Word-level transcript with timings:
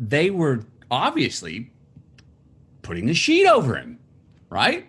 they 0.00 0.30
were 0.30 0.64
obviously 0.90 1.70
putting 2.82 3.08
a 3.10 3.14
sheet 3.14 3.46
over 3.46 3.76
him, 3.76 3.98
right? 4.48 4.86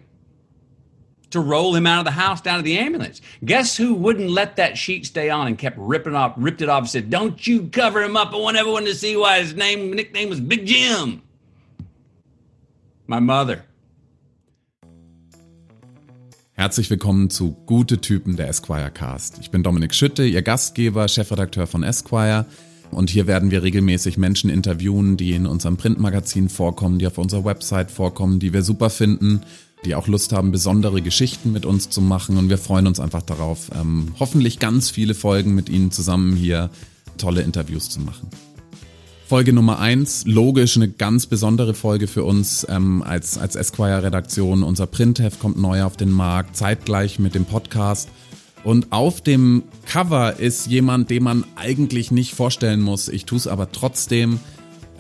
To 1.31 1.39
roll 1.39 1.75
him 1.75 1.85
out 1.85 1.99
of 1.99 2.05
the 2.05 2.11
house 2.11 2.41
down 2.41 2.57
to 2.57 2.63
the 2.63 2.77
ambulance. 2.77 3.21
Guess 3.44 3.78
who 3.78 3.94
wouldn't 3.94 4.29
let 4.29 4.55
that 4.55 4.78
sheet 4.78 5.05
stay 5.05 5.29
on 5.29 5.47
and 5.47 5.58
kept 5.58 5.78
ripping 5.78 6.16
off, 6.16 6.34
ripped 6.38 6.62
it 6.62 6.70
off, 6.70 6.79
and 6.79 6.89
said, 6.89 7.10
Don't 7.10 7.46
you 7.46 7.68
cover 7.68 8.02
him 8.02 8.18
up. 8.18 8.34
I 8.34 8.38
want 8.38 8.58
everyone 8.58 8.86
to 8.86 8.96
see 8.96 9.16
why 9.16 9.39
his 9.42 9.54
name 9.54 9.92
nickname 9.92 10.29
was 10.29 10.39
Big 10.39 10.66
Jim. 10.66 11.21
My 13.07 13.20
mother. 13.20 13.64
Herzlich 16.54 16.89
willkommen 16.89 17.30
zu 17.30 17.55
Gute 17.66 18.02
Typen 18.02 18.36
der 18.36 18.48
Esquire 18.48 18.91
Cast. 18.91 19.39
Ich 19.39 19.52
bin 19.52 19.64
Dominik 19.64 19.96
Schütte, 19.96 20.23
Ihr 20.23 20.41
Gastgeber, 20.41 21.07
Chefredakteur 21.07 21.66
von 21.66 21.84
Esquire. 21.84 22.46
Und 22.92 23.10
hier 23.10 23.28
werden 23.28 23.52
wir 23.52 23.64
regelmäßig 23.64 24.18
Menschen 24.18 24.50
interviewen, 24.50 25.18
die 25.18 25.34
in 25.34 25.46
unserem 25.46 25.78
Printmagazin 25.78 26.50
vorkommen, 26.50 26.99
die 26.99 27.08
auf 27.08 27.18
unserer 27.18 27.45
Website 27.45 27.91
vorkommen, 27.91 28.40
die 28.40 28.54
wir 28.54 28.63
super 28.63 28.90
finden, 28.90 29.41
die 29.86 29.95
auch 29.95 30.08
Lust 30.08 30.34
haben, 30.34 30.52
besondere 30.52 31.02
Geschichten 31.02 31.52
mit 31.52 31.66
uns 31.66 31.90
zu 31.90 32.02
machen. 32.02 32.38
Und 32.38 32.49
wir 32.49 32.58
freuen 32.58 32.88
uns 32.88 32.99
einfach 32.99 33.22
darauf, 33.22 33.70
ähm, 33.73 34.13
hoffentlich 34.20 34.59
ganz 34.59 34.90
viele 34.90 35.16
Folgen 35.16 35.55
mit 35.55 35.70
Ihnen 35.70 35.91
zusammen 35.91 36.35
hier 36.35 36.70
tolle 37.18 37.41
Interviews 37.41 37.90
zu 37.90 37.99
machen. 37.99 38.30
Folge 39.32 39.54
Nummer 39.54 39.80
eins, 39.80 40.26
logisch 40.26 40.76
eine 40.76 40.90
ganz 40.90 41.26
besondere 41.26 41.73
Folge 41.73 42.08
für 42.08 42.26
uns 42.26 42.68
ähm, 42.70 43.02
als, 43.02 43.38
als 43.38 43.55
Esquire-Redaktion. 43.55 44.62
Unser 44.62 44.88
Printheft 44.88 45.40
kommt 45.40 45.58
neu 45.58 45.84
auf 45.84 45.96
den 45.96 46.12
Markt, 46.12 46.58
zeitgleich 46.58 47.18
mit 47.18 47.34
dem 47.34 47.46
Podcast. 47.46 48.10
Und 48.63 48.91
auf 48.91 49.21
dem 49.21 49.63
Cover 49.85 50.39
ist 50.39 50.67
jemand, 50.67 51.09
den 51.09 51.23
man 51.23 51.45
eigentlich 51.55 52.11
nicht 52.11 52.33
vorstellen 52.33 52.81
muss. 52.81 53.07
Ich 53.07 53.25
tue 53.25 53.37
es 53.37 53.47
aber 53.47 53.71
trotzdem. 53.71 54.39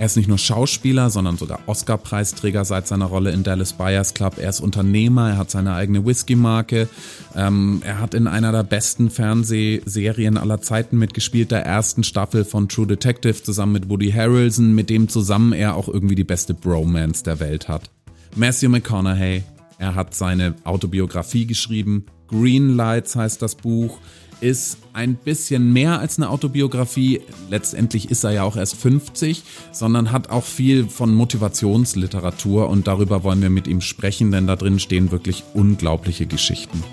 Er 0.01 0.07
ist 0.07 0.17
nicht 0.17 0.27
nur 0.27 0.39
Schauspieler, 0.39 1.11
sondern 1.11 1.37
sogar 1.37 1.59
Oscar-Preisträger 1.67 2.65
seit 2.65 2.87
seiner 2.87 3.05
Rolle 3.05 3.29
in 3.29 3.43
Dallas 3.43 3.73
Buyers 3.73 4.15
Club. 4.15 4.39
Er 4.39 4.49
ist 4.49 4.59
Unternehmer, 4.59 5.29
er 5.29 5.37
hat 5.37 5.51
seine 5.51 5.75
eigene 5.75 6.03
Whisky-Marke. 6.03 6.89
Ähm, 7.35 7.83
er 7.85 7.99
hat 7.99 8.15
in 8.15 8.25
einer 8.25 8.51
der 8.51 8.63
besten 8.63 9.11
Fernsehserien 9.11 10.39
aller 10.39 10.59
Zeiten 10.59 10.97
mitgespielt, 10.97 11.51
der 11.51 11.67
ersten 11.67 12.03
Staffel 12.03 12.45
von 12.45 12.67
True 12.67 12.87
Detective 12.87 13.43
zusammen 13.43 13.73
mit 13.73 13.89
Woody 13.89 14.11
Harrelson, 14.11 14.73
mit 14.73 14.89
dem 14.89 15.07
zusammen 15.07 15.53
er 15.53 15.75
auch 15.75 15.87
irgendwie 15.87 16.15
die 16.15 16.23
beste 16.23 16.55
Bromance 16.55 17.23
der 17.23 17.39
Welt 17.39 17.67
hat. 17.67 17.91
Matthew 18.35 18.69
McConaughey, 18.69 19.43
er 19.77 19.93
hat 19.93 20.15
seine 20.15 20.55
Autobiografie 20.63 21.45
geschrieben. 21.45 22.07
Green 22.31 22.75
Lights 22.75 23.15
heißt 23.15 23.41
das 23.41 23.55
Buch. 23.55 23.97
Ist 24.39 24.77
ein 24.93 25.15
bisschen 25.15 25.71
mehr 25.71 25.99
als 25.99 26.17
eine 26.17 26.29
Autobiografie. 26.29 27.21
Letztendlich 27.49 28.09
ist 28.09 28.23
er 28.23 28.31
ja 28.31 28.43
auch 28.43 28.55
erst 28.55 28.75
50, 28.77 29.43
sondern 29.71 30.11
hat 30.11 30.31
auch 30.31 30.45
viel 30.45 30.87
von 30.87 31.13
Motivationsliteratur 31.13 32.67
und 32.69 32.87
darüber 32.87 33.23
wollen 33.23 33.41
wir 33.41 33.51
mit 33.51 33.67
ihm 33.67 33.81
sprechen, 33.81 34.31
denn 34.31 34.47
da 34.47 34.55
drin 34.55 34.79
stehen 34.79 35.11
wirklich 35.11 35.43
unglaubliche 35.53 36.25
Geschichten. 36.25 36.83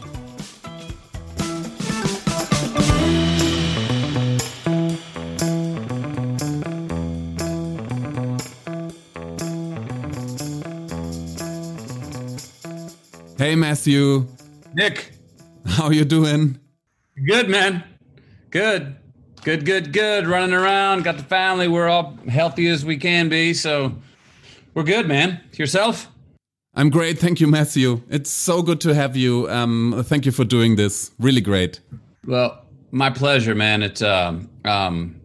Hey 13.38 13.56
Matthew. 13.56 14.24
Nick. 14.74 15.17
How 15.68 15.90
you 15.90 16.04
doing? 16.04 16.58
Good, 17.26 17.48
man. 17.48 17.84
Good. 18.50 18.96
Good, 19.44 19.64
good, 19.64 19.92
good. 19.92 20.26
Running 20.26 20.54
around, 20.54 21.04
got 21.04 21.16
the 21.16 21.22
family. 21.22 21.68
We're 21.68 21.88
all 21.88 22.18
healthy 22.28 22.68
as 22.68 22.84
we 22.84 22.96
can 22.96 23.28
be. 23.28 23.54
So 23.54 23.94
we're 24.74 24.82
good, 24.82 25.06
man. 25.06 25.40
Yourself? 25.52 26.08
I'm 26.74 26.90
great. 26.90 27.18
Thank 27.18 27.40
you, 27.40 27.46
Matthew. 27.46 28.02
It's 28.08 28.30
so 28.30 28.62
good 28.62 28.80
to 28.82 28.94
have 28.94 29.16
you. 29.16 29.48
Um, 29.50 30.02
thank 30.06 30.26
you 30.26 30.32
for 30.32 30.44
doing 30.44 30.76
this. 30.76 31.12
Really 31.18 31.40
great. 31.40 31.80
Well, 32.26 32.64
my 32.90 33.10
pleasure, 33.10 33.54
man. 33.54 33.82
It's 33.82 34.02
um, 34.02 34.48
um, 34.64 35.20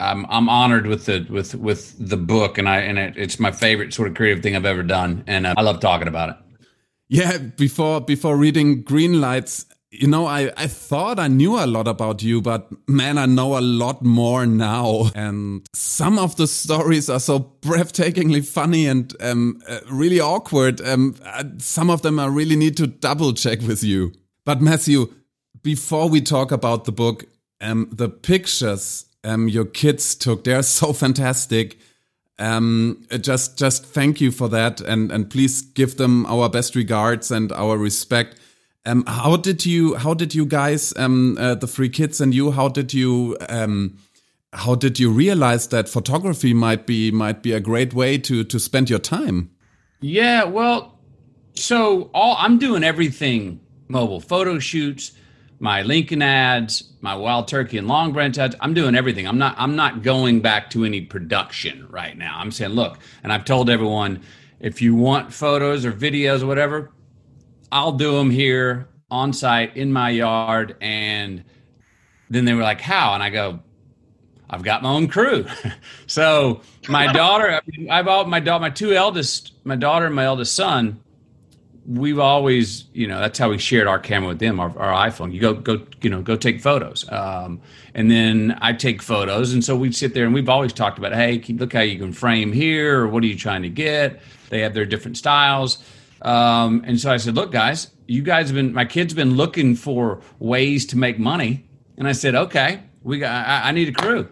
I'm 0.00 0.26
I'm 0.26 0.48
honored 0.48 0.86
with 0.86 1.06
the 1.06 1.26
with 1.30 1.54
with 1.54 1.94
the 1.98 2.16
book, 2.16 2.58
and 2.58 2.68
I 2.68 2.78
and 2.78 2.98
it, 2.98 3.14
it's 3.16 3.40
my 3.40 3.50
favorite 3.50 3.92
sort 3.92 4.08
of 4.08 4.14
creative 4.14 4.42
thing 4.42 4.56
I've 4.56 4.64
ever 4.64 4.82
done, 4.82 5.24
and 5.26 5.46
uh, 5.46 5.54
I 5.56 5.62
love 5.62 5.80
talking 5.80 6.08
about 6.08 6.30
it. 6.30 6.36
Yeah, 7.08 7.38
before 7.38 8.00
before 8.00 8.36
reading 8.36 8.82
Green 8.82 9.20
Lights, 9.20 9.64
you 9.90 10.06
know, 10.06 10.26
I, 10.26 10.52
I 10.56 10.66
thought 10.66 11.18
I 11.18 11.28
knew 11.28 11.56
a 11.58 11.64
lot 11.66 11.88
about 11.88 12.22
you, 12.22 12.42
but 12.42 12.68
man, 12.86 13.16
I 13.16 13.26
know 13.26 13.58
a 13.58 13.60
lot 13.60 14.04
more 14.04 14.44
now. 14.44 15.10
And 15.14 15.66
some 15.72 16.18
of 16.18 16.36
the 16.36 16.46
stories 16.46 17.08
are 17.08 17.20
so 17.20 17.40
breathtakingly 17.62 18.46
funny 18.46 18.86
and 18.86 19.14
um, 19.20 19.60
uh, 19.66 19.80
really 19.90 20.20
awkward. 20.20 20.80
Um, 20.82 21.16
uh, 21.24 21.44
some 21.58 21.88
of 21.88 22.02
them 22.02 22.20
I 22.20 22.26
really 22.26 22.56
need 22.56 22.76
to 22.76 22.86
double 22.86 23.32
check 23.32 23.62
with 23.62 23.82
you. 23.82 24.12
But 24.44 24.60
Matthew, 24.60 25.14
before 25.62 26.08
we 26.08 26.20
talk 26.20 26.52
about 26.52 26.84
the 26.84 26.92
book, 26.92 27.24
um, 27.60 27.88
the 27.90 28.10
pictures 28.10 29.06
um, 29.24 29.48
your 29.48 29.64
kids 29.64 30.14
took, 30.14 30.44
they're 30.44 30.62
so 30.62 30.92
fantastic. 30.92 31.78
Um, 32.38 33.04
just, 33.20 33.58
just 33.58 33.84
thank 33.84 34.20
you 34.20 34.30
for 34.30 34.48
that, 34.48 34.80
and 34.80 35.10
and 35.10 35.28
please 35.28 35.60
give 35.60 35.96
them 35.96 36.24
our 36.26 36.48
best 36.48 36.76
regards 36.76 37.30
and 37.30 37.50
our 37.52 37.76
respect. 37.76 38.38
Um, 38.86 39.04
how 39.06 39.36
did 39.36 39.66
you, 39.66 39.96
how 39.96 40.14
did 40.14 40.34
you 40.34 40.46
guys, 40.46 40.94
um, 40.96 41.36
uh, 41.38 41.56
the 41.56 41.66
three 41.66 41.88
kids 41.88 42.20
and 42.20 42.32
you, 42.32 42.52
how 42.52 42.68
did 42.68 42.94
you, 42.94 43.36
um, 43.48 43.98
how 44.52 44.74
did 44.76 44.98
you 44.98 45.10
realize 45.10 45.68
that 45.68 45.88
photography 45.88 46.54
might 46.54 46.86
be 46.86 47.10
might 47.10 47.42
be 47.42 47.52
a 47.52 47.60
great 47.60 47.92
way 47.92 48.18
to 48.18 48.44
to 48.44 48.58
spend 48.58 48.88
your 48.88 49.00
time? 49.00 49.50
Yeah, 50.00 50.44
well, 50.44 50.98
so 51.54 52.10
all 52.14 52.36
I'm 52.38 52.58
doing 52.58 52.84
everything 52.84 53.60
mobile 53.88 54.20
photo 54.20 54.58
shoots, 54.58 55.12
my 55.60 55.82
Lincoln 55.82 56.22
ads, 56.22 56.84
my 57.00 57.14
Wild 57.14 57.48
Turkey 57.48 57.78
and 57.78 57.88
Long 57.88 58.12
Branch 58.12 58.36
ads. 58.38 58.54
I'm 58.60 58.74
doing 58.74 58.94
everything. 58.94 59.26
I'm 59.26 59.38
not 59.38 59.54
I'm 59.58 59.76
not 59.76 60.02
going 60.02 60.40
back 60.40 60.70
to 60.70 60.84
any 60.84 61.00
production 61.00 61.86
right 61.90 62.16
now. 62.16 62.36
I'm 62.38 62.50
saying, 62.50 62.72
look, 62.72 62.98
and 63.22 63.32
I've 63.32 63.44
told 63.44 63.68
everyone, 63.68 64.22
if 64.60 64.82
you 64.82 64.94
want 64.94 65.32
photos 65.32 65.84
or 65.84 65.92
videos 65.92 66.42
or 66.42 66.46
whatever, 66.46 66.90
I'll 67.70 67.92
do 67.92 68.16
them 68.16 68.30
here 68.30 68.88
on 69.10 69.32
site 69.32 69.76
in 69.76 69.92
my 69.92 70.10
yard. 70.10 70.76
And 70.80 71.44
then 72.30 72.44
they 72.44 72.54
were 72.54 72.62
like, 72.62 72.80
how? 72.80 73.14
And 73.14 73.22
I 73.22 73.30
go, 73.30 73.60
I've 74.50 74.62
got 74.62 74.82
my 74.82 74.90
own 74.90 75.08
crew. 75.08 75.46
so 76.06 76.62
my 76.88 77.12
daughter, 77.12 77.60
I've 77.90 78.08
all 78.08 78.24
my 78.24 78.40
daughter, 78.40 78.62
my 78.62 78.70
two 78.70 78.92
eldest, 78.92 79.52
my 79.64 79.76
daughter 79.76 80.06
and 80.06 80.14
my 80.14 80.24
eldest 80.24 80.54
son, 80.54 81.00
we've 81.88 82.18
always, 82.18 82.84
you 82.92 83.06
know, 83.06 83.18
that's 83.18 83.38
how 83.38 83.48
we 83.48 83.56
shared 83.56 83.86
our 83.86 83.98
camera 83.98 84.28
with 84.28 84.38
them, 84.38 84.60
our, 84.60 84.78
our 84.78 85.08
iPhone. 85.08 85.32
You 85.32 85.40
go, 85.40 85.54
go, 85.54 85.80
you 86.02 86.10
know, 86.10 86.20
go 86.20 86.36
take 86.36 86.60
photos. 86.60 87.10
Um, 87.10 87.62
and 87.94 88.10
then 88.10 88.58
I 88.60 88.74
take 88.74 89.00
photos. 89.00 89.54
And 89.54 89.64
so 89.64 89.74
we'd 89.74 89.96
sit 89.96 90.12
there 90.12 90.26
and 90.26 90.34
we've 90.34 90.50
always 90.50 90.74
talked 90.74 90.98
about, 90.98 91.14
hey, 91.14 91.42
look 91.48 91.72
how 91.72 91.80
you 91.80 91.98
can 91.98 92.12
frame 92.12 92.52
here, 92.52 93.00
or 93.00 93.08
what 93.08 93.22
are 93.22 93.26
you 93.26 93.36
trying 93.36 93.62
to 93.62 93.70
get? 93.70 94.20
They 94.50 94.60
have 94.60 94.74
their 94.74 94.84
different 94.84 95.16
styles. 95.16 95.82
Um, 96.20 96.82
and 96.86 97.00
so 97.00 97.10
I 97.10 97.16
said, 97.16 97.34
look, 97.34 97.52
guys, 97.52 97.90
you 98.06 98.20
guys 98.20 98.48
have 98.48 98.54
been, 98.56 98.74
my 98.74 98.84
kids 98.84 99.14
been 99.14 99.36
looking 99.36 99.74
for 99.74 100.20
ways 100.38 100.84
to 100.86 100.98
make 100.98 101.18
money. 101.18 101.64
And 101.96 102.06
I 102.06 102.12
said, 102.12 102.34
okay, 102.34 102.82
we 103.02 103.18
got, 103.18 103.46
I, 103.46 103.68
I 103.68 103.72
need 103.72 103.88
a 103.88 103.92
crew. 103.92 104.28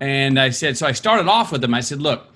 And 0.00 0.40
I 0.40 0.50
said, 0.50 0.76
so 0.76 0.88
I 0.88 0.92
started 0.92 1.28
off 1.28 1.52
with 1.52 1.60
them. 1.60 1.72
I 1.72 1.82
said, 1.82 2.02
look, 2.02 2.26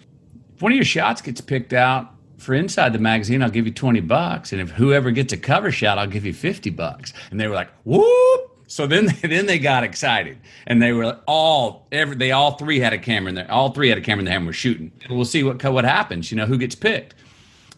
if 0.55 0.63
one 0.63 0.71
of 0.71 0.77
your 0.77 0.85
shots 0.85 1.23
gets 1.23 1.41
picked 1.41 1.73
out 1.73 2.14
for 2.39 2.55
inside 2.55 2.93
the 2.93 2.99
magazine, 2.99 3.43
I'll 3.43 3.51
give 3.51 3.67
you 3.67 3.73
20 3.73 4.01
bucks. 4.01 4.53
And 4.53 4.61
if 4.61 4.71
whoever 4.71 5.11
gets 5.11 5.33
a 5.33 5.37
cover 5.37 5.71
shot, 5.71 5.99
I'll 5.99 6.07
give 6.07 6.25
you 6.27 6.33
50 6.33 6.71
bucks. 6.71 7.13
And 7.31 7.41
they 7.41 7.47
were 7.47 7.55
like, 7.55 7.71
whoop. 7.85 8.51
So 8.67 8.87
then, 8.87 9.07
then 9.23 9.47
they 9.47 9.59
got 9.59 9.85
excited, 9.85 10.39
and 10.67 10.81
they 10.83 10.93
were 10.93 11.21
all 11.27 11.87
every 11.93 12.17
they 12.17 12.33
all 12.33 12.53
three 12.53 12.81
had 12.81 12.93
a 12.93 12.99
camera 12.99 13.29
in 13.29 13.35
there. 13.35 13.51
All 13.51 13.73
three 13.73 13.89
had 13.89 13.99
a 13.99 14.01
camera 14.01 14.21
in 14.21 14.25
there 14.25 14.37
and 14.37 14.47
were 14.47 14.53
shooting. 14.53 14.91
We'll 15.09 15.25
see 15.25 15.43
what 15.43 15.63
what 15.63 15.85
happens. 15.85 16.31
You 16.31 16.39
know 16.39 16.47
who 16.47 16.59
gets 16.59 16.75
picked. 16.75 17.15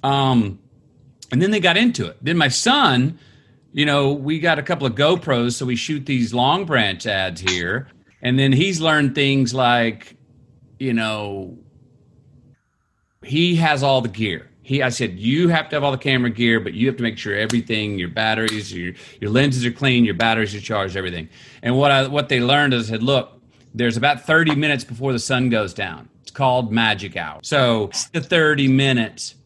Um, 0.03 0.59
and 1.33 1.43
then 1.43 1.51
they 1.51 1.61
got 1.61 1.77
into 1.77 2.07
it. 2.07 2.17
Then 2.23 2.37
my 2.37 2.49
son, 2.49 3.19
you 3.73 3.85
know, 3.85 4.13
we 4.13 4.39
got 4.39 4.59
a 4.59 4.63
couple 4.63 4.87
of 4.87 4.95
GoPros, 4.95 5.55
so 5.55 5.67
we 5.67 5.77
shoot 5.77 6.07
these 6.07 6.33
long 6.33 6.65
branch 6.65 7.07
ads 7.07 7.41
here, 7.41 7.89
and 8.23 8.39
then 8.39 8.53
he's 8.53 8.81
learned 8.81 9.15
things 9.15 9.53
like, 9.53 10.17
you 10.79 10.93
know, 10.93 11.59
he 13.25 13.57
has 13.57 13.83
all 13.83 14.01
the 14.01 14.09
gear. 14.09 14.51
He, 14.63 14.83
I 14.83 14.89
said, 14.89 15.19
you 15.19 15.49
have 15.49 15.69
to 15.69 15.77
have 15.77 15.85
all 15.85 15.93
the 15.93 15.99
camera 15.99 16.31
gear, 16.31 16.59
but 16.59 16.75
you 16.75 16.89
have 16.89 16.97
to 16.97 17.03
make 17.03 17.19
sure 17.19 17.37
everything, 17.37 17.99
your 17.99 18.09
batteries, 18.09 18.73
your 18.73 18.95
your 19.21 19.31
lenses 19.31 19.65
are 19.65 19.71
clean, 19.71 20.05
your 20.05 20.15
batteries 20.15 20.55
are 20.57 20.61
charged, 20.61 20.97
everything. 20.97 21.29
And 21.63 21.79
what 21.79 21.93
I 21.93 22.09
what 22.09 22.29
they 22.29 22.41
learned 22.41 22.75
is, 22.75 22.89
I 22.89 22.95
said, 22.95 23.03
look, 23.03 23.41
there's 23.75 23.97
about 23.97 24.23
30 24.23 24.57
minutes 24.57 24.83
before 24.83 25.13
the 25.13 25.19
sun 25.21 25.51
goes 25.51 25.73
down. 25.73 26.09
It's 26.23 26.33
called 26.33 26.73
magic 26.73 27.17
hour. 27.17 27.41
So 27.43 27.91
the 28.13 28.21
30 28.21 28.67
minutes 28.69 29.37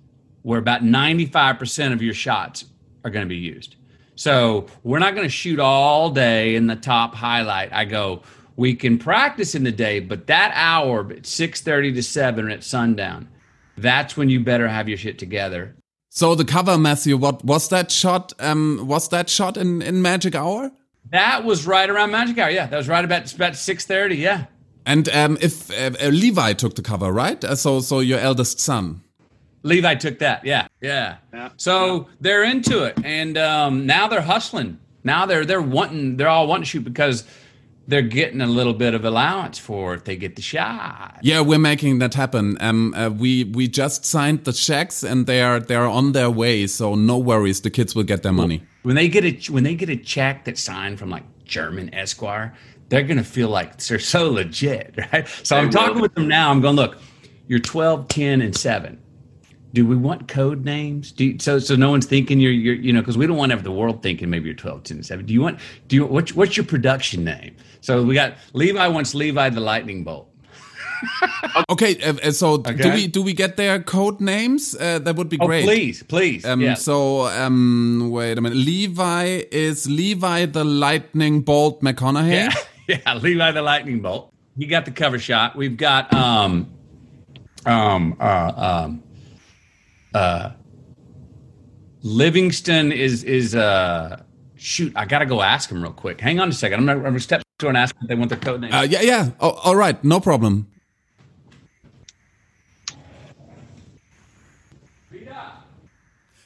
where 0.42 0.58
about 0.58 0.82
95% 0.82 1.92
of 1.92 2.00
your 2.00 2.14
shots 2.14 2.64
are 3.04 3.10
going 3.10 3.24
to 3.24 3.28
be 3.28 3.36
used. 3.36 3.76
So 4.14 4.66
we're 4.84 4.98
not 4.98 5.14
going 5.14 5.26
to 5.26 5.32
shoot 5.32 5.58
all 5.58 6.10
day 6.10 6.54
in 6.54 6.66
the 6.66 6.76
top 6.76 7.14
highlight. 7.14 7.72
I 7.72 7.84
go, 7.84 8.22
we 8.56 8.74
can 8.74 8.98
practice 8.98 9.54
in 9.54 9.64
the 9.64 9.72
day, 9.72 10.00
but 10.00 10.26
that 10.26 10.52
hour, 10.54 11.04
6:30 11.04 11.94
to 11.94 12.02
7 12.02 12.50
at 12.50 12.62
sundown, 12.62 13.28
that's 13.82 14.16
when 14.16 14.28
you 14.28 14.40
better 14.40 14.68
have 14.68 14.88
your 14.88 14.98
shit 14.98 15.18
together. 15.18 15.76
So 16.08 16.34
the 16.34 16.44
cover, 16.44 16.76
Matthew, 16.76 17.16
what 17.16 17.44
was 17.44 17.68
that 17.68 17.90
shot? 17.90 18.32
Um, 18.40 18.86
was 18.86 19.08
that 19.10 19.30
shot 19.30 19.56
in 19.56 19.80
in 19.80 20.02
Magic 20.02 20.34
Hour? 20.34 20.72
That 21.10 21.44
was 21.44 21.66
right 21.66 21.88
around 21.88 22.10
Magic 22.10 22.38
Hour. 22.38 22.50
Yeah, 22.50 22.66
that 22.66 22.76
was 22.76 22.88
right 22.88 23.04
about 23.04 23.32
about 23.32 23.52
6:30. 23.52 24.16
Yeah. 24.16 24.46
And 24.86 25.08
um, 25.10 25.38
if 25.40 25.70
uh, 25.70 25.92
uh, 26.02 26.08
Levi 26.08 26.54
took 26.54 26.74
the 26.74 26.82
cover, 26.82 27.12
right? 27.12 27.42
Uh, 27.44 27.54
so 27.54 27.80
so 27.80 28.00
your 28.00 28.18
eldest 28.18 28.58
son. 28.60 29.02
Levi 29.62 29.94
took 29.94 30.18
that. 30.20 30.44
Yeah, 30.44 30.68
yeah. 30.80 31.16
yeah. 31.34 31.50
So 31.56 31.96
yeah. 31.96 32.04
they're 32.20 32.44
into 32.44 32.84
it, 32.84 32.98
and 33.04 33.36
um, 33.36 33.86
now 33.86 34.08
they're 34.08 34.22
hustling. 34.22 34.78
Now 35.04 35.26
they're 35.26 35.44
they're 35.44 35.62
wanting. 35.62 36.16
They're 36.16 36.28
all 36.28 36.46
wanting 36.46 36.64
to 36.64 36.70
shoot 36.70 36.84
because 36.84 37.24
they're 37.90 38.02
getting 38.02 38.40
a 38.40 38.46
little 38.46 38.72
bit 38.72 38.94
of 38.94 39.04
allowance 39.04 39.58
for 39.58 39.94
if 39.94 40.04
they 40.04 40.16
get 40.16 40.36
the 40.36 40.42
shot. 40.42 41.18
Yeah, 41.22 41.40
we're 41.40 41.58
making 41.58 41.98
that 41.98 42.14
happen. 42.14 42.56
Um, 42.60 42.94
uh, 42.94 43.10
we 43.10 43.44
we 43.44 43.66
just 43.68 44.04
signed 44.04 44.44
the 44.44 44.52
checks 44.52 45.02
and 45.02 45.26
they 45.26 45.42
are 45.42 45.58
they 45.58 45.74
are 45.74 45.88
on 45.88 46.12
their 46.12 46.30
way. 46.30 46.66
So 46.68 46.94
no 46.94 47.18
worries, 47.18 47.60
the 47.60 47.70
kids 47.70 47.94
will 47.94 48.04
get 48.04 48.22
their 48.22 48.32
money. 48.32 48.62
When 48.82 48.94
they 48.94 49.08
get 49.08 49.24
a 49.24 49.52
when 49.52 49.64
they 49.64 49.74
get 49.74 49.90
a 49.90 49.96
check 49.96 50.44
that's 50.44 50.62
signed 50.62 50.98
from 50.98 51.10
like 51.10 51.24
German 51.44 51.92
Esquire, 51.92 52.54
they're 52.88 53.02
gonna 53.02 53.24
feel 53.24 53.48
like 53.48 53.76
they're 53.78 53.98
so 53.98 54.30
legit, 54.30 54.94
right? 55.12 55.26
So 55.42 55.56
they 55.56 55.60
I'm 55.60 55.70
talking 55.70 56.00
with 56.00 56.14
them 56.14 56.28
now. 56.28 56.50
I'm 56.50 56.60
going, 56.60 56.76
look, 56.76 56.96
you're 57.48 57.58
12, 57.58 58.06
10, 58.06 58.40
and 58.40 58.56
seven 58.56 59.02
do 59.72 59.86
we 59.86 59.96
want 59.96 60.28
code 60.28 60.64
names? 60.64 61.12
Do 61.12 61.24
you, 61.24 61.38
so 61.38 61.58
so 61.58 61.76
no 61.76 61.90
one's 61.90 62.06
thinking 62.06 62.40
you're 62.40 62.52
you're 62.52 62.74
you 62.74 62.92
know 62.92 63.00
because 63.00 63.16
we 63.16 63.26
don't 63.26 63.36
want 63.36 63.50
to 63.50 63.56
have 63.56 63.64
the 63.64 63.72
world 63.72 64.02
thinking 64.02 64.30
maybe 64.30 64.46
you're 64.46 64.54
12, 64.54 64.82
10, 64.82 65.02
7. 65.02 65.26
Do 65.26 65.32
you 65.32 65.42
want 65.42 65.60
do 65.88 65.96
you 65.96 66.06
what's 66.06 66.34
what's 66.34 66.56
your 66.56 66.66
production 66.66 67.24
name? 67.24 67.56
So 67.80 68.02
we 68.02 68.14
got 68.14 68.34
Levi 68.52 68.86
wants 68.88 69.14
Levi 69.14 69.50
the 69.50 69.60
Lightning 69.60 70.04
Bolt. 70.04 70.28
okay, 71.70 72.00
uh, 72.02 72.14
uh, 72.22 72.30
so 72.30 72.54
okay. 72.54 72.74
do 72.74 72.92
we 72.92 73.06
do 73.06 73.22
we 73.22 73.32
get 73.32 73.56
their 73.56 73.82
code 73.82 74.20
names? 74.20 74.76
Uh, 74.78 74.98
that 74.98 75.16
would 75.16 75.28
be 75.28 75.38
oh, 75.40 75.46
great. 75.46 75.64
Please, 75.64 76.02
please. 76.02 76.44
Um, 76.44 76.60
yes. 76.60 76.82
So 76.82 77.26
um, 77.26 78.10
wait 78.10 78.36
a 78.36 78.40
minute. 78.40 78.58
Levi 78.58 79.42
is 79.50 79.88
Levi 79.88 80.46
the 80.46 80.64
Lightning 80.64 81.40
Bolt 81.40 81.80
McConaughey. 81.80 82.52
Yeah, 82.88 82.98
yeah, 83.06 83.14
Levi 83.14 83.52
the 83.52 83.62
Lightning 83.62 84.00
Bolt. 84.00 84.32
He 84.58 84.66
got 84.66 84.84
the 84.84 84.90
cover 84.90 85.18
shot. 85.18 85.56
We've 85.56 85.76
got 85.76 86.12
um 86.12 86.70
um 87.64 88.16
uh 88.20 88.52
um 88.56 89.02
uh, 90.14 90.50
Livingston 92.02 92.92
is 92.92 93.24
is 93.24 93.54
uh 93.54 94.22
shoot. 94.56 94.92
I 94.96 95.06
gotta 95.06 95.26
go 95.26 95.42
ask 95.42 95.70
him 95.70 95.82
real 95.82 95.92
quick. 95.92 96.20
Hang 96.20 96.40
on 96.40 96.48
a 96.48 96.52
second. 96.52 96.80
I'm 96.80 96.86
gonna, 96.86 96.98
I'm 96.98 97.04
gonna 97.04 97.20
step 97.20 97.42
to 97.58 97.68
and 97.68 97.76
ask 97.76 97.94
if 98.00 98.08
they 98.08 98.14
want 98.14 98.30
their 98.30 98.38
code 98.38 98.60
name. 98.60 98.72
Uh, 98.72 98.82
yeah, 98.82 99.02
yeah. 99.02 99.30
Oh, 99.40 99.58
all 99.64 99.76
right, 99.76 100.02
no 100.04 100.20
problem. 100.20 100.66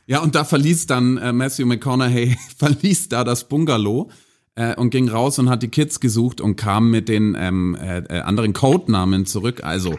Ja, 0.06 0.19
und 0.19 0.34
da 0.34 0.44
verließ 0.44 0.87
dann 0.87 1.16
äh, 1.16 1.32
Matthew 1.32 1.64
McConaughey, 1.64 2.37
verließ 2.58 3.08
da 3.08 3.25
das 3.25 3.49
Bungalow 3.49 4.11
äh, 4.55 4.75
und 4.75 4.90
ging 4.90 5.08
raus 5.08 5.38
und 5.38 5.49
hat 5.49 5.62
die 5.62 5.69
Kids 5.69 5.99
gesucht 5.99 6.40
und 6.40 6.56
kam 6.56 6.90
mit 6.90 7.08
den 7.08 7.34
ähm, 7.38 7.75
äh, 7.81 8.00
äh 8.00 8.20
anderen 8.20 8.52
Codenamen 8.52 9.25
zurück. 9.25 9.64
Also 9.64 9.99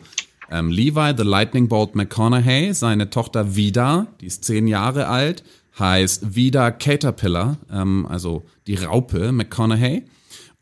ähm, 0.50 0.69
Levi, 0.69 1.13
The 1.18 1.24
Lightning 1.24 1.68
Bolt 1.68 1.95
McConaughey, 1.95 2.74
seine 2.74 3.09
Tochter 3.09 3.56
Vida, 3.56 4.07
die 4.21 4.27
ist 4.27 4.45
zehn 4.45 4.68
Jahre 4.68 5.07
alt, 5.07 5.44
heißt 5.80 6.36
Vida 6.36 6.71
Caterpillar, 6.71 7.57
ähm, 7.71 8.06
also 8.06 8.44
die 8.68 8.75
Raupe 8.75 9.31
McConaughey. 9.31 10.03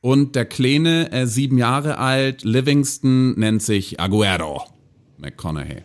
Und 0.01 0.35
der 0.35 0.45
Kleine, 0.45 1.11
äh, 1.11 1.25
sieben 1.27 1.57
Jahre 1.57 1.97
alt, 1.97 2.43
Livingston, 2.43 3.39
nennt 3.39 3.61
sich 3.61 3.99
Aguero 3.99 4.63
McConaughey. 5.17 5.83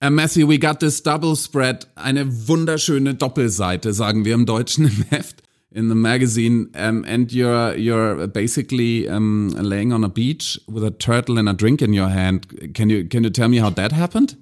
Uh, 0.00 0.10
Matthew, 0.10 0.46
we 0.46 0.60
got 0.60 0.78
this 0.78 1.02
double 1.02 1.34
spread, 1.34 1.88
eine 1.96 2.46
wunderschöne 2.46 3.16
Doppelseite, 3.16 3.92
sagen 3.92 4.24
wir 4.24 4.34
im 4.34 4.46
Deutschen 4.46 4.84
im 4.84 5.04
Heft 5.10 5.42
in 5.72 5.88
the 5.88 5.94
magazine, 5.94 6.70
um, 6.74 7.04
and 7.06 7.32
you're 7.32 7.76
you're 7.76 8.26
basically 8.26 9.08
um, 9.08 9.50
laying 9.50 9.92
on 9.92 10.02
a 10.04 10.08
beach 10.08 10.58
with 10.66 10.82
a 10.84 10.90
turtle 10.90 11.38
and 11.38 11.48
a 11.48 11.52
drink 11.52 11.82
in 11.82 11.92
your 11.92 12.08
hand. 12.08 12.72
Can 12.74 12.88
you 12.90 13.04
can 13.04 13.24
you 13.24 13.30
tell 13.30 13.48
me 13.48 13.58
how 13.58 13.70
that 13.70 13.92
happened? 13.92 14.36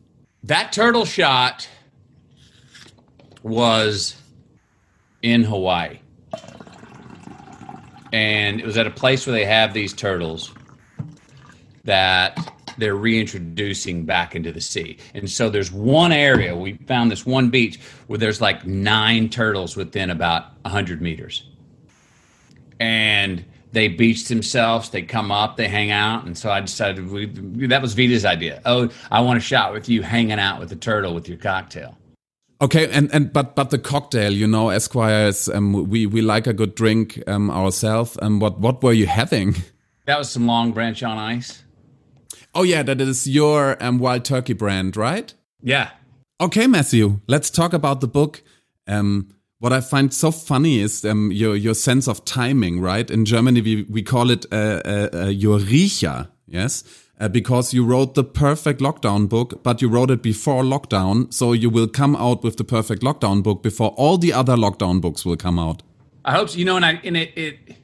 That 0.44 0.72
turtle 0.72 1.04
shot 1.04 1.68
was 3.42 4.14
in 5.22 5.42
Hawaii, 5.42 5.98
and 8.12 8.60
it 8.60 8.66
was 8.66 8.76
at 8.76 8.86
a 8.86 8.90
place 8.90 9.26
where 9.26 9.34
they 9.34 9.44
have 9.44 9.74
these 9.74 9.92
turtles 9.92 10.52
that 11.84 12.55
they're 12.78 12.96
reintroducing 12.96 14.04
back 14.04 14.34
into 14.34 14.52
the 14.52 14.60
sea. 14.60 14.98
And 15.14 15.30
so 15.30 15.50
there's 15.50 15.72
one 15.72 16.12
area, 16.12 16.56
we 16.56 16.74
found 16.86 17.10
this 17.10 17.26
one 17.26 17.50
beach 17.50 17.80
where 18.06 18.18
there's 18.18 18.40
like 18.40 18.66
nine 18.66 19.28
turtles 19.28 19.76
within 19.76 20.10
about 20.10 20.52
100 20.62 21.00
meters. 21.00 21.48
And 22.78 23.44
they 23.72 23.88
beach 23.88 24.28
themselves, 24.28 24.90
they 24.90 25.02
come 25.02 25.30
up, 25.30 25.56
they 25.56 25.68
hang 25.68 25.90
out. 25.90 26.24
And 26.24 26.36
so 26.36 26.50
I 26.50 26.60
decided 26.60 27.10
we, 27.10 27.26
that 27.66 27.82
was 27.82 27.94
Vida's 27.94 28.24
idea. 28.24 28.60
Oh, 28.64 28.88
I 29.10 29.20
want 29.20 29.38
a 29.38 29.40
shot 29.40 29.72
with 29.72 29.88
you 29.88 30.02
hanging 30.02 30.38
out 30.38 30.60
with 30.60 30.68
the 30.68 30.76
turtle 30.76 31.14
with 31.14 31.28
your 31.28 31.38
cocktail. 31.38 31.96
Okay, 32.58 32.88
and, 32.90 33.12
and 33.12 33.30
but 33.34 33.54
but 33.54 33.68
the 33.68 33.78
cocktail, 33.78 34.32
you 34.32 34.46
know, 34.46 34.70
Esquires, 34.70 35.46
um, 35.50 35.74
we 35.90 36.06
we 36.06 36.22
like 36.22 36.46
a 36.46 36.54
good 36.54 36.74
drink 36.74 37.22
um, 37.26 37.50
ourselves. 37.50 38.16
And 38.16 38.26
um, 38.26 38.40
what 38.40 38.58
what 38.58 38.82
were 38.82 38.94
you 38.94 39.06
having? 39.06 39.56
That 40.06 40.18
was 40.18 40.30
some 40.30 40.46
Long 40.46 40.72
Branch 40.72 41.02
on 41.02 41.18
ice. 41.18 41.64
Oh 42.56 42.62
yeah, 42.62 42.82
that 42.84 43.02
is 43.02 43.28
your 43.28 43.76
um, 43.82 43.98
Wild 43.98 44.24
Turkey 44.24 44.54
brand, 44.54 44.96
right? 44.96 45.34
Yeah. 45.62 45.90
Okay, 46.40 46.66
Matthew, 46.66 47.20
let's 47.26 47.50
talk 47.50 47.74
about 47.74 48.00
the 48.00 48.08
book. 48.08 48.42
Um, 48.86 49.28
what 49.58 49.74
I 49.74 49.82
find 49.82 50.12
so 50.12 50.30
funny 50.30 50.80
is 50.80 51.04
um, 51.04 51.30
your 51.32 51.54
your 51.54 51.74
sense 51.74 52.08
of 52.08 52.24
timing, 52.24 52.80
right? 52.80 53.10
In 53.10 53.26
Germany, 53.26 53.60
we 53.60 53.82
we 53.90 54.02
call 54.02 54.30
it 54.30 54.46
uh, 54.50 54.80
uh, 54.86 55.08
uh, 55.12 55.26
your 55.26 55.58
Riecher, 55.58 56.28
yes, 56.46 56.82
uh, 57.20 57.28
because 57.28 57.74
you 57.74 57.84
wrote 57.84 58.14
the 58.14 58.24
perfect 58.24 58.80
lockdown 58.80 59.28
book, 59.28 59.62
but 59.62 59.82
you 59.82 59.90
wrote 59.90 60.10
it 60.10 60.22
before 60.22 60.62
lockdown, 60.62 61.30
so 61.34 61.52
you 61.52 61.68
will 61.68 61.88
come 61.88 62.16
out 62.16 62.42
with 62.42 62.56
the 62.56 62.64
perfect 62.64 63.02
lockdown 63.02 63.42
book 63.42 63.62
before 63.62 63.90
all 63.98 64.16
the 64.16 64.32
other 64.32 64.56
lockdown 64.56 64.98
books 64.98 65.26
will 65.26 65.36
come 65.36 65.58
out. 65.58 65.82
I 66.24 66.32
hope 66.32 66.48
so. 66.48 66.58
You 66.58 66.64
know, 66.64 66.76
and 66.76 66.86
I 66.86 67.00
and 67.04 67.18
it, 67.18 67.36
it 67.36 67.76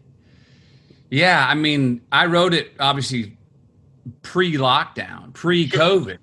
yeah, 1.10 1.46
I 1.46 1.54
mean, 1.54 2.00
I 2.10 2.24
wrote 2.24 2.54
it 2.54 2.72
obviously 2.80 3.36
pre-lockdown, 4.22 5.32
pre-COVID. 5.34 6.18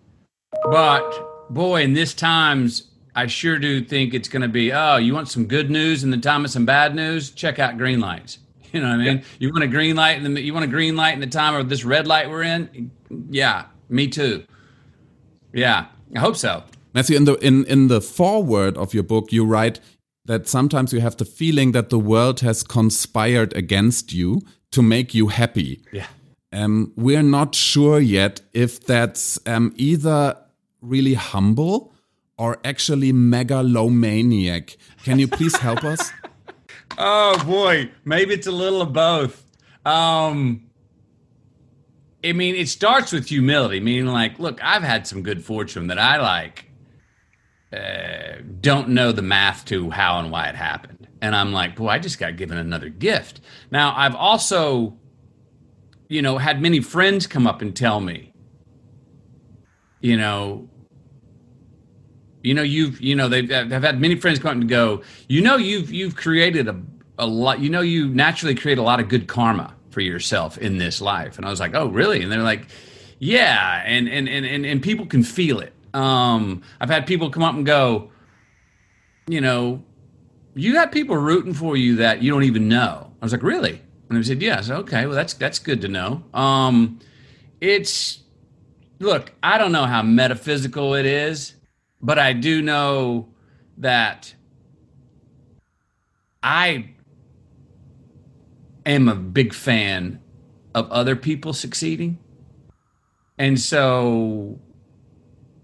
But 0.72 1.50
boy, 1.50 1.84
in 1.84 1.94
this 1.94 2.14
times, 2.14 2.90
I 3.16 3.28
sure 3.28 3.60
do 3.60 3.84
think 3.84 4.14
it's 4.14 4.30
going 4.30 4.42
to 4.42 4.48
be. 4.48 4.72
Oh, 4.72 4.98
you 4.98 5.14
want 5.14 5.30
some 5.30 5.46
good 5.46 5.70
news 5.70 6.04
in 6.04 6.12
the 6.12 6.18
time 6.18 6.46
of 6.46 6.52
some 6.52 6.66
bad 6.66 6.96
news? 6.96 7.32
Check 7.32 7.60
out 7.60 7.78
green 7.78 8.00
lights. 8.00 8.40
You 8.72 8.82
know 8.82 8.90
what 8.90 9.00
I 9.00 9.04
mean? 9.04 9.18
Yeah. 9.18 9.24
You 9.40 9.52
want 9.52 9.64
a 9.64 9.68
green 9.68 9.96
light 9.96 10.24
in 10.24 10.32
the 10.32 10.40
you 10.40 10.54
want 10.54 10.64
a 10.64 10.68
green 10.68 10.96
light 10.96 11.16
in 11.16 11.20
the 11.22 11.26
time 11.26 11.56
of 11.56 11.70
this 11.70 11.84
red 11.84 12.06
light 12.06 12.30
we're 12.30 12.44
in? 12.44 12.92
Yeah, 13.32 13.66
me 13.90 14.08
too. 14.08 14.44
Yeah, 15.52 15.88
I 16.16 16.20
hope 16.20 16.36
so. 16.36 16.64
Matthew, 16.94 17.18
in 17.18 17.26
the 17.26 17.34
in 17.44 17.66
in 17.66 17.88
the 17.88 18.00
foreword 18.00 18.78
of 18.78 18.94
your 18.94 19.02
book, 19.02 19.32
you 19.32 19.44
write 19.44 19.80
that 20.26 20.48
sometimes 20.48 20.94
you 20.94 21.02
have 21.02 21.18
the 21.18 21.26
feeling 21.26 21.72
that 21.72 21.90
the 21.90 21.98
world 21.98 22.42
has 22.42 22.62
conspired 22.62 23.58
against 23.58 24.14
you 24.14 24.42
to 24.70 24.84
make 24.84 25.16
you 25.16 25.30
happy. 25.30 25.82
Yeah. 25.92 26.06
Um, 26.52 26.94
we're 26.96 27.24
not 27.24 27.54
sure 27.54 28.00
yet 28.00 28.42
if 28.54 28.86
that's 28.86 29.40
um, 29.46 29.74
either 29.76 30.38
really 30.82 31.14
humble 31.14 31.94
or 32.38 32.58
actually 32.64 33.12
megalomaniac. 33.12 34.78
Can 35.04 35.20
you 35.20 35.28
please 35.28 35.56
help 35.58 35.84
us? 35.84 36.12
oh 36.98 37.44
boy, 37.46 37.92
maybe 38.06 38.34
it's 38.34 38.48
a 38.48 38.52
little 38.52 38.82
of 38.82 38.94
both. 38.94 39.46
Um, 39.86 40.70
I 42.24 42.34
mean, 42.34 42.56
it 42.56 42.68
starts 42.68 43.12
with 43.12 43.28
humility, 43.28 43.80
meaning 43.80 44.08
like, 44.08 44.40
look, 44.40 44.64
I've 44.64 44.84
had 44.84 45.08
some 45.08 45.22
good 45.22 45.44
fortune 45.44 45.88
that 45.88 46.00
I 46.00 46.18
like 46.18 46.70
uh, 47.72 48.42
don't 48.62 48.90
know 48.90 49.12
the 49.12 49.22
math 49.22 49.66
to 49.66 49.90
how 49.92 50.20
and 50.20 50.32
why 50.32 50.48
it 50.48 50.56
happened. 50.56 51.08
And 51.22 51.36
I'm 51.36 51.54
like, 51.54 51.76
boy, 51.76 51.90
I 51.90 52.00
just 52.00 52.18
got 52.18 52.36
given 52.36 52.58
another 52.58 52.90
gift. 52.90 53.42
Now, 53.72 53.94
I've 53.96 54.16
also 54.16 54.98
you 56.10 56.22
know, 56.22 56.38
had 56.38 56.62
many 56.62 56.82
friends 56.82 57.28
come 57.28 57.48
up 57.48 57.62
and 57.62 57.76
tell 57.76 58.02
me, 58.02 58.34
you 60.02 60.18
know, 60.18 60.68
you 62.44 62.54
know, 62.54 62.62
you've, 62.62 63.00
you 63.00 63.16
know, 63.16 63.28
they've, 63.30 63.50
have 63.50 63.84
had 63.84 64.02
many 64.02 64.16
friends 64.16 64.40
come 64.40 64.50
up 64.50 64.56
and 64.56 64.70
go, 64.70 65.04
you 65.28 65.42
know, 65.42 65.56
you've, 65.56 65.92
you've 65.92 66.16
created 66.16 66.68
a, 66.68 66.82
a 67.18 67.28
lot, 67.28 67.60
you 67.60 67.70
know, 67.70 67.82
you 67.82 68.08
naturally 68.10 68.56
create 68.56 68.78
a 68.78 68.82
lot 68.82 69.00
of 69.00 69.08
good 69.08 69.28
karma 69.28 69.74
for 69.92 70.02
yourself 70.02 70.58
in 70.58 70.78
this 70.78 71.00
life. 71.02 71.38
And 71.38 71.46
I 71.46 71.50
was 71.50 71.60
like, 71.60 71.76
oh, 71.76 71.88
really? 71.88 72.22
And 72.22 72.32
they're 72.32 72.40
like, 72.40 72.68
yeah. 73.20 73.84
And, 73.86 74.08
and, 74.08 74.28
and, 74.28 74.46
and, 74.46 74.66
and 74.66 74.82
people 74.82 75.06
can 75.06 75.24
feel 75.24 75.60
it. 75.60 75.74
Um, 75.94 76.62
I've 76.80 76.90
had 76.90 77.08
people 77.08 77.30
come 77.30 77.44
up 77.44 77.56
and 77.56 77.66
go, 77.66 78.12
you 79.28 79.42
know, 79.42 79.84
you 80.56 80.74
got 80.74 80.92
people 80.92 81.18
rooting 81.18 81.54
for 81.54 81.78
you 81.78 81.98
that 81.98 82.24
you 82.24 82.32
don't 82.32 82.44
even 82.44 82.68
know 82.68 83.10
I 83.22 83.26
was 83.26 83.32
like, 83.32 83.44
really? 83.44 83.82
And 84.10 84.18
he 84.18 84.24
said, 84.24 84.42
yes. 84.42 84.70
Okay, 84.70 85.06
well, 85.06 85.16
that's 85.16 85.34
that's 85.34 85.60
good 85.60 85.82
to 85.82 85.88
know. 85.88 86.24
Um, 86.34 87.00
it's 87.62 88.20
look, 89.00 89.32
I 89.44 89.58
don't 89.58 89.72
know 89.72 89.86
how 89.86 90.02
metaphysical 90.02 90.96
it 90.96 91.06
is, 91.06 91.54
but 92.02 92.18
I 92.18 92.34
do 92.34 92.62
know 92.62 93.30
that 93.78 94.34
I 96.42 96.92
am 98.86 99.08
a 99.08 99.16
big 99.16 99.54
fan 99.54 100.20
of 100.74 100.90
other 100.92 101.16
people 101.16 101.54
succeeding. 101.54 102.18
And 103.38 103.60
so 103.60 104.60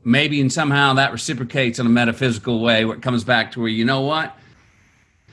maybe 0.04 0.40
and 0.40 0.54
somehow 0.54 0.94
that 0.94 1.12
reciprocates 1.12 1.80
in 1.80 1.86
a 1.86 1.90
metaphysical 1.90 2.62
way 2.62 2.86
where 2.86 2.96
it 2.96 3.02
comes 3.02 3.24
back 3.24 3.52
to 3.54 3.60
where 3.60 3.70
you 3.70 3.84
know 3.84 4.02
what 4.02 4.38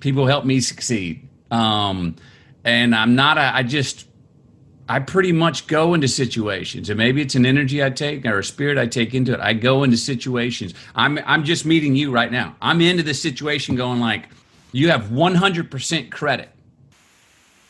people 0.01 0.27
help 0.27 0.45
me 0.45 0.61
succeed 0.61 1.29
um, 1.53 2.17
and 2.65 2.95
i'm 2.95 3.15
not 3.15 3.39
a, 3.39 3.55
i 3.55 3.63
just 3.63 4.07
i 4.89 4.99
pretty 4.99 5.33
much 5.33 5.67
go 5.67 5.95
into 5.95 6.09
situations 6.09 6.91
and 6.91 6.99
maybe 6.99 7.21
it's 7.23 7.35
an 7.35 7.47
energy 7.47 7.83
i 7.83 7.91
take 7.91 8.25
or 8.27 8.39
a 8.39 8.45
spirit 8.45 8.79
i 8.79 8.87
take 8.87 9.15
into 9.15 9.33
it 9.33 9.41
i 9.41 9.53
go 9.53 9.83
into 9.83 9.97
situations 9.97 10.75
i'm 10.95 11.19
i'm 11.27 11.45
just 11.45 11.65
meeting 11.65 11.95
you 11.97 12.11
right 12.11 12.33
now 12.33 12.55
i'm 12.61 12.81
into 12.81 13.03
the 13.03 13.15
situation 13.15 13.75
going 13.75 14.01
like 14.01 14.29
you 14.73 14.91
have 14.91 15.05
100% 15.05 16.11
credit 16.11 16.49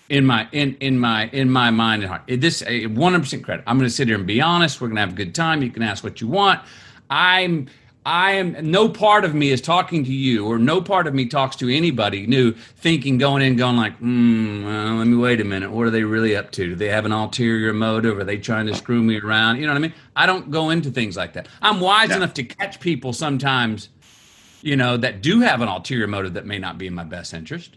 in 0.08 0.26
my 0.26 0.46
in 0.52 0.76
in 0.80 0.98
my 0.98 1.28
in 1.28 1.50
my 1.50 1.70
mind 1.70 2.02
and 2.02 2.10
heart. 2.10 2.22
This 2.28 2.62
100% 2.62 3.42
credit. 3.42 3.64
I'm 3.66 3.78
going 3.78 3.88
to 3.88 3.94
sit 3.94 4.08
here 4.08 4.16
and 4.18 4.26
be 4.26 4.40
honest. 4.42 4.80
We're 4.80 4.88
going 4.88 4.96
to 4.96 5.00
have 5.00 5.12
a 5.12 5.16
good 5.16 5.34
time. 5.34 5.62
You 5.62 5.70
can 5.70 5.82
ask 5.82 6.04
what 6.04 6.20
you 6.20 6.28
want. 6.28 6.60
I'm 7.08 7.68
I 8.04 8.32
am 8.32 8.70
no 8.70 8.88
part 8.88 9.24
of 9.24 9.32
me 9.32 9.50
is 9.50 9.60
talking 9.60 10.04
to 10.04 10.12
you, 10.12 10.44
or 10.44 10.58
no 10.58 10.82
part 10.82 11.06
of 11.06 11.14
me 11.14 11.26
talks 11.26 11.54
to 11.56 11.68
anybody 11.68 12.26
new, 12.26 12.52
thinking, 12.52 13.16
going 13.16 13.42
in, 13.42 13.54
going 13.54 13.76
like, 13.76 13.96
hmm, 13.98 14.64
well, 14.64 14.94
let 14.96 15.06
me 15.06 15.16
wait 15.16 15.40
a 15.40 15.44
minute. 15.44 15.70
What 15.70 15.86
are 15.86 15.90
they 15.90 16.02
really 16.02 16.34
up 16.34 16.50
to? 16.52 16.70
Do 16.70 16.74
they 16.74 16.88
have 16.88 17.04
an 17.04 17.12
ulterior 17.12 17.72
motive? 17.72 18.18
Are 18.18 18.24
they 18.24 18.38
trying 18.38 18.66
to 18.66 18.74
screw 18.74 19.02
me 19.02 19.20
around? 19.20 19.58
You 19.58 19.66
know 19.66 19.72
what 19.72 19.76
I 19.76 19.82
mean? 19.82 19.94
I 20.16 20.26
don't 20.26 20.50
go 20.50 20.70
into 20.70 20.90
things 20.90 21.16
like 21.16 21.34
that. 21.34 21.46
I'm 21.60 21.78
wise 21.78 22.10
yeah. 22.10 22.16
enough 22.16 22.34
to 22.34 22.44
catch 22.44 22.80
people 22.80 23.12
sometimes, 23.12 23.88
you 24.62 24.74
know, 24.74 24.96
that 24.96 25.22
do 25.22 25.40
have 25.40 25.60
an 25.60 25.68
ulterior 25.68 26.08
motive 26.08 26.34
that 26.34 26.44
may 26.44 26.58
not 26.58 26.78
be 26.78 26.88
in 26.88 26.94
my 26.94 27.04
best 27.04 27.32
interest. 27.32 27.76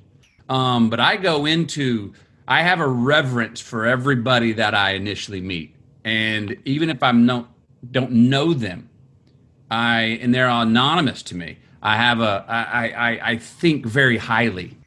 Um, 0.49 0.89
but 0.89 0.99
I 0.99 1.17
go 1.17 1.45
into, 1.45 2.13
I 2.47 2.63
have 2.63 2.79
a 2.79 2.87
reverence 2.87 3.61
for 3.61 3.85
everybody 3.85 4.53
that 4.53 4.73
I 4.73 4.91
initially 4.91 5.41
meet, 5.41 5.75
and 6.03 6.57
even 6.65 6.89
if 6.89 7.03
I'm 7.03 7.27
no, 7.27 7.47
don't 7.91 8.11
know 8.11 8.53
them 8.53 8.89
I 9.69 10.19
and 10.21 10.33
they're 10.33 10.49
anonymous 10.49 11.23
to 11.23 11.35
me. 11.35 11.57
I 11.81 11.97
have 11.97 12.19
a 12.19 12.45
I 12.47 12.89
I, 12.89 13.31
I 13.31 13.37
think 13.37 13.85
very 13.85 14.17
highly 14.17 14.77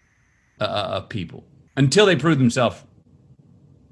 uh, 0.61 0.65
uh, 0.65 0.97
of 0.97 1.09
people 1.09 1.45
until 1.77 2.07
they 2.07 2.17
prove 2.17 2.39
themselves 2.39 2.83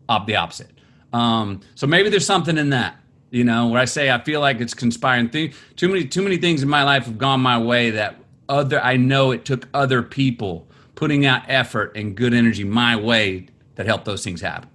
up 0.08 0.26
the 0.26 0.36
opposite. 0.36 0.70
Um, 1.12 1.60
so 1.74 1.86
maybe 1.86 2.08
there's 2.10 2.26
something 2.26 2.58
in 2.58 2.70
that, 2.70 2.96
you 3.30 3.44
know, 3.44 3.68
where 3.68 3.80
I 3.80 3.84
say 3.84 4.10
I 4.10 4.20
feel 4.20 4.40
like 4.40 4.60
it's 4.60 4.74
conspiring. 4.74 5.28
Thing 5.28 5.52
too 5.76 5.88
many 5.88 6.04
too 6.04 6.22
many 6.22 6.36
things 6.36 6.62
in 6.62 6.68
my 6.68 6.82
life 6.82 7.06
have 7.06 7.18
gone 7.18 7.40
my 7.40 7.58
way 7.58 7.90
that 7.90 8.16
other 8.48 8.80
I 8.80 8.96
know 8.96 9.30
it 9.30 9.44
took 9.44 9.68
other 9.74 10.02
people 10.02 10.68
putting 10.94 11.26
out 11.26 11.42
effort 11.48 11.96
and 11.96 12.16
good 12.16 12.34
energy 12.34 12.64
my 12.64 12.96
way 12.96 13.46
that 13.76 13.86
helped 13.86 14.04
those 14.04 14.24
things 14.24 14.40
happen. 14.40 14.68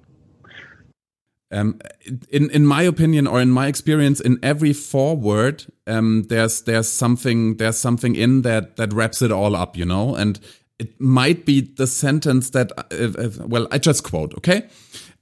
Um, 1.51 1.79
in 2.29 2.49
in 2.51 2.65
my 2.65 2.83
opinion 2.83 3.27
or 3.27 3.41
in 3.41 3.49
my 3.49 3.67
experience, 3.67 4.21
in 4.21 4.39
every 4.41 4.73
foreword, 4.73 5.65
um, 5.85 6.23
there's 6.29 6.61
there's 6.61 6.87
something 6.87 7.57
there's 7.57 7.77
something 7.77 8.15
in 8.15 8.43
that 8.43 8.77
that 8.77 8.93
wraps 8.93 9.21
it 9.21 9.31
all 9.31 9.55
up, 9.55 9.75
you 9.75 9.85
know, 9.85 10.15
and 10.15 10.39
it 10.79 10.99
might 10.99 11.45
be 11.45 11.61
the 11.61 11.87
sentence 11.87 12.49
that 12.51 12.71
well, 13.47 13.67
I 13.69 13.77
just 13.77 14.03
quote, 14.03 14.33
okay. 14.37 14.67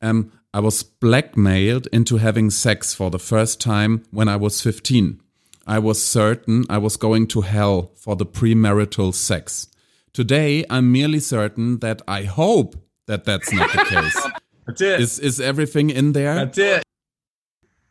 Um, 0.02 0.32
I 0.54 0.62
was 0.62 0.82
blackmailed 0.84 1.88
into 1.88 2.18
having 2.18 2.50
sex 2.50 2.94
for 2.94 3.12
the 3.12 3.20
first 3.20 3.62
time 3.62 4.04
when 4.10 4.28
I 4.28 4.36
was 4.36 4.62
15. 4.62 5.22
I 5.68 5.78
was 5.78 6.02
certain 6.02 6.66
I 6.70 6.80
was 6.80 6.98
going 6.98 7.28
to 7.28 7.42
hell 7.42 7.92
for 7.96 8.16
the 8.16 8.26
premarital 8.26 9.14
sex. 9.14 9.68
Today, 10.14 10.66
I'm 10.70 10.92
merely 10.92 11.20
certain 11.20 11.80
that 11.80 12.02
I 12.08 12.24
hope 12.24 12.76
that 13.06 13.26
that's 13.26 13.52
not 13.54 13.72
the 13.72 13.86
case. 13.86 14.28
That's 14.70 14.82
it. 14.82 15.02
Is 15.02 15.20
is 15.20 15.42
everything 15.42 15.90
in 15.90 16.14
there? 16.14 16.36
That's 16.36 16.58
it. 16.58 16.84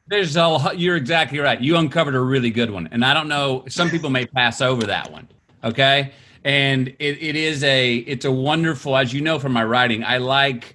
There's 0.08 0.36
a. 0.36 0.72
You're 0.74 0.96
exactly 0.96 1.38
right. 1.38 1.60
You 1.60 1.76
uncovered 1.76 2.14
a 2.14 2.20
really 2.20 2.50
good 2.50 2.70
one, 2.70 2.88
and 2.92 3.04
I 3.04 3.12
don't 3.12 3.28
know. 3.28 3.64
Some 3.68 3.90
people 3.90 4.10
may 4.10 4.26
pass 4.26 4.60
over 4.60 4.86
that 4.86 5.12
one. 5.12 5.28
Okay, 5.62 6.12
and 6.44 6.88
it, 6.88 7.22
it 7.22 7.36
is 7.36 7.62
a. 7.62 7.96
It's 7.96 8.24
a 8.24 8.32
wonderful. 8.32 8.96
As 8.96 9.12
you 9.12 9.20
know 9.20 9.38
from 9.38 9.52
my 9.52 9.64
writing, 9.64 10.02
I 10.04 10.16
like 10.16 10.74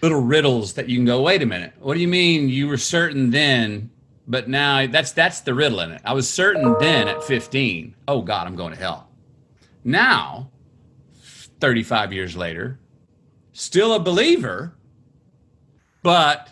little 0.00 0.22
riddles 0.22 0.74
that 0.74 0.88
you 0.88 0.96
can 0.96 1.04
go. 1.04 1.20
Wait 1.22 1.42
a 1.42 1.46
minute. 1.46 1.74
What 1.80 1.94
do 1.94 2.00
you 2.00 2.08
mean? 2.08 2.48
You 2.48 2.68
were 2.68 2.78
certain 2.78 3.30
then, 3.30 3.90
but 4.26 4.48
now 4.48 4.86
that's 4.86 5.12
that's 5.12 5.40
the 5.40 5.52
riddle 5.52 5.80
in 5.80 5.90
it. 5.90 6.00
I 6.04 6.14
was 6.14 6.28
certain 6.28 6.76
then 6.80 7.08
at 7.08 7.22
15. 7.22 7.94
Oh 8.08 8.22
God, 8.22 8.46
I'm 8.46 8.56
going 8.56 8.72
to 8.72 8.78
hell. 8.78 9.08
Now, 9.84 10.50
35 11.60 12.12
years 12.12 12.36
later, 12.36 12.80
still 13.52 13.92
a 13.94 14.00
believer 14.00 14.74
but 16.04 16.50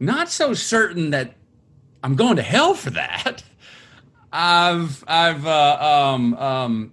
not 0.00 0.30
so 0.30 0.54
certain 0.54 1.10
that 1.10 1.34
I'm 2.02 2.16
going 2.16 2.36
to 2.36 2.42
hell 2.42 2.74
for 2.74 2.90
that. 2.90 3.44
I've 4.32 5.04
I've 5.06 5.46
uh, 5.46 5.78
um, 6.14 6.34
um, 6.34 6.92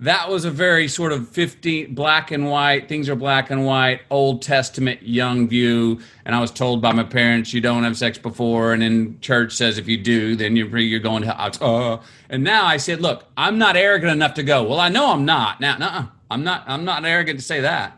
that 0.00 0.28
was 0.28 0.44
a 0.44 0.50
very 0.50 0.88
sort 0.88 1.12
of 1.12 1.28
15 1.28 1.94
black 1.94 2.30
and 2.32 2.48
white 2.48 2.88
things 2.88 3.08
are 3.08 3.16
black 3.16 3.50
and 3.50 3.64
white 3.64 4.00
old 4.10 4.42
testament 4.42 5.02
young 5.02 5.48
view. 5.48 6.00
And 6.24 6.34
i 6.34 6.40
was 6.40 6.52
told 6.52 6.80
by 6.80 6.92
my 6.92 7.02
parents 7.02 7.52
you 7.52 7.60
don't 7.60 7.82
have 7.82 7.96
sex 7.96 8.18
before. 8.18 8.72
And 8.72 8.82
then 8.82 9.18
church 9.20 9.52
says 9.52 9.78
if 9.78 9.88
you 9.88 9.96
do 9.96 10.36
then 10.36 10.54
you're, 10.54 10.78
you're 10.78 11.00
going 11.00 11.22
to 11.22 11.36
uh, 11.36 12.00
and 12.28 12.44
now 12.44 12.64
i 12.66 12.76
said 12.76 13.00
look 13.00 13.24
i'm 13.36 13.58
not 13.58 13.76
arrogant 13.76 14.12
enough 14.12 14.34
to 14.34 14.42
go. 14.44 14.62
Well 14.62 14.80
i 14.80 14.88
know 14.88 15.12
i'm 15.12 15.24
not. 15.24 15.60
Now 15.60 15.76
nuh 15.76 16.06
i'm 16.30 16.44
not 16.44 16.64
i'm 16.66 16.84
not 16.84 17.04
arrogant 17.04 17.40
to 17.40 17.44
say 17.44 17.60
that 17.60 17.97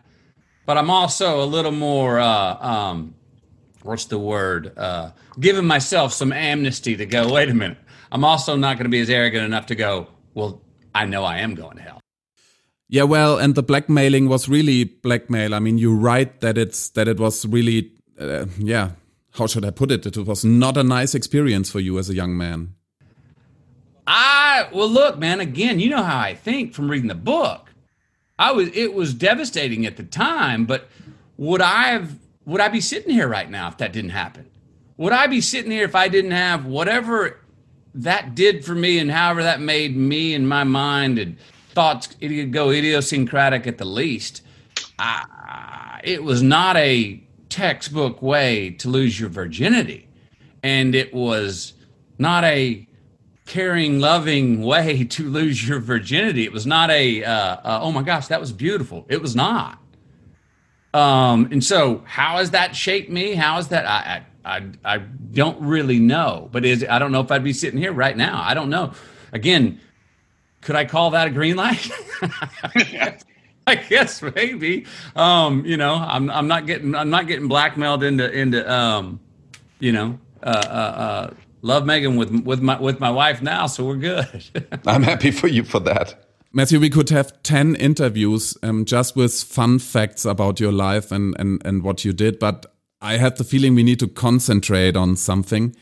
but 0.70 0.78
I'm 0.78 0.88
also 0.88 1.42
a 1.42 1.46
little 1.46 1.72
more 1.72 2.20
uh, 2.20 2.54
um, 2.64 3.16
what's 3.82 4.04
the 4.04 4.20
word? 4.20 4.72
Uh, 4.78 5.10
giving 5.40 5.66
myself 5.66 6.12
some 6.12 6.32
amnesty 6.32 6.96
to 6.96 7.06
go. 7.06 7.32
Wait 7.32 7.48
a 7.48 7.54
minute. 7.54 7.78
I'm 8.12 8.24
also 8.24 8.54
not 8.54 8.76
going 8.76 8.84
to 8.84 8.88
be 8.88 9.00
as 9.00 9.10
arrogant 9.10 9.44
enough 9.44 9.66
to 9.66 9.74
go. 9.74 10.06
Well, 10.32 10.62
I 10.94 11.06
know 11.06 11.24
I 11.24 11.38
am 11.38 11.56
going 11.56 11.78
to 11.78 11.82
hell. 11.82 12.00
Yeah, 12.88 13.02
well, 13.02 13.36
and 13.36 13.56
the 13.56 13.64
blackmailing 13.64 14.28
was 14.28 14.48
really 14.48 14.84
blackmail. 14.84 15.56
I 15.56 15.58
mean, 15.58 15.76
you 15.76 15.92
write 15.92 16.40
that 16.40 16.56
it's 16.56 16.90
that 16.90 17.08
it 17.08 17.18
was 17.18 17.44
really, 17.44 17.90
uh, 18.20 18.46
yeah. 18.56 18.90
How 19.32 19.48
should 19.48 19.64
I 19.64 19.70
put 19.70 19.90
it? 19.90 20.06
It 20.06 20.16
was 20.18 20.44
not 20.44 20.76
a 20.76 20.84
nice 20.84 21.16
experience 21.16 21.68
for 21.68 21.80
you 21.80 21.98
as 21.98 22.08
a 22.08 22.14
young 22.14 22.36
man. 22.36 22.76
I 24.06 24.68
well, 24.72 24.88
look, 24.88 25.18
man. 25.18 25.40
Again, 25.40 25.80
you 25.80 25.90
know 25.90 26.04
how 26.04 26.20
I 26.20 26.36
think 26.36 26.74
from 26.74 26.88
reading 26.88 27.08
the 27.08 27.16
book. 27.16 27.69
I 28.40 28.52
was 28.52 28.70
it 28.74 28.94
was 28.94 29.14
devastating 29.14 29.86
at 29.86 29.96
the 29.96 30.02
time, 30.02 30.64
but 30.64 30.88
would 31.36 31.60
I 31.60 31.88
have 31.88 32.18
would 32.46 32.60
I 32.60 32.68
be 32.68 32.80
sitting 32.80 33.12
here 33.12 33.28
right 33.28 33.48
now 33.48 33.68
if 33.68 33.76
that 33.76 33.92
didn't 33.92 34.10
happen? 34.10 34.50
Would 34.96 35.12
I 35.12 35.26
be 35.28 35.40
sitting 35.40 35.70
here 35.70 35.84
if 35.84 35.94
I 35.94 36.08
didn't 36.08 36.32
have 36.32 36.64
whatever 36.64 37.38
that 37.94 38.34
did 38.34 38.64
for 38.64 38.74
me 38.74 38.98
and 38.98 39.10
however 39.10 39.42
that 39.42 39.60
made 39.60 39.96
me 39.96 40.34
and 40.34 40.48
my 40.48 40.64
mind 40.64 41.18
and 41.18 41.36
thoughts 41.70 42.16
it 42.20 42.50
go 42.50 42.70
idiosyncratic 42.70 43.66
at 43.66 43.78
the 43.78 43.84
least. 43.84 44.42
I, 44.98 46.00
it 46.02 46.22
was 46.22 46.42
not 46.42 46.76
a 46.76 47.22
textbook 47.48 48.22
way 48.22 48.70
to 48.70 48.88
lose 48.88 49.18
your 49.18 49.28
virginity. 49.28 50.08
And 50.62 50.94
it 50.94 51.12
was 51.12 51.74
not 52.18 52.44
a 52.44 52.86
caring, 53.50 53.98
loving 53.98 54.62
way 54.62 55.04
to 55.16 55.28
lose 55.28 55.66
your 55.66 55.80
virginity. 55.80 56.44
It 56.44 56.52
was 56.52 56.66
not 56.66 56.90
a, 56.90 57.24
uh, 57.24 57.32
uh, 57.34 57.80
oh 57.82 57.92
my 57.92 58.02
gosh, 58.02 58.28
that 58.28 58.40
was 58.40 58.52
beautiful. 58.52 59.04
It 59.08 59.20
was 59.20 59.34
not. 59.34 59.78
Um, 60.94 61.48
and 61.50 61.62
so, 61.62 62.02
how 62.06 62.38
has 62.38 62.52
that 62.52 62.74
shaped 62.74 63.10
me? 63.10 63.34
How 63.34 63.56
has 63.56 63.68
that? 63.68 63.86
I, 63.86 64.24
I, 64.44 64.56
I, 64.56 64.94
I 64.94 64.98
don't 64.98 65.60
really 65.60 65.98
know, 66.00 66.48
but 66.50 66.64
is 66.64 66.84
I 66.88 66.98
don't 66.98 67.12
know 67.12 67.20
if 67.20 67.30
I'd 67.30 67.44
be 67.44 67.52
sitting 67.52 67.78
here 67.78 67.92
right 67.92 68.16
now. 68.16 68.42
I 68.42 68.54
don't 68.54 68.70
know. 68.70 68.92
Again, 69.32 69.80
could 70.62 70.74
I 70.74 70.84
call 70.84 71.10
that 71.10 71.28
a 71.28 71.30
green 71.30 71.54
light? 71.56 71.90
I 73.66 73.74
guess 73.76 74.20
maybe. 74.20 74.86
Um, 75.14 75.64
you 75.64 75.76
know, 75.76 75.94
I'm 75.94 76.28
I'm 76.28 76.48
not 76.48 76.66
getting 76.66 76.96
I'm 76.96 77.10
not 77.10 77.28
getting 77.28 77.46
blackmailed 77.46 78.02
into 78.02 78.28
into 78.28 78.68
um, 78.68 79.20
you 79.78 79.92
know, 79.92 80.18
uh, 80.42 80.46
uh, 80.46 80.70
uh 80.70 81.34
love 81.62 81.86
Megan 81.86 82.16
with 82.16 82.30
with 82.30 82.60
my 82.60 82.80
with 82.80 83.00
my 83.00 83.10
wife 83.10 83.42
now, 83.42 83.66
so 83.66 83.84
we're 83.84 83.96
good. 83.96 84.44
I'm 84.86 85.02
happy 85.02 85.30
for 85.30 85.48
you 85.48 85.64
for 85.64 85.80
that. 85.80 86.26
Matthew, 86.52 86.80
we 86.80 86.90
could 86.90 87.10
have 87.10 87.40
10 87.44 87.76
interviews 87.76 88.56
um, 88.64 88.84
just 88.84 89.14
with 89.14 89.32
fun 89.32 89.78
facts 89.78 90.24
about 90.24 90.58
your 90.58 90.72
life 90.72 91.12
and, 91.12 91.36
and, 91.38 91.64
and 91.64 91.84
what 91.84 92.04
you 92.04 92.12
did, 92.12 92.40
but 92.40 92.66
I 93.00 93.18
had 93.18 93.36
the 93.36 93.44
feeling 93.44 93.76
we 93.76 93.84
need 93.84 94.00
to 94.00 94.08
concentrate 94.08 94.96
on 94.96 95.14
something. 95.14 95.76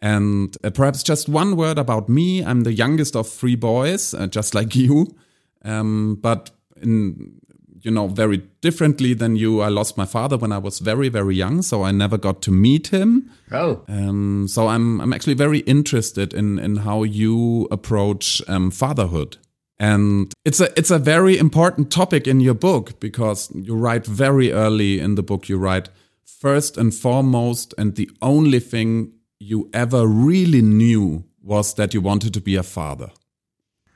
And 0.00 0.56
uh, 0.64 0.70
perhaps 0.70 1.02
just 1.02 1.28
one 1.28 1.56
word 1.56 1.78
about 1.78 2.08
me. 2.08 2.42
I'm 2.42 2.62
the 2.62 2.72
youngest 2.72 3.16
of 3.16 3.28
three 3.28 3.54
boys, 3.54 4.14
uh, 4.14 4.26
just 4.26 4.54
like 4.54 4.74
you. 4.74 5.14
Um, 5.62 6.18
but 6.22 6.50
in, 6.80 7.40
you 7.84 7.90
know, 7.90 8.08
very 8.08 8.38
differently 8.62 9.12
than 9.12 9.36
you. 9.36 9.60
I 9.60 9.68
lost 9.68 9.98
my 9.98 10.06
father 10.06 10.38
when 10.38 10.52
I 10.52 10.58
was 10.58 10.78
very, 10.78 11.10
very 11.10 11.36
young, 11.36 11.60
so 11.60 11.84
I 11.84 11.92
never 11.92 12.16
got 12.16 12.40
to 12.42 12.50
meet 12.50 12.88
him. 12.88 13.30
Oh. 13.52 13.84
Um, 13.88 14.48
so 14.48 14.68
I'm 14.68 15.00
I'm 15.00 15.12
actually 15.12 15.34
very 15.34 15.58
interested 15.60 16.32
in 16.32 16.58
in 16.58 16.76
how 16.76 17.02
you 17.02 17.68
approach 17.70 18.42
um, 18.48 18.70
fatherhood. 18.70 19.36
And 19.78 20.32
it's 20.44 20.60
a 20.60 20.68
it's 20.78 20.90
a 20.90 20.98
very 20.98 21.36
important 21.36 21.92
topic 21.92 22.26
in 22.26 22.40
your 22.40 22.54
book 22.54 22.98
because 23.00 23.52
you 23.54 23.76
write 23.76 24.06
very 24.06 24.50
early 24.50 24.98
in 24.98 25.14
the 25.14 25.22
book. 25.22 25.48
You 25.48 25.58
write 25.58 25.90
first 26.24 26.78
and 26.78 26.94
foremost, 26.94 27.74
and 27.76 27.96
the 27.96 28.10
only 28.22 28.60
thing 28.60 29.12
you 29.38 29.68
ever 29.74 30.06
really 30.06 30.62
knew 30.62 31.24
was 31.42 31.74
that 31.74 31.92
you 31.92 32.00
wanted 32.00 32.32
to 32.32 32.40
be 32.40 32.56
a 32.56 32.62
father. 32.62 33.10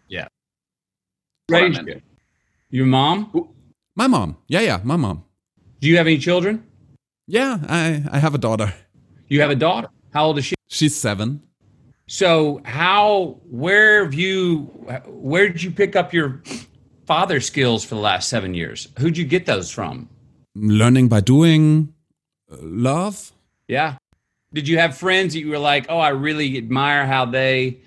Yeah. 0.09 0.29
Raised 1.49 1.87
you. 1.87 2.03
Your 2.71 2.85
mom? 2.85 3.49
My 3.99 4.07
mom. 4.07 4.37
Yeah, 4.47 4.61
yeah, 4.61 4.81
my 4.85 4.95
mom. 4.95 5.25
Do 5.81 5.89
you 5.89 5.97
have 5.97 6.07
any 6.07 6.19
children? 6.19 6.65
Yeah, 7.27 7.59
I 7.69 8.05
I 8.13 8.21
have 8.21 8.33
a 8.33 8.39
daughter. 8.39 8.73
You 9.27 9.41
have 9.41 9.51
a 9.51 9.57
daughter. 9.57 9.89
How 10.15 10.27
old 10.27 10.39
is 10.39 10.45
she? 10.45 10.55
She's 10.69 10.95
seven. 10.95 11.43
So 12.07 12.61
how 12.65 13.41
where 13.51 14.05
have 14.05 14.15
you 14.15 14.67
where 15.07 15.49
did 15.49 15.65
you 15.65 15.73
pick 15.73 15.97
up 15.97 16.15
your 16.15 16.41
father 17.07 17.41
skills 17.41 17.85
for 17.85 17.97
the 17.97 18.01
last 18.01 18.29
seven 18.29 18.55
years? 18.55 18.87
Who'd 19.01 19.19
you 19.19 19.25
get 19.25 19.47
those 19.47 19.69
from? 19.69 20.09
Learning 20.55 21.09
by 21.09 21.21
doing, 21.21 21.93
uh, 22.53 22.57
love. 22.61 23.33
Yeah. 23.67 23.97
Did 24.55 24.69
you 24.69 24.79
have 24.79 24.97
friends 24.97 25.35
that 25.35 25.41
you 25.41 25.51
were 25.51 25.59
like, 25.59 25.87
oh, 25.89 25.99
I 25.99 26.11
really 26.11 26.57
admire 26.57 27.05
how 27.05 27.25
they 27.27 27.79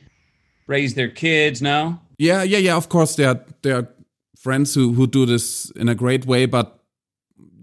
raise 0.67 0.93
their 0.93 1.09
kids? 1.09 1.61
No. 1.61 1.99
Yeah, 2.19 2.43
yeah, 2.43 2.59
yeah. 2.59 2.75
Of 2.75 2.89
course, 2.89 3.15
there 3.15 3.29
are 3.29 3.45
there 3.61 3.77
are 3.77 3.87
friends 4.41 4.73
who 4.73 4.93
who 4.93 5.07
do 5.07 5.25
this 5.25 5.69
in 5.71 5.87
a 5.87 5.95
great 5.95 6.25
way, 6.25 6.45
but 6.45 6.79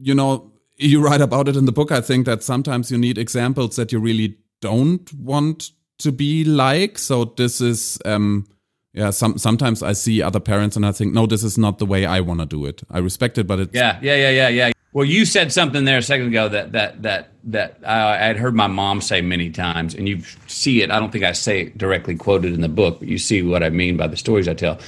you 0.01 0.15
know, 0.15 0.53
you 0.77 1.01
write 1.01 1.21
about 1.21 1.49
it 1.49 1.57
in 1.57 1.65
the 1.65 1.73
book. 1.73 1.91
I 1.91 2.01
think 2.01 2.27
that 2.27 2.43
sometimes 2.43 2.91
you 2.91 2.99
need 2.99 3.19
examples 3.19 3.77
that 3.77 3.93
you 3.93 3.99
really 3.99 4.39
don't 4.61 5.13
want 5.13 5.73
to 5.99 6.13
be 6.13 6.45
like. 6.45 6.99
So 6.99 7.25
this 7.25 7.61
is, 7.61 7.99
um, 8.05 8.47
yeah. 8.93 9.11
Some 9.11 9.39
sometimes 9.39 9.83
I 9.83 9.93
see 9.93 10.23
other 10.23 10.41
parents 10.41 10.77
and 10.77 10.87
I 10.87 10.93
think, 10.93 11.13
no, 11.13 11.27
this 11.27 11.43
is 11.43 11.59
not 11.59 11.79
the 11.79 11.87
way 11.87 12.07
I 12.07 12.21
want 12.21 12.41
to 12.41 12.47
do 12.47 12.65
it. 12.65 12.83
I 12.91 12.99
respect 12.99 13.39
it, 13.39 13.47
but 13.47 13.61
it's 13.61 13.75
yeah, 13.75 13.99
yeah, 14.01 14.15
yeah, 14.15 14.31
yeah, 14.31 14.49
yeah. 14.49 14.73
Well, 14.93 15.05
you 15.05 15.27
said 15.27 15.53
something 15.53 15.85
there 15.85 15.99
a 15.99 16.03
second 16.03 16.29
ago 16.29 16.49
that 16.49 16.73
that 16.73 17.03
that 17.03 17.29
that 17.45 17.79
I 17.85 18.17
had 18.17 18.37
heard 18.39 18.55
my 18.55 18.69
mom 18.69 19.01
say 19.01 19.21
many 19.21 19.51
times, 19.51 19.95
and 19.95 20.09
you 20.09 20.23
see 20.47 20.83
it. 20.83 20.91
I 20.91 20.99
don't 20.99 21.13
think 21.13 21.25
I 21.25 21.33
say 21.33 21.63
it 21.63 21.79
directly 21.79 22.17
quoted 22.17 22.55
in 22.55 22.63
the 22.63 22.69
book, 22.69 23.01
but 23.01 23.09
you 23.09 23.19
see 23.19 23.43
what 23.43 23.63
I 23.63 23.71
mean 23.71 23.97
by 23.97 24.07
the 24.07 24.17
stories 24.17 24.49
I 24.49 24.55
tell. 24.55 24.79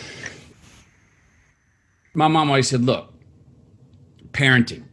My 2.14 2.28
mom 2.28 2.48
always 2.48 2.68
said, 2.68 2.82
"Look, 2.84 3.12
parenting, 4.32 4.84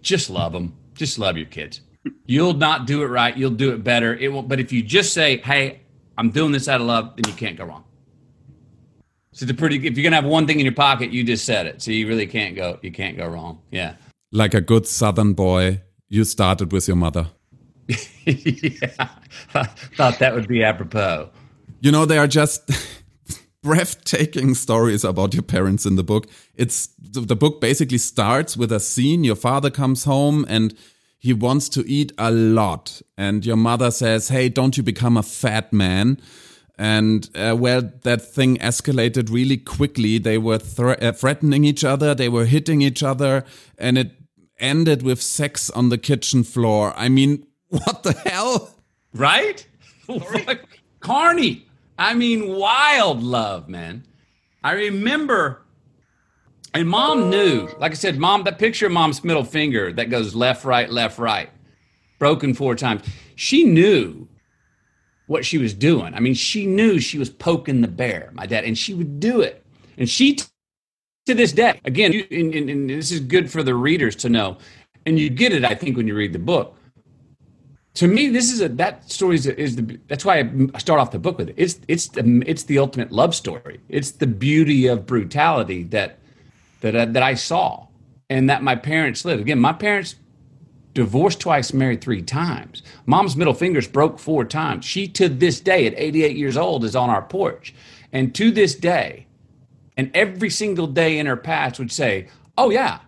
just 0.00 0.30
love 0.30 0.52
them, 0.52 0.74
just 0.94 1.18
love 1.18 1.36
your 1.36 1.46
kids. 1.46 1.80
You'll 2.26 2.54
not 2.54 2.86
do 2.86 3.02
it 3.02 3.06
right, 3.06 3.36
you'll 3.36 3.50
do 3.50 3.72
it 3.72 3.82
better. 3.84 4.14
It 4.16 4.32
won't. 4.32 4.48
But 4.48 4.60
if 4.60 4.72
you 4.72 4.82
just 4.82 5.12
say, 5.12 5.38
"Hey, 5.38 5.80
I'm 6.16 6.30
doing 6.30 6.52
this 6.52 6.68
out 6.68 6.80
of 6.80 6.86
love," 6.86 7.16
then 7.16 7.30
you 7.30 7.36
can't 7.36 7.56
go 7.56 7.64
wrong." 7.64 7.84
So 9.32 9.44
it's 9.44 9.52
a 9.52 9.54
pretty. 9.54 9.76
If 9.86 9.96
you're 9.96 10.04
gonna 10.04 10.16
have 10.16 10.24
one 10.24 10.46
thing 10.46 10.58
in 10.58 10.66
your 10.66 10.74
pocket, 10.74 11.10
you 11.12 11.22
just 11.24 11.44
said 11.44 11.66
it. 11.66 11.82
So 11.82 11.90
you 11.90 12.08
really 12.08 12.26
can't 12.26 12.56
go. 12.56 12.78
You 12.82 12.90
can't 12.92 13.16
go 13.16 13.26
wrong. 13.26 13.60
Yeah. 13.70 13.94
like 14.32 14.54
a 14.54 14.60
good 14.60 14.86
Southern 14.86 15.32
boy. 15.32 15.82
You 16.08 16.24
started 16.24 16.72
with 16.72 16.88
your 16.88 16.96
mother. 16.96 17.28
yeah. 18.24 19.08
Thought 19.96 20.18
that 20.18 20.34
would 20.34 20.48
be 20.48 20.62
apropos. 20.62 21.30
You 21.80 21.92
know, 21.92 22.04
they 22.04 22.18
are 22.18 22.26
just 22.26 22.70
breathtaking 23.68 24.54
stories 24.54 25.04
about 25.04 25.34
your 25.34 25.42
parents 25.42 25.84
in 25.84 25.96
the 25.96 26.02
book. 26.02 26.26
It's 26.54 26.86
the 26.98 27.20
the 27.20 27.36
book 27.36 27.60
basically 27.60 27.98
starts 27.98 28.56
with 28.56 28.72
a 28.72 28.80
scene. 28.80 29.24
Your 29.24 29.36
father 29.36 29.70
comes 29.70 30.04
home 30.04 30.46
and 30.48 30.74
he 31.18 31.34
wants 31.34 31.68
to 31.70 31.86
eat 31.86 32.12
a 32.16 32.30
lot. 32.30 33.02
And 33.18 33.44
your 33.44 33.56
mother 33.56 33.90
says, 33.90 34.28
Hey, 34.28 34.48
don't 34.48 34.78
you 34.78 34.82
become 34.82 35.18
a 35.18 35.22
fat 35.22 35.70
man? 35.70 36.18
And 36.78 37.28
uh, 37.34 37.56
well, 37.58 37.82
that 38.04 38.22
thing 38.22 38.56
escalated 38.56 39.30
really 39.30 39.58
quickly. 39.58 40.16
They 40.16 40.38
were 40.38 40.58
thre- 40.58 41.02
uh, 41.02 41.12
threatening 41.12 41.64
each 41.64 41.84
other, 41.84 42.14
they 42.14 42.30
were 42.30 42.46
hitting 42.46 42.80
each 42.80 43.02
other, 43.02 43.44
and 43.76 43.98
it 43.98 44.12
ended 44.58 45.02
with 45.02 45.20
sex 45.20 45.68
on 45.70 45.90
the 45.90 45.98
kitchen 45.98 46.42
floor. 46.42 46.94
I 46.96 47.10
mean, 47.10 47.46
what 47.68 48.02
the 48.02 48.12
hell? 48.12 48.70
Right? 49.12 49.66
Carney. 51.00 51.67
I 51.98 52.14
mean, 52.14 52.54
wild 52.54 53.22
love, 53.22 53.68
man. 53.68 54.04
I 54.62 54.72
remember, 54.72 55.62
and 56.72 56.88
mom 56.88 57.28
knew, 57.28 57.68
like 57.78 57.90
I 57.92 57.94
said, 57.96 58.18
mom, 58.18 58.44
that 58.44 58.58
picture 58.58 58.86
of 58.86 58.92
mom's 58.92 59.24
middle 59.24 59.44
finger 59.44 59.92
that 59.92 60.08
goes 60.08 60.34
left, 60.34 60.64
right, 60.64 60.88
left, 60.88 61.18
right, 61.18 61.50
broken 62.20 62.54
four 62.54 62.76
times. 62.76 63.02
She 63.34 63.64
knew 63.64 64.28
what 65.26 65.44
she 65.44 65.58
was 65.58 65.74
doing. 65.74 66.14
I 66.14 66.20
mean, 66.20 66.34
she 66.34 66.66
knew 66.66 67.00
she 67.00 67.18
was 67.18 67.30
poking 67.30 67.80
the 67.80 67.88
bear, 67.88 68.30
my 68.32 68.46
dad, 68.46 68.64
and 68.64 68.78
she 68.78 68.94
would 68.94 69.18
do 69.18 69.40
it. 69.40 69.64
And 69.96 70.08
she, 70.08 70.36
t- 70.36 70.46
to 71.26 71.34
this 71.34 71.52
day, 71.52 71.80
again, 71.84 72.12
you, 72.12 72.26
and, 72.30 72.54
and, 72.54 72.70
and 72.70 72.90
this 72.90 73.10
is 73.10 73.20
good 73.20 73.50
for 73.50 73.62
the 73.64 73.74
readers 73.74 74.14
to 74.16 74.28
know, 74.28 74.58
and 75.04 75.18
you 75.18 75.30
get 75.30 75.52
it, 75.52 75.64
I 75.64 75.74
think, 75.74 75.96
when 75.96 76.06
you 76.06 76.14
read 76.14 76.32
the 76.32 76.38
book 76.38 76.77
to 77.98 78.06
me 78.06 78.28
this 78.28 78.52
is 78.52 78.60
a 78.60 78.68
that 78.68 79.10
story 79.10 79.34
is, 79.34 79.46
is 79.46 79.74
the 79.74 79.98
that's 80.06 80.24
why 80.24 80.48
I 80.72 80.78
start 80.78 81.00
off 81.00 81.10
the 81.10 81.18
book 81.18 81.36
with 81.36 81.48
it. 81.48 81.56
It's 81.58 81.80
it's 81.88 82.06
the 82.06 82.44
it's 82.46 82.62
the 82.62 82.78
ultimate 82.78 83.10
love 83.10 83.34
story. 83.34 83.80
It's 83.88 84.12
the 84.12 84.26
beauty 84.28 84.86
of 84.86 85.04
brutality 85.04 85.82
that 85.84 86.20
that 86.80 86.94
uh, 86.94 87.06
that 87.06 87.24
I 87.24 87.34
saw 87.34 87.88
and 88.30 88.48
that 88.50 88.62
my 88.62 88.76
parents 88.76 89.24
lived. 89.24 89.40
Again, 89.40 89.58
my 89.58 89.72
parents 89.72 90.14
divorced 90.94 91.40
twice, 91.40 91.72
married 91.72 92.00
three 92.00 92.22
times. 92.22 92.84
Mom's 93.06 93.34
middle 93.34 93.52
fingers 93.52 93.88
broke 93.88 94.20
four 94.20 94.44
times. 94.44 94.84
She 94.84 95.08
to 95.08 95.28
this 95.28 95.58
day 95.58 95.84
at 95.84 95.94
88 95.96 96.36
years 96.36 96.56
old 96.56 96.84
is 96.84 96.94
on 96.94 97.10
our 97.10 97.22
porch. 97.22 97.74
And 98.12 98.32
to 98.36 98.52
this 98.52 98.76
day, 98.76 99.26
and 99.96 100.12
every 100.14 100.50
single 100.50 100.86
day 100.86 101.18
in 101.18 101.26
her 101.26 101.36
past 101.36 101.80
would 101.80 101.90
say, 101.90 102.28
"Oh 102.56 102.70
yeah. 102.70 103.00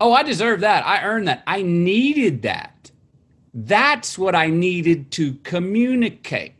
Oh, 0.00 0.12
I 0.12 0.22
deserve 0.22 0.60
that. 0.60 0.86
I 0.86 1.02
earned 1.02 1.26
that. 1.26 1.42
I 1.44 1.62
needed 1.62 2.42
that." 2.42 2.92
That's 3.54 4.18
what 4.18 4.34
I 4.34 4.48
needed 4.48 5.10
to 5.12 5.34
communicate. 5.42 6.54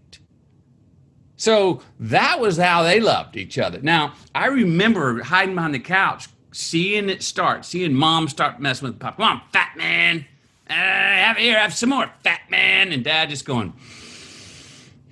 So 1.38 1.82
that 2.00 2.40
was 2.40 2.56
how 2.56 2.82
they 2.82 2.98
loved 2.98 3.36
each 3.36 3.58
other. 3.58 3.80
Now, 3.80 4.14
I 4.34 4.46
remember 4.46 5.22
hiding 5.22 5.54
behind 5.54 5.72
the 5.72 5.78
couch, 5.78 6.28
seeing 6.50 7.08
it 7.08 7.22
start, 7.22 7.64
seeing 7.64 7.94
mom 7.94 8.28
start 8.28 8.58
messing 8.60 8.88
with 8.88 8.98
pop. 8.98 9.16
Come 9.16 9.26
on, 9.26 9.42
fat 9.52 9.76
man. 9.76 10.26
Uh, 10.68 10.74
have 10.74 11.36
here, 11.36 11.56
have 11.56 11.72
some 11.72 11.90
more, 11.90 12.10
fat 12.24 12.40
man. 12.50 12.92
And 12.92 13.04
dad 13.04 13.30
just 13.30 13.44
going, 13.44 13.72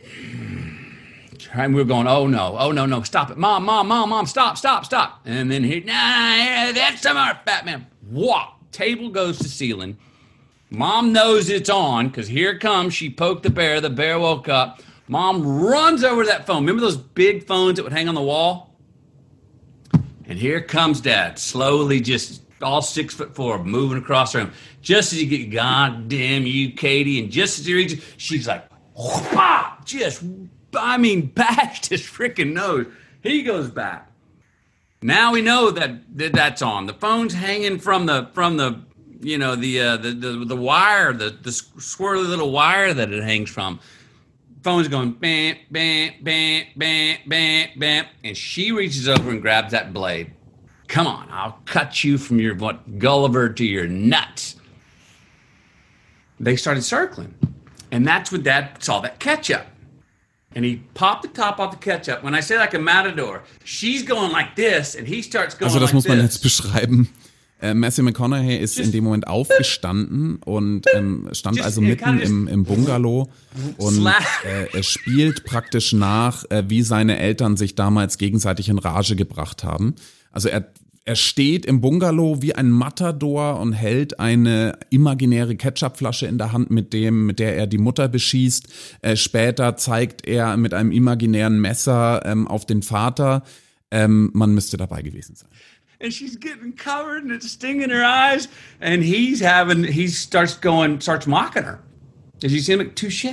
and 1.54 1.74
we 1.74 1.80
were 1.80 1.86
going, 1.86 2.08
oh 2.08 2.26
no, 2.26 2.56
oh 2.58 2.72
no, 2.72 2.86
no, 2.86 3.02
stop 3.02 3.30
it. 3.30 3.38
Mom, 3.38 3.64
mom, 3.64 3.86
mom, 3.86 4.10
mom, 4.10 4.26
stop, 4.26 4.58
stop, 4.58 4.84
stop. 4.84 5.20
And 5.24 5.48
then 5.48 5.62
he, 5.62 5.80
nah, 5.80 6.72
that's 6.72 7.02
some 7.02 7.16
more, 7.16 7.38
fat 7.44 7.64
man. 7.64 7.86
What? 8.10 8.52
Table 8.72 9.10
goes 9.10 9.38
to 9.38 9.48
ceiling. 9.48 9.96
Mom 10.70 11.12
knows 11.12 11.48
it's 11.48 11.70
on 11.70 12.08
because 12.08 12.28
here 12.28 12.50
it 12.50 12.60
comes. 12.60 12.94
She 12.94 13.08
poked 13.08 13.42
the 13.44 13.50
bear. 13.50 13.80
The 13.80 13.90
bear 13.90 14.18
woke 14.18 14.48
up. 14.48 14.82
Mom 15.08 15.46
runs 15.64 16.02
over 16.02 16.24
to 16.24 16.28
that 16.28 16.46
phone. 16.46 16.62
Remember 16.62 16.80
those 16.80 16.96
big 16.96 17.46
phones 17.46 17.76
that 17.76 17.84
would 17.84 17.92
hang 17.92 18.08
on 18.08 18.14
the 18.14 18.22
wall? 18.22 18.74
And 20.28 20.38
here 20.38 20.60
comes 20.60 21.00
dad, 21.00 21.38
slowly 21.38 22.00
just 22.00 22.42
all 22.60 22.82
six 22.82 23.14
foot 23.14 23.34
four, 23.34 23.62
moving 23.62 23.98
across 23.98 24.32
the 24.32 24.38
room. 24.38 24.52
Just 24.82 25.12
as 25.12 25.22
you 25.22 25.28
get, 25.28 25.50
God 25.52 26.08
damn 26.08 26.46
you, 26.46 26.72
Katie. 26.72 27.20
And 27.20 27.30
just 27.30 27.60
as 27.60 27.66
he 27.66 27.74
reaches, 27.74 28.04
she's 28.16 28.48
like, 28.48 28.68
Whop! 28.94 29.84
just, 29.84 30.24
I 30.74 30.98
mean, 30.98 31.26
bashed 31.34 31.86
his 31.86 32.02
freaking 32.02 32.54
nose. 32.54 32.86
He 33.22 33.42
goes 33.42 33.70
back. 33.70 34.10
Now 35.02 35.32
we 35.32 35.42
know 35.42 35.70
that, 35.70 36.16
that 36.18 36.32
that's 36.32 36.62
on. 36.62 36.86
The 36.86 36.94
phone's 36.94 37.34
hanging 37.34 37.78
from 37.78 38.06
the 38.06 38.30
from 38.32 38.56
the 38.56 38.80
you 39.26 39.38
know 39.38 39.56
the 39.56 39.80
uh, 39.80 39.96
the, 39.96 40.12
the 40.12 40.44
the 40.44 40.56
wire, 40.56 41.12
the 41.12 41.30
the 41.30 41.50
squirrely 41.50 42.28
little 42.28 42.52
wire 42.52 42.94
that 42.94 43.12
it 43.12 43.22
hangs 43.22 43.50
from. 43.50 43.80
Phone's 44.62 44.88
going 44.88 45.12
bam 45.12 45.56
bam 45.70 46.12
bam 46.22 46.64
bam 46.76 47.18
bam 47.26 47.68
bam, 47.76 48.06
and 48.24 48.36
she 48.36 48.72
reaches 48.72 49.08
over 49.08 49.30
and 49.30 49.42
grabs 49.42 49.72
that 49.72 49.92
blade. 49.92 50.32
Come 50.88 51.08
on, 51.08 51.28
I'll 51.30 51.58
cut 51.64 52.04
you 52.04 52.18
from 52.18 52.38
your 52.38 52.54
what 52.54 52.98
Gulliver 52.98 53.48
to 53.48 53.64
your 53.64 53.88
nuts. 53.88 54.56
They 56.38 56.54
started 56.56 56.82
circling, 56.82 57.34
and 57.90 58.06
that's 58.06 58.30
when 58.30 58.42
Dad 58.42 58.82
saw 58.82 59.00
that 59.00 59.18
ketchup. 59.18 59.66
And 60.54 60.64
he 60.64 60.76
popped 60.94 61.22
the 61.22 61.28
top 61.28 61.58
off 61.60 61.70
the 61.72 61.76
ketchup. 61.76 62.22
When 62.22 62.34
I 62.34 62.40
say 62.40 62.56
like 62.58 62.72
a 62.72 62.78
matador, 62.78 63.42
she's 63.64 64.02
going 64.02 64.32
like 64.32 64.56
this, 64.56 64.94
and 64.94 65.06
he 65.06 65.20
starts 65.20 65.54
going 65.54 65.68
Also 65.68 65.80
das 65.80 65.88
like 65.88 65.94
muss 65.94 66.08
man 66.08 66.18
this. 66.18 66.34
jetzt 66.36 66.42
beschreiben. 66.42 67.08
Äh, 67.60 67.74
Matthew 67.74 68.02
McConaughey 68.02 68.56
ist 68.56 68.78
in 68.78 68.92
dem 68.92 69.04
Moment 69.04 69.26
aufgestanden 69.26 70.36
und 70.44 70.86
ähm, 70.94 71.28
stand 71.32 71.60
also 71.62 71.80
mitten 71.80 72.18
im, 72.20 72.48
im 72.48 72.64
Bungalow 72.64 73.30
und 73.78 74.06
äh, 74.06 74.76
er 74.76 74.82
spielt 74.82 75.44
praktisch 75.44 75.92
nach, 75.92 76.44
äh, 76.50 76.64
wie 76.68 76.82
seine 76.82 77.18
Eltern 77.18 77.56
sich 77.56 77.74
damals 77.74 78.18
gegenseitig 78.18 78.68
in 78.68 78.78
Rage 78.78 79.16
gebracht 79.16 79.64
haben. 79.64 79.94
Also 80.32 80.48
er, 80.48 80.70
Er 81.08 81.14
steht 81.16 81.64
im 81.64 81.80
Bungalow 81.80 82.42
wie 82.42 82.54
ein 82.54 82.68
Matador 82.68 83.60
und 83.60 83.72
hält 83.72 84.18
eine 84.18 84.76
imaginäre 84.90 85.54
Ketchupflasche 85.54 86.26
in 86.26 86.36
der 86.36 86.52
Hand, 86.52 86.70
mit 86.70 86.92
dem, 86.92 87.26
mit 87.26 87.38
der 87.38 87.56
er 87.56 87.68
die 87.68 87.78
Mutter 87.78 88.08
beschießt. 88.08 88.68
Äh, 89.02 89.16
später 89.16 89.76
zeigt 89.76 90.26
er 90.26 90.56
mit 90.56 90.74
einem 90.74 90.90
imaginären 90.90 91.60
Messer 91.60 92.20
ähm, 92.26 92.48
auf 92.48 92.66
den 92.66 92.82
Vater. 92.82 93.44
Ähm, 93.92 94.30
man 94.34 94.52
müsste 94.52 94.76
dabei 94.76 95.02
gewesen 95.02 95.36
sein. 95.36 95.48
And 96.00 96.12
she's 96.12 96.36
getting 96.36 96.72
covered 96.72 97.22
and 97.22 97.32
it's 97.32 97.50
stinging 97.50 97.90
her 97.90 98.04
eyes. 98.04 98.48
And 98.80 99.02
he's 99.02 99.40
having, 99.40 99.84
he 99.84 100.08
starts 100.08 100.54
going, 100.54 101.00
starts 101.00 101.26
mocking 101.26 101.62
her. 101.62 101.82
And 102.42 102.52
she's 102.52 102.68
him, 102.68 102.80
like, 102.80 102.94
touche. 102.94 103.24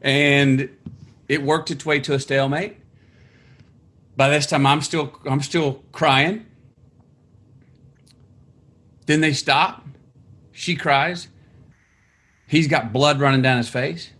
And 0.00 0.70
it 1.28 1.42
worked 1.42 1.70
its 1.70 1.84
way 1.84 2.00
to 2.00 2.14
a 2.14 2.20
stalemate. 2.20 2.78
By 4.16 4.28
this 4.30 4.46
time, 4.46 4.66
I'm 4.66 4.80
still 4.80 5.16
I'm 5.26 5.40
still 5.42 5.84
crying. 5.92 6.44
Then 9.06 9.20
they 9.20 9.32
stop. 9.32 9.86
She 10.50 10.74
cries. 10.74 11.28
He's 12.48 12.66
got 12.66 12.92
blood 12.92 13.20
running 13.20 13.42
down 13.42 13.58
his 13.58 13.68
face. 13.68 14.10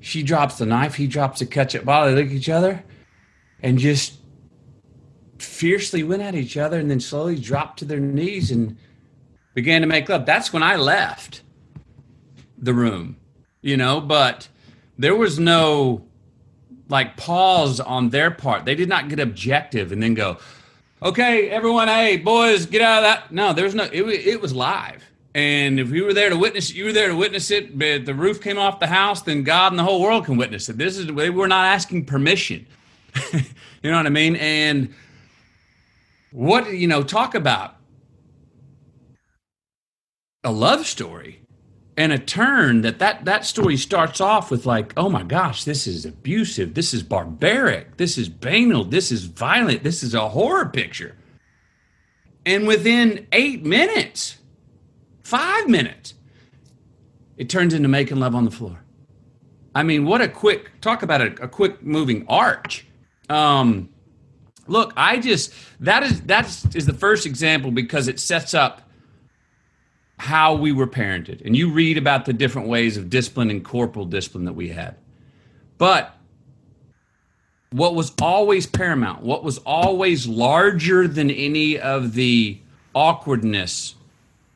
She 0.00 0.22
drops 0.22 0.56
the 0.56 0.64
knife. 0.64 0.94
He 0.94 1.06
drops 1.06 1.40
the 1.40 1.46
ketchup 1.46 1.84
bottle. 1.84 2.08
They 2.08 2.22
look 2.22 2.30
at 2.30 2.36
each 2.36 2.48
other 2.48 2.82
and 3.62 3.78
just 3.78 4.14
fiercely 5.42 6.02
went 6.02 6.22
at 6.22 6.34
each 6.34 6.56
other 6.56 6.78
and 6.78 6.90
then 6.90 7.00
slowly 7.00 7.38
dropped 7.38 7.78
to 7.80 7.84
their 7.84 8.00
knees 8.00 8.50
and 8.50 8.76
began 9.54 9.80
to 9.80 9.86
make 9.86 10.08
love. 10.08 10.26
That's 10.26 10.52
when 10.52 10.62
I 10.62 10.76
left 10.76 11.42
the 12.58 12.74
room, 12.74 13.16
you 13.60 13.76
know, 13.76 14.00
but 14.00 14.48
there 14.98 15.16
was 15.16 15.38
no 15.38 16.04
like 16.88 17.16
pause 17.16 17.80
on 17.80 18.10
their 18.10 18.30
part. 18.30 18.64
They 18.64 18.74
did 18.74 18.88
not 18.88 19.08
get 19.08 19.18
objective 19.18 19.92
and 19.92 20.02
then 20.02 20.14
go, 20.14 20.38
okay, 21.02 21.48
everyone, 21.48 21.88
hey, 21.88 22.16
boys, 22.16 22.66
get 22.66 22.82
out 22.82 22.98
of 22.98 23.02
that. 23.04 23.32
No, 23.32 23.52
there's 23.52 23.74
no, 23.74 23.84
it, 23.84 24.02
it 24.02 24.40
was 24.40 24.54
live. 24.54 25.04
And 25.34 25.80
if 25.80 25.90
you 25.90 26.04
were 26.04 26.12
there 26.12 26.28
to 26.28 26.36
witness 26.36 26.70
it, 26.70 26.76
you 26.76 26.84
were 26.84 26.92
there 26.92 27.08
to 27.08 27.16
witness 27.16 27.50
it. 27.50 27.78
But 27.78 28.04
the 28.04 28.14
roof 28.14 28.40
came 28.40 28.58
off 28.58 28.80
the 28.80 28.86
house, 28.86 29.22
then 29.22 29.42
God 29.42 29.72
and 29.72 29.78
the 29.78 29.82
whole 29.82 30.02
world 30.02 30.26
can 30.26 30.36
witness 30.36 30.68
it. 30.68 30.76
This 30.76 30.98
is, 30.98 31.10
we're 31.10 31.46
not 31.46 31.66
asking 31.66 32.04
permission. 32.04 32.66
you 33.32 33.40
know 33.90 33.96
what 33.96 34.06
I 34.06 34.10
mean? 34.10 34.36
And 34.36 34.94
what, 36.32 36.72
you 36.72 36.86
know, 36.86 37.02
talk 37.02 37.34
about 37.34 37.76
a 40.44 40.50
love 40.50 40.86
story 40.86 41.42
and 41.96 42.12
a 42.12 42.18
turn 42.18 42.80
that, 42.82 42.98
that 42.98 43.24
that 43.24 43.44
story 43.44 43.76
starts 43.76 44.20
off 44.20 44.50
with 44.50 44.64
like 44.64 44.92
oh 44.96 45.08
my 45.08 45.22
gosh 45.22 45.64
this 45.64 45.86
is 45.86 46.06
abusive 46.06 46.74
this 46.74 46.94
is 46.94 47.02
barbaric 47.02 47.96
this 47.96 48.16
is 48.16 48.28
banal 48.28 48.84
this 48.84 49.12
is 49.12 49.26
violent 49.26 49.82
this 49.82 50.02
is 50.02 50.14
a 50.14 50.28
horror 50.30 50.66
picture. 50.66 51.16
And 52.44 52.66
within 52.66 53.26
eight 53.32 53.64
minutes 53.64 54.38
five 55.22 55.68
minutes 55.68 56.14
it 57.36 57.48
turns 57.48 57.74
into 57.74 57.88
making 57.88 58.18
love 58.18 58.34
on 58.34 58.44
the 58.44 58.50
floor. 58.50 58.82
I 59.74 59.82
mean 59.82 60.04
what 60.04 60.20
a 60.20 60.28
quick 60.28 60.80
talk 60.80 61.02
about 61.02 61.20
a, 61.20 61.44
a 61.44 61.48
quick 61.48 61.82
moving 61.82 62.24
arch. 62.28 62.86
Um 63.28 63.90
look 64.66 64.92
i 64.96 65.18
just 65.18 65.52
that 65.80 66.02
is 66.02 66.20
that 66.22 66.46
is 66.74 66.86
the 66.86 66.94
first 66.94 67.26
example 67.26 67.70
because 67.70 68.08
it 68.08 68.20
sets 68.20 68.54
up 68.54 68.82
how 70.22 70.54
we 70.54 70.70
were 70.70 70.86
parented. 70.86 71.44
And 71.44 71.56
you 71.56 71.68
read 71.68 71.98
about 71.98 72.26
the 72.26 72.32
different 72.32 72.68
ways 72.68 72.96
of 72.96 73.10
discipline 73.10 73.50
and 73.50 73.64
corporal 73.64 74.04
discipline 74.04 74.44
that 74.44 74.52
we 74.52 74.68
had. 74.68 74.94
But 75.78 76.16
what 77.70 77.96
was 77.96 78.12
always 78.22 78.64
paramount, 78.64 79.24
what 79.24 79.42
was 79.42 79.58
always 79.58 80.28
larger 80.28 81.08
than 81.08 81.28
any 81.28 81.76
of 81.76 82.14
the 82.14 82.60
awkwardness 82.94 83.96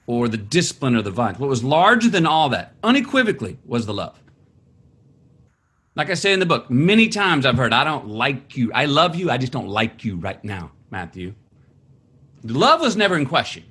or 0.06 0.28
the 0.28 0.36
discipline 0.36 0.94
or 0.94 1.02
the 1.02 1.10
violence, 1.10 1.40
what 1.40 1.50
was 1.50 1.64
larger 1.64 2.08
than 2.08 2.26
all 2.26 2.48
that, 2.50 2.74
unequivocally, 2.84 3.58
was 3.66 3.86
the 3.86 3.94
love. 3.94 4.16
Like 5.96 6.10
I 6.10 6.14
say 6.14 6.34
in 6.34 6.40
the 6.40 6.46
book, 6.46 6.70
many 6.70 7.08
times 7.08 7.46
I've 7.46 7.56
heard, 7.56 7.72
I 7.72 7.82
don't 7.82 8.08
like 8.08 8.56
you. 8.56 8.70
I 8.72 8.84
love 8.84 9.16
you. 9.16 9.30
I 9.30 9.38
just 9.38 9.52
don't 9.52 9.68
like 9.68 10.04
you 10.04 10.16
right 10.16 10.42
now, 10.44 10.72
Matthew. 10.90 11.34
Love 12.44 12.82
was 12.82 12.96
never 12.96 13.16
in 13.16 13.24
question. 13.24 13.64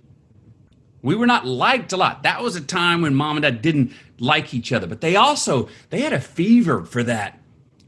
We 1.03 1.13
were 1.15 1.27
not 1.27 1.45
liked 1.45 1.93
a 1.93 1.97
lot. 1.97 2.23
That 2.23 2.41
was 2.41 2.55
a 2.55 2.61
time 2.61 3.03
when 3.03 3.13
mom 3.13 3.37
and 3.37 3.43
dad 3.43 3.61
didn't 3.61 3.93
like 4.19 4.55
each 4.55 4.73
other, 4.73 4.87
but 4.87 5.01
they 5.01 5.15
also 5.15 5.69
they 5.91 6.01
had 6.01 6.13
a 6.13 6.19
fever 6.19 6.83
for 6.83 7.03
that 7.03 7.39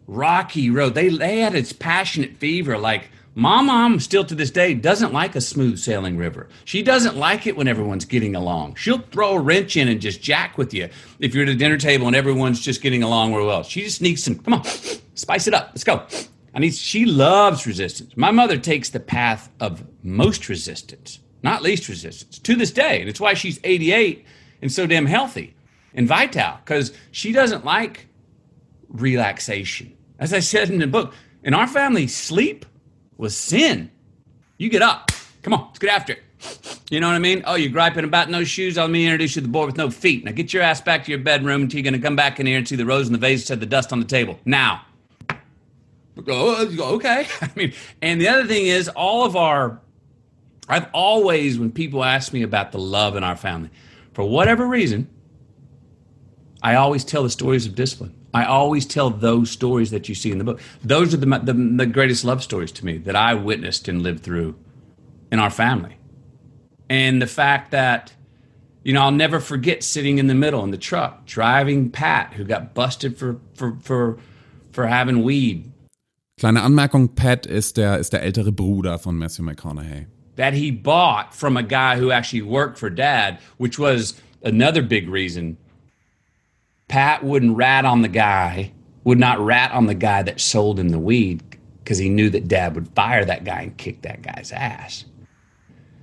rocky 0.06 0.70
road. 0.70 0.94
They 0.94 1.10
they 1.10 1.40
had 1.40 1.56
its 1.56 1.74
passionate 1.74 2.38
fever. 2.38 2.78
Like 2.78 3.10
my 3.38 3.62
mom 3.62 4.00
still 4.00 4.26
to 4.26 4.34
this 4.34 4.50
day 4.50 4.74
doesn't 4.74 5.14
like 5.14 5.36
a 5.36 5.42
smooth 5.42 5.78
sailing 5.78 6.18
river. 6.18 6.48
She 6.66 6.82
doesn't 6.82 7.16
like 7.16 7.46
it 7.46 7.56
when 7.56 7.68
everyone's 7.68 8.06
getting 8.06 8.36
along. 8.36 8.76
She'll 8.76 8.98
throw 8.98 9.36
a 9.36 9.40
wrench 9.40 9.78
in 9.78 9.88
and 9.88 10.02
just 10.02 10.22
jack 10.22 10.58
with 10.58 10.74
you 10.74 10.90
if 11.20 11.36
you're 11.36 11.44
at 11.44 11.50
a 11.50 11.56
dinner 11.56 11.78
table 11.78 12.08
and 12.08 12.16
everyone's 12.16 12.60
just 12.60 12.82
getting 12.82 13.04
along 13.04 13.36
real 13.36 13.46
well. 13.46 13.62
She 13.62 13.84
just 13.84 14.02
needs 14.02 14.24
some. 14.24 14.40
Come 14.40 14.56
on, 14.56 14.64
spice 15.14 15.48
it 15.48 15.54
up. 15.54 15.70
Let's 15.70 15.84
go. 15.84 16.06
I 16.56 16.60
need. 16.60 16.74
She 16.74 17.06
loves 17.06 17.68
resistance. 17.68 18.18
My 18.18 18.32
mother 18.32 18.58
takes 18.58 18.90
the 18.90 19.00
path 19.00 19.52
of 19.60 19.86
most 20.04 20.50
resistance 20.50 21.20
not 21.44 21.62
least 21.62 21.88
resistance 21.88 22.40
to 22.40 22.56
this 22.56 22.72
day. 22.72 23.00
And 23.00 23.10
it's 23.10 23.20
why 23.20 23.34
she's 23.34 23.60
88 23.64 24.26
and 24.62 24.72
so 24.72 24.88
damn 24.88 25.06
healthy 25.06 25.56
and 25.94 26.08
vital 26.08 26.58
because 26.64 26.94
she 27.12 27.32
doesn't 27.32 27.66
like 27.66 28.08
relaxation. 28.90 29.96
As 30.20 30.34
I 30.34 30.40
said 30.40 30.70
in 30.70 30.80
the 30.80 30.88
book, 30.88 31.14
in 31.44 31.54
our 31.54 31.68
family, 31.68 32.08
sleep 32.08 32.66
was 33.18 33.36
sin. 33.36 33.92
You 34.58 34.70
get 34.70 34.82
up. 34.82 35.12
Come 35.44 35.54
on, 35.54 35.66
let's 35.68 35.80
get 35.80 35.90
after 35.90 36.14
it. 36.14 36.24
You 36.90 37.00
know 37.00 37.08
what 37.08 37.16
I 37.16 37.20
mean? 37.20 37.44
Oh, 37.46 37.56
you're 37.56 37.72
griping 37.72 38.04
about 38.04 38.30
no 38.30 38.44
shoes. 38.44 38.78
Let 38.78 38.90
me 38.90 39.06
introduce 39.06 39.36
you 39.36 39.42
to 39.42 39.48
the 39.48 39.52
boy 39.52 39.66
with 39.66 39.78
no 39.78 39.90
feet. 39.90 40.24
Now 40.24 40.32
get 40.32 40.54
your 40.54 40.64
ass 40.64 40.82
back 40.82 41.06
to 41.06 41.12
your 41.12 41.20
bedroom 41.20 41.64
until 41.64 41.80
you're 41.80 41.90
going 41.90 42.00
to 42.00 42.06
come 42.06 42.16
back 42.16 42.40
in 42.40 42.46
here 42.46 42.58
and 42.58 42.68
see 42.68 42.76
the 42.76 42.86
rose 42.86 43.08
in 43.08 43.14
the 43.14 43.20
vase, 43.20 43.46
said 43.46 43.60
the 43.60 43.66
dust 43.66 43.92
on 43.92 44.00
the 44.00 44.06
table. 44.06 44.40
Now. 44.46 44.84
Okay. 46.20 47.28
I 47.42 47.52
mean, 47.56 47.74
and 48.02 48.22
the 48.22 48.28
other 48.28 48.46
thing 48.46 48.68
is, 48.68 48.88
all 48.90 49.26
of 49.26 49.36
our 49.36 49.80
I've 50.70 50.88
always, 50.94 51.58
when 51.58 51.72
people 51.72 52.04
ask 52.04 52.34
me 52.34 52.44
about 52.44 52.72
the 52.72 52.80
love 52.80 53.16
in 53.16 53.24
our 53.24 53.38
family, 53.38 53.70
for 54.14 54.28
whatever 54.28 54.68
reason, 54.68 55.10
I 56.62 56.76
always 56.76 57.06
tell 57.06 57.24
the 57.24 57.30
stories 57.30 57.66
of 57.66 57.76
discipline. 57.76 58.14
I 58.34 58.46
always 58.46 58.86
tell 58.86 59.10
those 59.10 59.50
stories 59.50 59.92
that 59.92 60.10
you 60.10 60.16
see 60.16 60.32
in 60.32 60.38
the 60.38 60.44
book. 60.44 60.60
Those 60.84 61.14
are 61.14 61.18
the, 61.18 61.26
the, 61.26 61.54
the 61.54 61.86
greatest 61.86 62.24
love 62.24 62.44
stories 62.44 62.72
to 62.74 62.86
me 62.86 62.98
that 63.00 63.16
I 63.16 63.34
witnessed 63.34 63.88
and 63.88 64.02
lived 64.02 64.24
through 64.24 64.56
in 65.32 65.40
our 65.40 65.50
family. 65.50 65.98
And 66.90 67.22
the 67.22 67.28
fact 67.28 67.72
that, 67.72 68.14
you 68.84 68.94
know, 68.94 69.02
I'll 69.02 69.12
never 69.12 69.40
forget 69.40 69.84
sitting 69.84 70.20
in 70.20 70.28
the 70.28 70.36
middle 70.36 70.64
in 70.64 70.72
the 70.72 70.78
truck 70.78 71.26
driving 71.26 71.90
Pat, 71.90 72.34
who 72.34 72.44
got 72.44 72.74
busted 72.74 73.18
for, 73.18 73.40
for, 73.56 73.78
for, 73.82 74.18
for 74.72 74.88
having 74.88 75.24
weed. 75.24 75.72
Kleine 76.40 76.62
Anmerkung, 76.62 77.16
Pat 77.16 77.46
ist 77.48 77.78
der, 77.78 77.98
ist 77.98 78.14
der 78.14 78.22
ältere 78.22 78.52
Bruder 78.52 79.00
von 79.00 79.18
Matthew 79.18 79.44
McConaughey. 79.44 80.06
that 80.38 80.54
he 80.54 80.72
bought 80.72 81.34
from 81.34 81.58
a 81.58 81.64
guy 81.64 81.98
who 81.98 82.12
actually 82.12 82.44
worked 82.44 82.78
for 82.78 82.90
dad, 82.90 83.40
which 83.58 83.78
was 83.78 84.14
another 84.44 84.82
big 84.82 85.10
reason. 85.10 85.58
Pat 86.88 87.24
wouldn't 87.24 87.58
rat 87.58 87.86
on 87.86 88.02
the 88.02 88.08
guy, 88.08 88.72
would 89.04 89.20
not 89.20 89.40
rat 89.40 89.72
on 89.72 89.88
the 89.88 89.96
guy 89.96 90.24
that 90.24 90.40
sold 90.40 90.80
him 90.80 90.90
the 90.90 91.00
weed 91.00 91.44
because 91.84 91.98
he 91.98 92.10
knew 92.10 92.30
that 92.30 92.48
dad 92.48 92.76
would 92.76 92.88
fire 92.90 93.26
that 93.26 93.44
guy 93.44 93.62
and 93.62 93.78
kick 93.78 94.02
that 94.02 94.22
guy's 94.22 94.52
ass. 94.52 95.06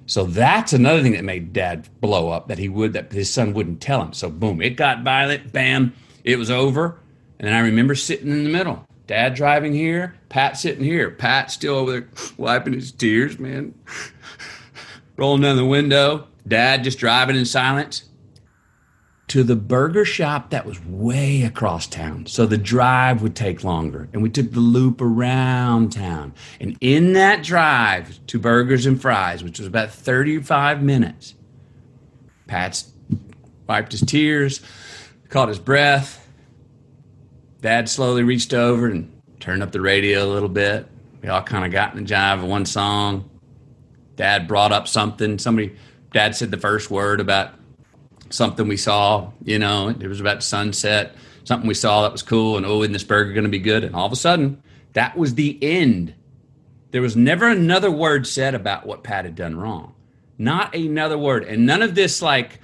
So 0.07 0.25
that's 0.25 0.75
another 0.75 1.03
thing 1.03 1.13
that 1.13 1.25
made 1.25 1.53
dad 1.55 1.89
blow 2.01 2.31
up 2.31 2.49
that 2.49 2.59
he 2.59 2.69
would 2.69 2.93
that 2.93 3.11
his 3.13 3.33
son 3.33 3.55
wouldn't 3.55 3.81
tell 3.81 4.03
him. 4.03 4.13
So 4.13 4.29
boom, 4.29 4.61
it 4.61 4.77
got 4.77 5.03
violent, 5.03 5.53
bam, 5.53 5.95
it 6.23 6.37
was 6.37 6.51
over. 6.51 6.99
And 7.39 7.49
then 7.49 7.55
I 7.55 7.61
remember 7.61 7.95
sitting 7.95 8.31
in 8.31 8.45
the 8.45 8.51
middle. 8.51 8.87
Dad 9.07 9.35
driving 9.35 9.75
here, 9.75 10.15
Pat 10.29 10.57
sitting 10.57 10.85
here. 10.85 11.11
Pat 11.11 11.51
still 11.51 11.77
over 11.77 11.91
there 11.93 12.09
wiping 12.37 12.75
his 12.75 12.93
tears, 12.93 13.39
man 13.39 13.75
rolling 15.17 15.43
down 15.43 15.57
the 15.57 15.65
window, 15.65 16.27
dad 16.47 16.85
just 16.85 16.99
driving 16.99 17.37
in 17.37 17.45
silence 17.45 18.05
to 19.35 19.43
the 19.43 19.57
burger 19.57 20.05
shop 20.05 20.51
that 20.51 20.65
was 20.65 20.81
way 20.85 21.43
across 21.43 21.89
town. 21.89 22.25
So 22.27 22.47
the 22.47 22.57
drive 22.57 23.21
would 23.21 23.35
take 23.35 23.65
longer. 23.65 24.09
And 24.13 24.23
we 24.23 24.31
took 24.31 24.53
the 24.53 24.61
loop 24.61 25.01
around 25.01 25.91
town. 25.91 26.35
And 26.61 26.79
in 26.81 27.15
that 27.15 27.43
drive 27.43 28.25
to 28.29 28.39
Burgers 28.39 28.87
and 28.87 29.03
Fries, 29.03 29.43
which 29.43 29.59
was 29.59 29.67
about 29.67 29.91
35 29.91 30.85
minutes, 30.85 31.35
Pat's 32.47 32.93
wiped 33.67 33.91
his 33.91 34.03
tears, 34.03 34.61
caught 35.31 35.49
his 35.49 35.59
breath. 35.59 36.25
Dad 37.61 37.89
slowly 37.89 38.23
reached 38.23 38.55
over 38.55 38.87
and 38.87 39.11
turned 39.41 39.65
up 39.65 39.73
the 39.73 39.81
radio 39.81 40.25
a 40.25 40.31
little 40.31 40.49
bit. 40.49 40.87
We 41.23 41.29
all 41.29 41.43
kind 41.43 41.65
of 41.65 41.73
got 41.73 41.93
in 41.93 42.05
the 42.05 42.09
jive 42.09 42.35
of 42.35 42.45
one 42.45 42.67
song 42.67 43.29
dad 44.15 44.47
brought 44.47 44.71
up 44.71 44.87
something. 44.87 45.41
Somebody, 45.41 45.75
dad 46.13 46.37
said 46.37 46.53
the 46.53 46.57
first 46.57 46.89
word 46.89 47.19
about 47.19 47.55
something 48.35 48.69
we 48.69 48.77
saw. 48.77 49.31
You 49.45 49.59
know, 49.59 49.89
it 49.89 50.07
was 50.07 50.21
about 50.21 50.43
sunset, 50.43 51.15
something 51.45 51.69
we 51.69 51.75
saw 51.75 52.03
that 52.03 52.13
was 52.13 52.23
cool, 52.23 52.57
and 52.57 52.67
oh, 52.67 52.83
isn't 52.83 52.93
this 52.93 53.05
burger 53.05 53.33
going 53.33 53.45
to 53.45 53.51
be 53.51 53.59
good? 53.59 53.85
And 53.85 53.95
all 53.95 54.07
of 54.07 54.13
a 54.13 54.17
sudden, 54.17 54.63
that 54.93 55.17
was 55.17 55.35
the 55.35 55.59
end. 55.63 56.15
There 56.91 57.03
was 57.03 57.17
never 57.17 57.49
another 57.49 57.91
word 57.91 58.27
said 58.27 58.55
about 58.55 58.87
what 58.87 59.03
Pat 59.03 59.25
had 59.25 59.35
done 59.35 59.57
wrong. 59.57 59.95
Not 60.39 60.75
another 60.75 61.19
word. 61.19 61.45
And 61.45 61.67
none 61.67 61.83
of 61.83 61.95
this, 61.95 62.23
like, 62.23 62.61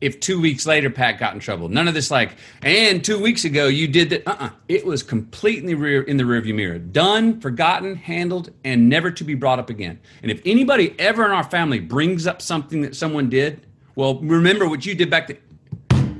if 0.00 0.18
two 0.18 0.40
weeks 0.40 0.66
later 0.66 0.90
Pat 0.90 1.18
got 1.18 1.34
in 1.34 1.40
trouble. 1.40 1.68
None 1.68 1.86
of 1.86 1.94
this, 1.94 2.10
like, 2.10 2.36
and 2.62 3.04
two 3.04 3.20
weeks 3.20 3.44
ago 3.44 3.66
you 3.66 3.86
did 3.86 4.10
that. 4.10 4.26
Uh 4.26 4.36
uh 4.38 4.50
It 4.68 4.86
was 4.86 5.02
completely 5.02 5.74
rear, 5.74 6.02
in 6.02 6.16
the 6.16 6.24
rearview 6.24 6.54
mirror. 6.54 6.78
Done, 6.78 7.40
forgotten, 7.40 7.96
handled, 7.96 8.50
and 8.64 8.88
never 8.88 9.10
to 9.10 9.24
be 9.24 9.34
brought 9.34 9.58
up 9.58 9.70
again. 9.70 10.00
And 10.22 10.30
if 10.30 10.40
anybody 10.44 10.94
ever 10.98 11.24
in 11.24 11.32
our 11.32 11.44
family 11.44 11.80
brings 11.80 12.26
up 12.26 12.40
something 12.40 12.80
that 12.82 12.96
someone 12.96 13.28
did, 13.28 13.66
well, 14.00 14.18
remember 14.18 14.66
what 14.66 14.86
you 14.86 14.94
did 14.94 15.10
back 15.10 15.28
then. 15.28 15.36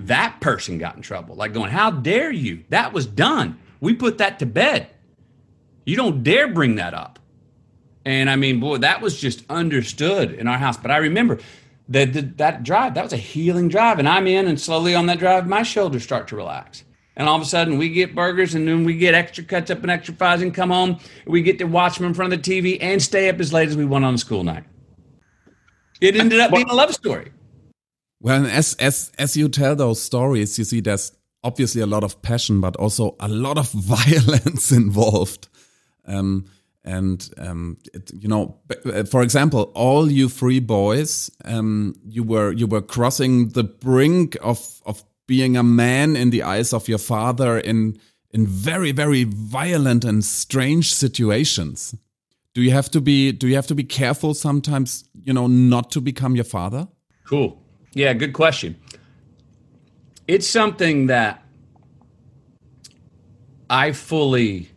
That 0.05 0.39
person 0.43 0.77
got 0.77 0.97
in 0.97 1.03
trouble. 1.03 1.35
Like, 1.35 1.55
going, 1.55 1.71
how 1.71 1.91
dare 1.91 2.31
you? 2.31 2.63
That 2.69 2.93
was 2.93 3.07
done. 3.07 3.59
We 3.81 3.95
put 3.95 4.19
that 4.19 4.39
to 4.41 4.47
bed. 4.47 4.89
You 5.87 5.97
don't 5.97 6.23
dare 6.23 6.47
bring 6.47 6.75
that 6.75 6.93
up. 6.93 7.19
And 8.05 8.29
I 8.29 8.37
mean, 8.37 8.61
boy, 8.61 8.77
that 8.79 9.01
was 9.01 9.19
just 9.19 9.45
understood 9.49 10.35
in 10.35 10.47
our 10.47 10.59
house. 10.59 10.77
But 10.77 10.91
I 10.91 10.99
remember 10.99 11.39
that 11.89 12.13
that, 12.13 12.37
that 12.37 12.63
drive, 12.65 12.93
that 12.97 13.03
was 13.03 13.15
a 13.15 13.17
healing 13.17 13.69
drive. 13.69 13.99
And 13.99 14.07
I'm 14.07 14.27
in, 14.27 14.47
and 14.47 14.61
slowly 14.61 14.95
on 14.95 15.07
that 15.07 15.19
drive, 15.19 15.49
my 15.49 15.63
shoulders 15.63 16.03
start 16.03 16.29
to 16.29 16.37
relax. 16.37 16.85
And 17.17 17.31
all 17.31 17.37
of 17.37 17.41
a 17.41 17.47
sudden, 17.47 17.79
we 17.79 17.89
get 17.89 18.15
burgers, 18.15 18.55
and 18.55 18.69
then 18.69 18.85
we 18.85 18.99
get 18.99 19.15
extra 19.15 19.43
cuts 19.43 19.71
up 19.71 19.81
and 19.81 19.91
extra 19.91 20.15
fries, 20.15 20.43
and 20.43 20.53
come 20.53 20.69
home. 20.69 20.99
We 21.27 21.41
get 21.41 21.59
to 21.61 21.65
watch 21.65 21.97
them 21.97 22.07
in 22.07 22.13
front 22.13 22.35
of 22.35 22.43
the 22.43 22.61
TV 22.61 22.77
and 22.83 23.01
stay 23.01 23.31
up 23.31 23.41
as 23.41 23.55
late 23.55 23.71
as 23.71 23.77
we 23.79 23.87
want 23.87 24.05
on 24.05 24.13
a 24.13 24.19
school 24.19 24.45
night. 24.45 24.65
It 26.03 26.15
ended 26.17 26.41
up 26.41 26.51
being 26.51 26.69
a 26.69 26.75
love 26.75 26.93
story. 26.93 27.33
Well, 28.21 28.47
as 28.47 28.75
as 28.75 29.11
as 29.19 29.37
you 29.37 29.49
tell 29.49 29.75
those 29.75 30.01
stories, 30.01 30.59
you 30.59 30.65
see 30.65 30.81
there's 30.81 31.13
obviously 31.43 31.81
a 31.81 31.87
lot 31.87 32.05
of 32.05 32.21
passion, 32.23 32.61
but 32.61 32.77
also 32.77 33.17
a 33.19 33.29
lot 33.29 33.59
of 33.59 33.71
violence 33.73 34.73
involved. 34.73 35.49
Um, 36.07 36.47
and 36.85 37.29
um, 37.37 37.77
it, 37.93 38.11
you 38.15 38.29
know, 38.29 38.59
uh, 38.87 39.05
for 39.05 39.23
example, 39.23 39.71
all 39.75 40.11
you 40.11 40.29
three 40.29 40.61
boys, 40.61 41.31
um, 41.45 41.95
you 42.07 42.23
were 42.23 42.53
you 42.53 42.67
were 42.67 42.83
crossing 42.83 43.49
the 43.51 43.65
brink 43.65 44.37
of 44.43 44.83
of 44.87 45.03
being 45.27 45.57
a 45.57 45.63
man 45.63 46.17
in 46.17 46.31
the 46.31 46.43
eyes 46.43 46.73
of 46.73 46.89
your 46.89 46.99
father 46.99 47.59
in 47.59 47.99
in 48.33 48.47
very 48.47 48.93
very 48.93 49.25
violent 49.25 50.05
and 50.05 50.25
strange 50.25 50.95
situations. 50.95 51.95
Do 52.55 52.63
you 52.63 52.71
have 52.73 52.91
to 52.91 53.01
be 53.01 53.33
Do 53.33 53.47
you 53.47 53.55
have 53.57 53.67
to 53.69 53.75
be 53.75 53.85
careful 53.85 54.35
sometimes? 54.35 55.05
You 55.23 55.33
know, 55.33 55.47
not 55.47 55.91
to 55.93 56.01
become 56.01 56.35
your 56.35 56.45
father. 56.45 56.89
Cool. 57.27 57.63
Yeah, 57.93 58.13
good 58.15 58.33
question. 58.33 58.77
It's 60.29 60.47
something 60.47 61.07
that 61.07 61.45
I 63.69 63.93
fully 63.93 64.71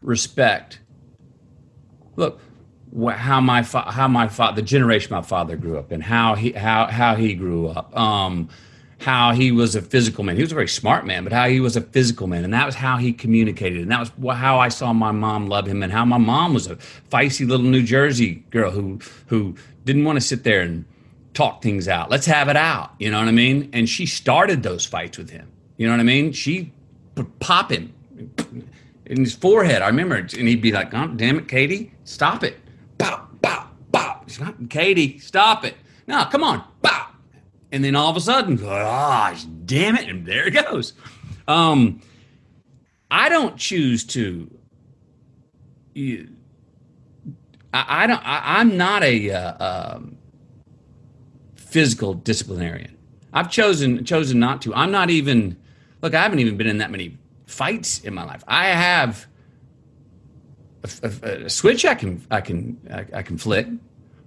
respect. 0.00 0.80
Look, 2.16 2.40
how 3.10 3.40
my 3.40 3.62
fa- 3.62 3.90
how 3.90 4.08
my 4.08 4.28
father, 4.28 4.56
the 4.56 4.66
generation 4.66 5.12
my 5.12 5.20
father 5.20 5.56
grew 5.56 5.78
up 5.78 5.92
in, 5.92 6.00
how 6.00 6.34
he 6.34 6.52
how 6.52 6.86
how 6.86 7.16
he 7.16 7.34
grew 7.34 7.68
up, 7.68 7.94
um, 7.94 8.48
how 8.98 9.32
he 9.32 9.52
was 9.52 9.76
a 9.76 9.82
physical 9.82 10.24
man. 10.24 10.36
He 10.36 10.42
was 10.42 10.52
a 10.52 10.54
very 10.54 10.68
smart 10.68 11.04
man, 11.04 11.22
but 11.22 11.34
how 11.34 11.48
he 11.48 11.60
was 11.60 11.76
a 11.76 11.82
physical 11.82 12.26
man, 12.26 12.44
and 12.44 12.54
that 12.54 12.64
was 12.64 12.76
how 12.76 12.96
he 12.96 13.12
communicated, 13.12 13.82
and 13.82 13.90
that 13.90 14.10
was 14.18 14.36
how 14.36 14.58
I 14.58 14.68
saw 14.68 14.94
my 14.94 15.12
mom 15.12 15.48
love 15.48 15.66
him, 15.66 15.82
and 15.82 15.92
how 15.92 16.06
my 16.06 16.18
mom 16.18 16.54
was 16.54 16.66
a 16.66 16.76
feisty 17.10 17.46
little 17.46 17.66
New 17.66 17.82
Jersey 17.82 18.36
girl 18.50 18.70
who 18.70 19.00
who 19.26 19.54
didn't 19.84 20.04
want 20.04 20.16
to 20.16 20.22
sit 20.22 20.44
there 20.44 20.62
and 20.62 20.86
talk 21.36 21.62
things 21.62 21.86
out. 21.86 22.10
Let's 22.10 22.26
have 22.26 22.48
it 22.48 22.56
out. 22.56 22.94
You 22.98 23.10
know 23.10 23.18
what 23.18 23.28
I 23.28 23.32
mean? 23.32 23.68
And 23.72 23.88
she 23.88 24.06
started 24.06 24.62
those 24.62 24.86
fights 24.86 25.18
with 25.18 25.30
him. 25.30 25.52
You 25.76 25.86
know 25.86 25.92
what 25.92 26.00
I 26.00 26.04
mean? 26.04 26.32
She 26.32 26.72
pop 27.38 27.70
him 27.70 27.92
in 29.06 29.20
his 29.20 29.34
forehead. 29.34 29.82
I 29.82 29.88
remember, 29.88 30.16
and 30.16 30.30
he'd 30.30 30.62
be 30.62 30.72
like, 30.72 30.94
oh, 30.94 31.08
"Damn 31.08 31.38
it, 31.38 31.46
Katie, 31.46 31.92
stop 32.04 32.42
it!" 32.42 32.58
Bow, 32.98 33.28
bow, 33.42 33.68
bow. 33.90 34.22
Not 34.40 34.70
Katie, 34.70 35.18
stop 35.18 35.64
it! 35.64 35.74
No, 36.06 36.24
come 36.24 36.42
on, 36.42 36.64
bow. 36.80 37.06
And 37.70 37.84
then 37.84 37.94
all 37.94 38.10
of 38.10 38.16
a 38.16 38.20
sudden, 38.20 38.56
gosh, 38.56 39.44
damn 39.44 39.96
it, 39.96 40.08
and 40.08 40.24
there 40.24 40.46
it 40.46 40.52
goes. 40.52 40.94
Um, 41.46 42.00
I 43.10 43.28
don't 43.28 43.56
choose 43.58 44.04
to. 44.04 44.50
You, 45.94 46.28
I, 47.74 48.04
I 48.04 48.06
don't. 48.06 48.22
I, 48.26 48.60
am 48.60 48.76
not 48.78 49.02
a 49.02 49.30
uh, 49.30 49.96
um, 49.96 50.16
physical 51.76 52.14
disciplinarian. 52.14 52.96
I've 53.34 53.50
chosen 53.50 54.02
chosen 54.06 54.38
not 54.40 54.62
to. 54.62 54.74
I'm 54.74 54.90
not 54.90 55.10
even. 55.10 55.58
Look, 56.00 56.14
I 56.14 56.22
haven't 56.22 56.38
even 56.38 56.56
been 56.56 56.68
in 56.68 56.78
that 56.78 56.90
many 56.90 57.18
fights 57.44 58.00
in 58.00 58.14
my 58.14 58.24
life. 58.24 58.42
I 58.48 58.68
have 58.68 59.26
a, 60.82 60.88
a, 61.02 61.44
a 61.44 61.50
switch 61.50 61.84
I 61.84 61.94
can 61.94 62.26
I 62.30 62.40
can 62.40 62.80
I, 62.90 63.18
I, 63.18 63.22
can 63.22 63.36
flick, 63.36 63.66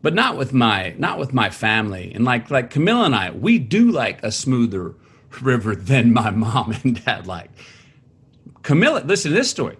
but 0.04 0.14
not 0.14 0.38
with 0.38 0.54
my 0.54 0.94
not 1.00 1.18
with 1.18 1.34
my 1.34 1.50
family. 1.50 2.12
And 2.14 2.24
like 2.24 2.52
like 2.52 2.72
Camila 2.72 3.08
and 3.08 3.16
I, 3.16 3.32
we 3.32 3.58
do 3.58 3.90
like 3.90 4.22
a 4.22 4.32
smoother 4.32 4.94
river 5.42 5.76
than 5.76 6.14
my 6.14 6.30
mom 6.46 6.76
and 6.84 7.04
dad 7.04 7.26
like. 7.26 7.50
Camila, 8.62 9.04
listen 9.08 9.32
to 9.32 9.38
this 9.38 9.50
story. 9.50 9.78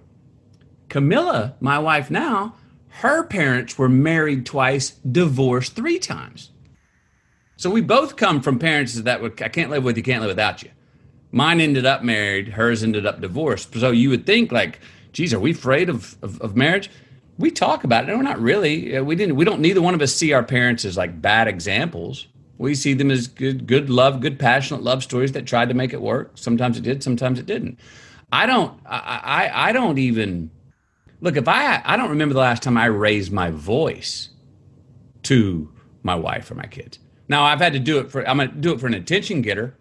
Camila, 0.88 1.54
my 1.60 1.78
wife 1.78 2.10
now, 2.10 2.56
her 3.04 3.24
parents 3.24 3.78
were 3.78 3.90
married 3.90 4.48
twice, 4.48 4.90
divorced 4.90 5.76
three 5.76 6.00
times. 6.00 6.50
So 7.60 7.70
we 7.70 7.82
both 7.82 8.16
come 8.16 8.40
from 8.40 8.58
parents 8.58 8.94
that 8.94 9.22
would 9.22 9.42
I 9.42 9.50
can't 9.50 9.70
live 9.70 9.84
with 9.84 9.98
you, 9.98 10.02
can't 10.02 10.22
live 10.22 10.30
without 10.30 10.64
you. 10.64 10.70
Mine 11.34 11.60
ended 11.60 11.86
up 11.86 12.02
married, 12.02 12.48
hers 12.48 12.84
ended 12.84 13.06
up 13.06 13.20
divorced. 13.20 13.74
So 13.74 13.92
you 13.92 14.10
would 14.12 14.26
think 14.26 14.54
like, 14.54 14.80
geez, 15.12 15.34
are 15.34 15.42
we 15.42 15.52
afraid 15.52 15.90
of, 15.90 16.16
of, 16.22 16.40
of 16.40 16.56
marriage? 16.56 16.90
We 17.38 17.52
talk 17.52 17.84
about 17.84 18.06
it. 18.06 18.08
No, 18.08 18.16
we're 18.16 18.24
not 18.24 18.40
really. 18.40 18.96
Uh, 18.96 19.04
we 19.04 19.18
didn't. 19.18 19.36
We 19.36 19.44
don't. 19.44 19.60
Neither 19.60 19.82
one 19.82 19.94
of 19.94 20.02
us 20.02 20.16
see 20.16 20.32
our 20.32 20.42
parents 20.42 20.86
as 20.86 20.96
like 20.96 21.22
bad 21.22 21.50
examples. 21.50 22.28
We 22.58 22.76
see 22.76 22.94
them 22.94 23.12
as 23.12 23.28
good, 23.28 23.68
good 23.68 23.90
love, 23.90 24.22
good 24.22 24.40
passionate 24.40 24.82
love 24.82 25.04
stories 25.04 25.34
that 25.34 25.46
tried 25.46 25.68
to 25.68 25.76
make 25.76 25.92
it 25.92 26.02
work. 26.02 26.32
Sometimes 26.36 26.78
it 26.78 26.84
did. 26.84 27.04
Sometimes 27.04 27.40
it 27.40 27.46
didn't. 27.46 27.78
I 28.32 28.46
don't. 28.46 28.80
I. 28.86 29.50
I, 29.52 29.70
I 29.70 29.72
don't 29.74 29.98
even 29.98 30.50
look. 31.20 31.36
If 31.36 31.50
I. 31.50 31.82
I 31.84 31.98
don't 31.98 32.10
remember 32.10 32.34
the 32.34 32.40
last 32.40 32.64
time 32.64 32.78
I 32.78 32.86
raised 32.86 33.34
my 33.34 33.52
voice 33.52 34.30
to 35.24 35.70
my 36.04 36.16
wife 36.16 36.50
or 36.50 36.56
my 36.56 36.68
kids. 36.68 37.00
Now 37.30 37.44
I've 37.44 37.60
had 37.60 37.74
to 37.74 37.80
do 37.80 38.00
it 38.00 38.12
for. 38.12 38.28
I'm 38.28 38.38
gonna 38.38 38.52
do 38.52 38.74
it 38.74 38.80
for 38.80 38.88
an 38.88 38.96
attention 38.96 39.42
getter. 39.42 39.78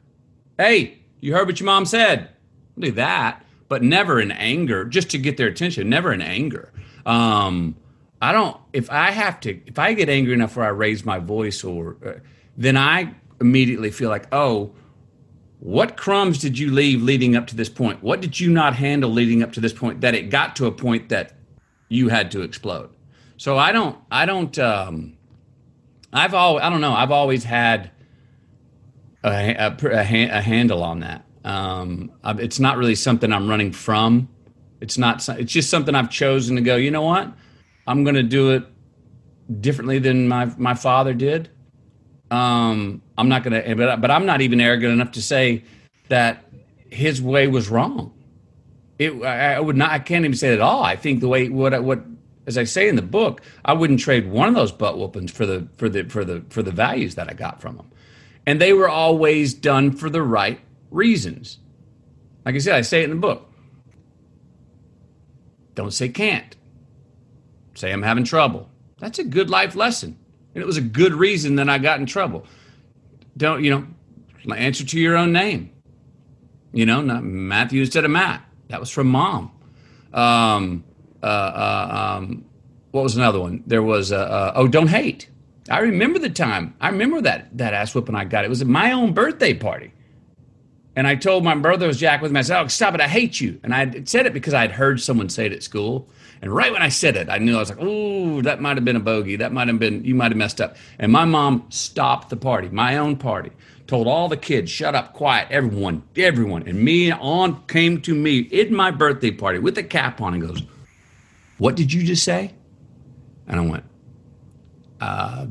Hey, 0.58 0.98
you 1.20 1.34
heard 1.34 1.48
what 1.48 1.58
your 1.58 1.66
mom 1.66 1.86
said. 1.86 2.28
I'll 2.76 2.82
do 2.82 2.92
that, 2.92 3.44
but 3.68 3.82
never 3.82 4.20
in 4.20 4.30
anger, 4.30 4.84
just 4.84 5.10
to 5.10 5.18
get 5.18 5.36
their 5.38 5.48
attention. 5.48 5.88
Never 5.88 6.12
in 6.12 6.20
anger. 6.20 6.72
Um, 7.06 7.74
I 8.20 8.32
don't. 8.32 8.56
If 8.72 8.90
I 8.90 9.10
have 9.10 9.40
to, 9.40 9.60
if 9.66 9.78
I 9.78 9.94
get 9.94 10.08
angry 10.08 10.34
enough 10.34 10.56
where 10.56 10.66
I 10.66 10.70
raise 10.70 11.04
my 11.04 11.18
voice, 11.18 11.64
or 11.64 11.96
uh, 12.04 12.12
then 12.56 12.76
I 12.76 13.14
immediately 13.40 13.90
feel 13.90 14.10
like, 14.10 14.26
oh, 14.32 14.74
what 15.60 15.96
crumbs 15.96 16.38
did 16.38 16.58
you 16.58 16.70
leave 16.70 17.02
leading 17.02 17.34
up 17.34 17.46
to 17.48 17.56
this 17.56 17.68
point? 17.68 18.02
What 18.02 18.20
did 18.20 18.38
you 18.38 18.50
not 18.50 18.74
handle 18.74 19.10
leading 19.10 19.42
up 19.42 19.52
to 19.52 19.60
this 19.60 19.72
point 19.72 20.02
that 20.02 20.14
it 20.14 20.30
got 20.30 20.54
to 20.56 20.66
a 20.66 20.72
point 20.72 21.08
that 21.08 21.34
you 21.88 22.08
had 22.08 22.30
to 22.32 22.42
explode? 22.42 22.90
So 23.38 23.56
I 23.56 23.72
don't. 23.72 23.96
I 24.10 24.26
don't. 24.26 24.58
Um, 24.58 25.17
I've 26.12 26.34
always. 26.34 26.62
I 26.62 26.70
don't 26.70 26.80
know. 26.80 26.94
I've 26.94 27.10
always 27.10 27.44
had 27.44 27.90
a, 29.22 29.28
a, 29.28 29.76
a, 29.82 30.00
a 30.00 30.40
handle 30.40 30.82
on 30.82 31.00
that. 31.00 31.24
Um, 31.44 32.12
it's 32.24 32.58
not 32.58 32.76
really 32.76 32.94
something 32.94 33.32
I'm 33.32 33.48
running 33.48 33.72
from. 33.72 34.28
It's 34.80 34.98
not. 34.98 35.26
It's 35.28 35.52
just 35.52 35.70
something 35.70 35.94
I've 35.94 36.10
chosen 36.10 36.56
to 36.56 36.62
go. 36.62 36.76
You 36.76 36.90
know 36.90 37.02
what? 37.02 37.32
I'm 37.86 38.04
going 38.04 38.16
to 38.16 38.22
do 38.22 38.50
it 38.50 38.64
differently 39.60 39.98
than 39.98 40.28
my 40.28 40.46
my 40.56 40.74
father 40.74 41.14
did. 41.14 41.50
Um, 42.30 43.02
I'm 43.16 43.28
not 43.28 43.42
going 43.42 43.62
to, 43.62 43.76
but 43.76 44.00
but 44.00 44.10
I'm 44.10 44.26
not 44.26 44.40
even 44.40 44.60
arrogant 44.60 44.92
enough 44.92 45.12
to 45.12 45.22
say 45.22 45.64
that 46.08 46.44
his 46.90 47.20
way 47.20 47.46
was 47.48 47.68
wrong. 47.68 48.12
It 48.98 49.22
I 49.22 49.60
would 49.60 49.76
not. 49.76 49.90
I 49.90 49.98
can't 49.98 50.24
even 50.24 50.36
say 50.36 50.50
it 50.50 50.54
at 50.54 50.60
all. 50.60 50.82
I 50.82 50.96
think 50.96 51.20
the 51.20 51.28
way 51.28 51.48
what 51.48 51.82
what 51.82 52.00
as 52.48 52.58
I 52.58 52.64
say 52.64 52.88
in 52.88 52.96
the 52.96 53.02
book, 53.02 53.42
I 53.64 53.74
wouldn't 53.74 54.00
trade 54.00 54.28
one 54.28 54.48
of 54.48 54.56
those 54.56 54.72
butt 54.72 54.98
whoopings 54.98 55.30
for 55.30 55.46
the 55.46 55.68
for 55.76 55.88
the 55.88 56.04
for 56.04 56.24
the 56.24 56.44
for 56.50 56.64
the 56.64 56.72
values 56.72 57.14
that 57.14 57.30
I 57.30 57.34
got 57.34 57.60
from 57.60 57.76
them 57.76 57.90
and 58.48 58.62
they 58.62 58.72
were 58.72 58.88
always 58.88 59.52
done 59.52 59.92
for 59.92 60.08
the 60.08 60.22
right 60.22 60.58
reasons. 60.90 61.58
Like 62.46 62.54
I 62.54 62.58
said, 62.58 62.76
I 62.76 62.80
say 62.80 63.02
it 63.02 63.04
in 63.04 63.10
the 63.10 63.16
book. 63.16 63.46
Don't 65.74 65.90
say 65.90 66.08
can't. 66.08 66.56
Say 67.74 67.92
I'm 67.92 68.02
having 68.02 68.24
trouble. 68.24 68.70
That's 69.00 69.18
a 69.18 69.24
good 69.24 69.50
life 69.50 69.74
lesson. 69.74 70.16
And 70.54 70.62
it 70.62 70.66
was 70.66 70.78
a 70.78 70.80
good 70.80 71.12
reason 71.12 71.56
that 71.56 71.68
I 71.68 71.76
got 71.76 72.00
in 72.00 72.06
trouble. 72.06 72.46
Don't, 73.36 73.62
you 73.62 73.70
know, 73.70 73.86
my 74.46 74.56
answer 74.56 74.82
to 74.82 74.98
your 74.98 75.18
own 75.18 75.30
name. 75.30 75.70
You 76.72 76.86
know, 76.86 77.02
not 77.02 77.22
Matthew 77.22 77.82
instead 77.82 78.06
of 78.06 78.10
Matt. 78.10 78.42
That 78.68 78.80
was 78.80 78.88
from 78.88 79.08
mom. 79.08 79.52
Um, 80.14 80.84
um, 81.26 82.44
what 82.90 83.02
was 83.02 83.16
another 83.16 83.40
one? 83.40 83.62
There 83.66 83.82
was, 83.82 84.12
uh, 84.12 84.16
uh 84.16 84.52
oh, 84.54 84.68
don't 84.68 84.88
hate. 84.88 85.28
I 85.70 85.80
remember 85.80 86.18
the 86.18 86.30
time. 86.30 86.74
I 86.80 86.88
remember 86.88 87.20
that 87.22 87.56
that 87.58 87.74
ass 87.74 87.94
whooping 87.94 88.14
I 88.14 88.24
got. 88.24 88.44
It 88.44 88.48
was 88.48 88.62
at 88.62 88.66
my 88.66 88.92
own 88.92 89.12
birthday 89.12 89.54
party. 89.54 89.92
And 90.96 91.06
I 91.06 91.14
told 91.14 91.44
my 91.44 91.54
brother 91.54 91.86
was 91.86 91.98
Jack 91.98 92.22
with 92.22 92.32
me. 92.32 92.40
I 92.40 92.42
said, 92.42 92.60
"Oh, 92.60 92.66
stop 92.68 92.94
it! 92.94 93.00
I 93.00 93.06
hate 93.08 93.40
you." 93.40 93.60
And 93.62 93.74
I 93.74 94.02
said 94.04 94.26
it 94.26 94.32
because 94.32 94.54
I 94.54 94.62
had 94.62 94.72
heard 94.72 95.00
someone 95.00 95.28
say 95.28 95.46
it 95.46 95.52
at 95.52 95.62
school, 95.62 96.08
And 96.40 96.52
right 96.52 96.72
when 96.72 96.82
I 96.82 96.88
said 96.88 97.16
it, 97.16 97.28
I 97.28 97.38
knew 97.38 97.56
I 97.56 97.60
was 97.60 97.70
like, 97.70 97.82
"Ooh, 97.82 98.42
that 98.42 98.60
might 98.60 98.76
have 98.76 98.84
been 98.84 98.96
a 98.96 99.00
bogey. 99.00 99.36
That 99.36 99.52
might 99.52 99.68
have 99.68 99.78
been 99.78 100.04
you 100.04 100.14
might 100.14 100.32
have 100.32 100.38
messed 100.38 100.60
up." 100.60 100.76
And 100.98 101.12
my 101.12 101.24
mom 101.24 101.66
stopped 101.68 102.30
the 102.30 102.36
party, 102.36 102.68
my 102.70 102.96
own 102.96 103.16
party, 103.16 103.50
told 103.86 104.06
all 104.06 104.28
the 104.28 104.36
kids, 104.36 104.70
"Shut 104.70 104.94
up, 104.94 105.12
quiet, 105.12 105.48
everyone, 105.50 106.02
everyone." 106.16 106.66
And 106.66 106.80
me 106.82 107.12
on 107.12 107.62
came 107.66 108.00
to 108.02 108.14
me 108.14 108.38
in 108.38 108.74
my 108.74 108.90
birthday 108.90 109.30
party 109.30 109.58
with 109.58 109.76
a 109.78 109.84
cap 109.84 110.20
on 110.20 110.34
and 110.34 110.42
goes, 110.42 110.62
"What 111.58 111.76
did 111.76 111.92
you 111.92 112.02
just 112.04 112.24
say?" 112.24 112.54
And 113.46 113.60
I 113.60 113.64
went, 113.64 113.84
uh, 115.00 115.46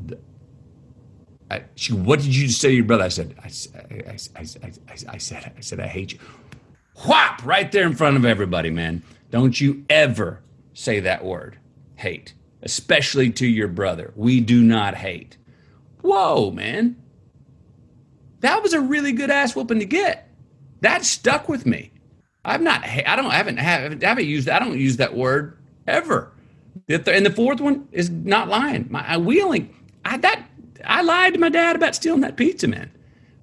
I, 1.49 1.63
she, 1.75 1.93
what 1.93 2.19
did 2.19 2.35
you 2.35 2.49
say 2.49 2.69
to 2.69 2.75
your 2.75 2.85
brother? 2.85 3.05
I 3.05 3.07
said, 3.07 3.35
I, 3.41 3.47
I, 4.07 4.17
I, 4.35 4.41
I, 4.41 5.13
I 5.13 5.17
said, 5.17 5.53
I 5.57 5.61
said, 5.61 5.79
I 5.79 5.87
hate 5.87 6.13
you. 6.13 6.19
Whop! 6.97 7.45
Right 7.45 7.71
there 7.71 7.85
in 7.85 7.95
front 7.95 8.17
of 8.17 8.25
everybody, 8.25 8.69
man. 8.69 9.03
Don't 9.31 9.59
you 9.59 9.85
ever 9.89 10.41
say 10.73 10.99
that 11.01 11.23
word, 11.23 11.59
hate, 11.95 12.33
especially 12.61 13.31
to 13.31 13.47
your 13.47 13.67
brother. 13.67 14.13
We 14.15 14.41
do 14.41 14.61
not 14.61 14.95
hate. 14.95 15.37
Whoa, 16.01 16.51
man. 16.51 17.01
That 18.41 18.61
was 18.61 18.73
a 18.73 18.81
really 18.81 19.11
good 19.11 19.31
ass 19.31 19.55
whooping 19.55 19.79
to 19.79 19.85
get. 19.85 20.29
That 20.81 21.03
stuck 21.05 21.49
with 21.49 21.65
me. 21.65 21.91
I've 22.45 22.61
not, 22.61 22.83
I 22.83 23.15
don't, 23.15 23.25
I 23.25 23.35
haven't, 23.35 23.57
haven't, 23.57 24.03
I 24.03 24.07
haven't 24.07 24.25
used, 24.25 24.47
I 24.47 24.59
don't 24.59 24.77
use 24.77 24.97
that 24.97 25.15
word 25.15 25.56
ever. 25.87 26.31
And 26.89 27.25
the 27.25 27.33
fourth 27.33 27.59
one 27.59 27.87
is 27.91 28.09
not 28.09 28.47
lying. 28.47 28.87
My 28.89 29.17
wheeling, 29.17 29.73
I, 30.05 30.17
that 30.17 30.47
I 30.85 31.01
lied 31.01 31.33
to 31.33 31.39
my 31.39 31.49
dad 31.49 31.75
about 31.75 31.95
stealing 31.95 32.21
that 32.21 32.37
pizza, 32.37 32.67
man. 32.67 32.91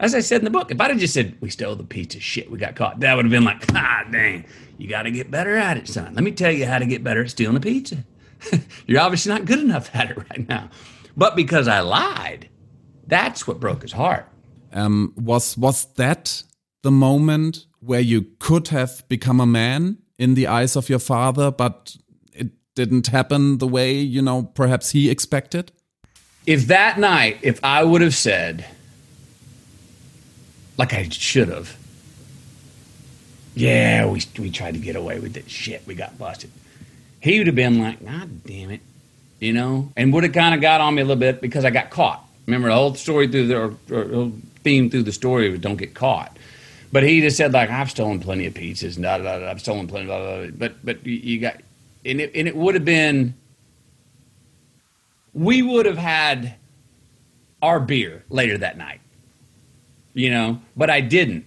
As 0.01 0.15
I 0.15 0.21
said 0.21 0.41
in 0.41 0.45
the 0.45 0.51
book, 0.51 0.71
if 0.71 0.81
I'd 0.81 0.91
have 0.91 0.99
just 0.99 1.15
said, 1.15 1.37
we 1.41 1.51
stole 1.51 1.77
the 1.77 1.85
pizza, 1.85 2.21
shit, 2.21 2.51
we 2.51 2.59
got 2.59 2.75
caught, 2.75 3.01
that 3.01 3.15
would 3.15 3.25
have 3.25 3.31
been 3.31 3.45
like, 3.45 3.65
ah, 3.75 4.05
dang, 4.11 4.45
you 4.77 4.89
got 4.89 5.03
to 5.03 5.11
get 5.11 5.31
better 5.31 5.57
at 5.57 5.77
it, 5.77 5.89
son. 5.89 6.15
Let 6.15 6.25
me 6.25 6.33
tell 6.33 6.51
you 6.51 6.67
how 6.67 6.79
to 6.79 6.87
get 6.87 7.05
better 7.05 7.23
at 7.23 7.31
stealing 7.31 7.57
a 7.57 7.61
pizza. 7.61 8.05
You're 8.87 9.01
obviously 9.01 9.33
not 9.33 9.45
good 9.45 9.61
enough 9.61 9.95
at 9.95 10.11
it 10.11 10.17
right 10.31 10.49
now. 10.49 10.71
But 11.17 11.37
because 11.37 11.69
I 11.69 11.81
lied, 11.81 12.49
that's 13.07 13.47
what 13.47 13.61
broke 13.61 13.83
his 13.83 13.93
heart. 13.93 14.29
Um, 14.73 15.13
was 15.17 15.57
was 15.57 15.85
that 15.95 16.43
the 16.83 16.91
moment 16.91 17.67
where 17.79 18.01
you 18.01 18.27
could 18.41 18.69
have 18.69 19.07
become 19.09 19.41
a 19.41 19.47
man 19.47 19.99
in 20.19 20.35
the 20.35 20.49
eyes 20.49 20.75
of 20.75 20.89
your 20.89 20.99
father, 20.99 21.51
but 21.51 21.97
didn't 22.75 23.09
happen 23.09 23.59
the 23.59 23.69
way 23.69 23.93
you 23.95 24.23
know 24.23 24.45
perhaps 24.55 24.91
he 24.91 25.11
expected? 25.11 25.73
if 26.47 26.67
that 26.67 26.99
night, 26.99 27.39
if 27.43 27.63
I 27.65 27.85
would 27.85 28.03
have 28.03 28.15
said, 28.15 28.65
like 30.77 30.93
I 30.93 31.09
should 31.09 31.49
have, 31.49 31.77
yeah, 33.55 34.07
we, 34.07 34.23
we 34.39 34.51
tried 34.51 34.75
to 34.75 34.81
get 34.81 34.97
away 34.97 35.21
with 35.21 35.37
it. 35.37 35.49
Shit, 35.49 35.87
we 35.87 35.95
got 35.95 36.19
busted. 36.19 36.51
He 37.21 37.39
would 37.39 37.47
have 37.47 37.57
been 37.57 37.79
like, 37.79 38.05
God 38.05 38.45
damn 38.45 38.71
it, 38.71 38.81
you 39.41 39.53
know, 39.53 39.93
and 39.97 40.13
would 40.13 40.25
have 40.25 40.33
kind 40.33 40.55
of 40.55 40.61
got 40.61 40.81
on 40.81 40.95
me 40.95 41.03
a 41.03 41.05
little 41.05 41.21
bit 41.21 41.41
because 41.41 41.65
I 41.65 41.71
got 41.71 41.91
caught. 41.91 42.23
Remember 42.47 42.69
the 42.69 42.75
whole 42.75 42.95
story 42.95 43.27
through 43.29 43.47
the 43.47 43.57
or, 43.57 43.77
or 43.91 44.33
theme 44.63 44.91
through 44.91 45.05
the 45.05 45.13
story 45.13 45.49
was 45.51 45.61
don't 45.61 45.77
get 45.77 45.95
caught. 45.95 46.37
But 46.93 47.03
he 47.03 47.23
just 47.23 47.37
said 47.37 47.53
like 47.53 47.71
I've 47.71 47.91
stolen 47.91 48.21
plenty 48.21 48.47
of 48.47 48.55
pizzas 48.55 48.97
and 48.97 49.05
da 49.05 49.17
da 49.17 49.39
da. 49.39 49.51
I've 49.51 49.61
stolen 49.61 49.87
plenty. 49.87 50.07
Blah, 50.07 50.19
blah, 50.19 50.47
blah. 50.47 50.51
But 50.57 50.85
but 50.85 51.07
you 51.07 51.41
got 51.41 51.57
and 52.05 52.21
it 52.21 52.33
and 52.35 52.49
it 52.49 52.57
would 52.57 52.75
have 52.75 52.85
been 52.85 53.35
we 55.33 55.63
would 55.63 55.87
have 55.87 55.99
had 55.99 56.55
our 57.61 57.81
beer 57.81 58.25
later 58.31 58.59
that 58.59 58.79
night. 58.79 59.01
You 60.13 60.31
know, 60.31 60.61
but 60.77 60.91
I 60.91 61.01
didn't. 61.01 61.45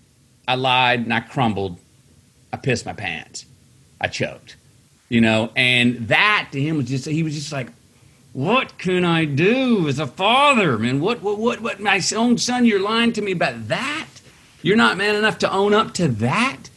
I 0.48 0.56
lied 0.56 1.02
and 1.02 1.14
I 1.14 1.22
crumbled. 1.22 1.80
I 2.52 2.58
pissed 2.58 2.86
my 2.86 2.94
pants. 2.94 3.46
I 4.02 4.08
choked. 4.08 4.58
You 5.10 5.22
know, 5.22 5.52
and 5.56 6.10
that 6.10 6.50
to 6.52 6.62
him 6.62 6.78
was 6.78 6.88
just 6.88 7.06
he 7.06 7.24
was 7.24 7.34
just 7.34 7.54
like, 7.54 7.70
what 8.34 8.78
can 8.78 9.06
I 9.06 9.24
do 9.24 9.88
as 9.88 10.00
a 10.00 10.08
father, 10.08 10.78
man? 10.78 11.00
What 11.00 11.22
what 11.22 11.38
what 11.38 11.62
what 11.62 11.80
my 11.80 12.02
own 12.16 12.38
son, 12.38 12.66
you're 12.66 12.82
lying 12.82 13.14
to 13.14 13.22
me 13.22 13.32
about 13.32 13.70
that? 13.70 14.08
You're 14.62 14.76
not 14.76 14.98
man 14.98 15.16
enough 15.16 15.38
to 15.40 15.52
own 15.52 15.74
up 15.74 15.94
to 15.96 16.10
that? 16.10 16.70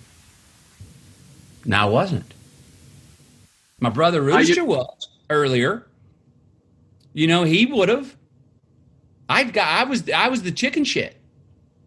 No, 1.64 1.76
I 1.76 1.84
wasn't. 1.86 2.29
My 3.80 3.88
brother 3.88 4.20
Rooster 4.20 4.64
was 4.64 5.08
earlier. 5.30 5.86
You 7.12 7.26
know, 7.26 7.44
he 7.44 7.66
would 7.66 7.88
have. 7.88 8.16
I 9.28 9.44
got 9.44 9.66
I 9.66 9.84
was 9.84 10.08
I 10.10 10.28
was 10.28 10.42
the 10.42 10.52
chicken 10.52 10.84
shit. 10.84 11.16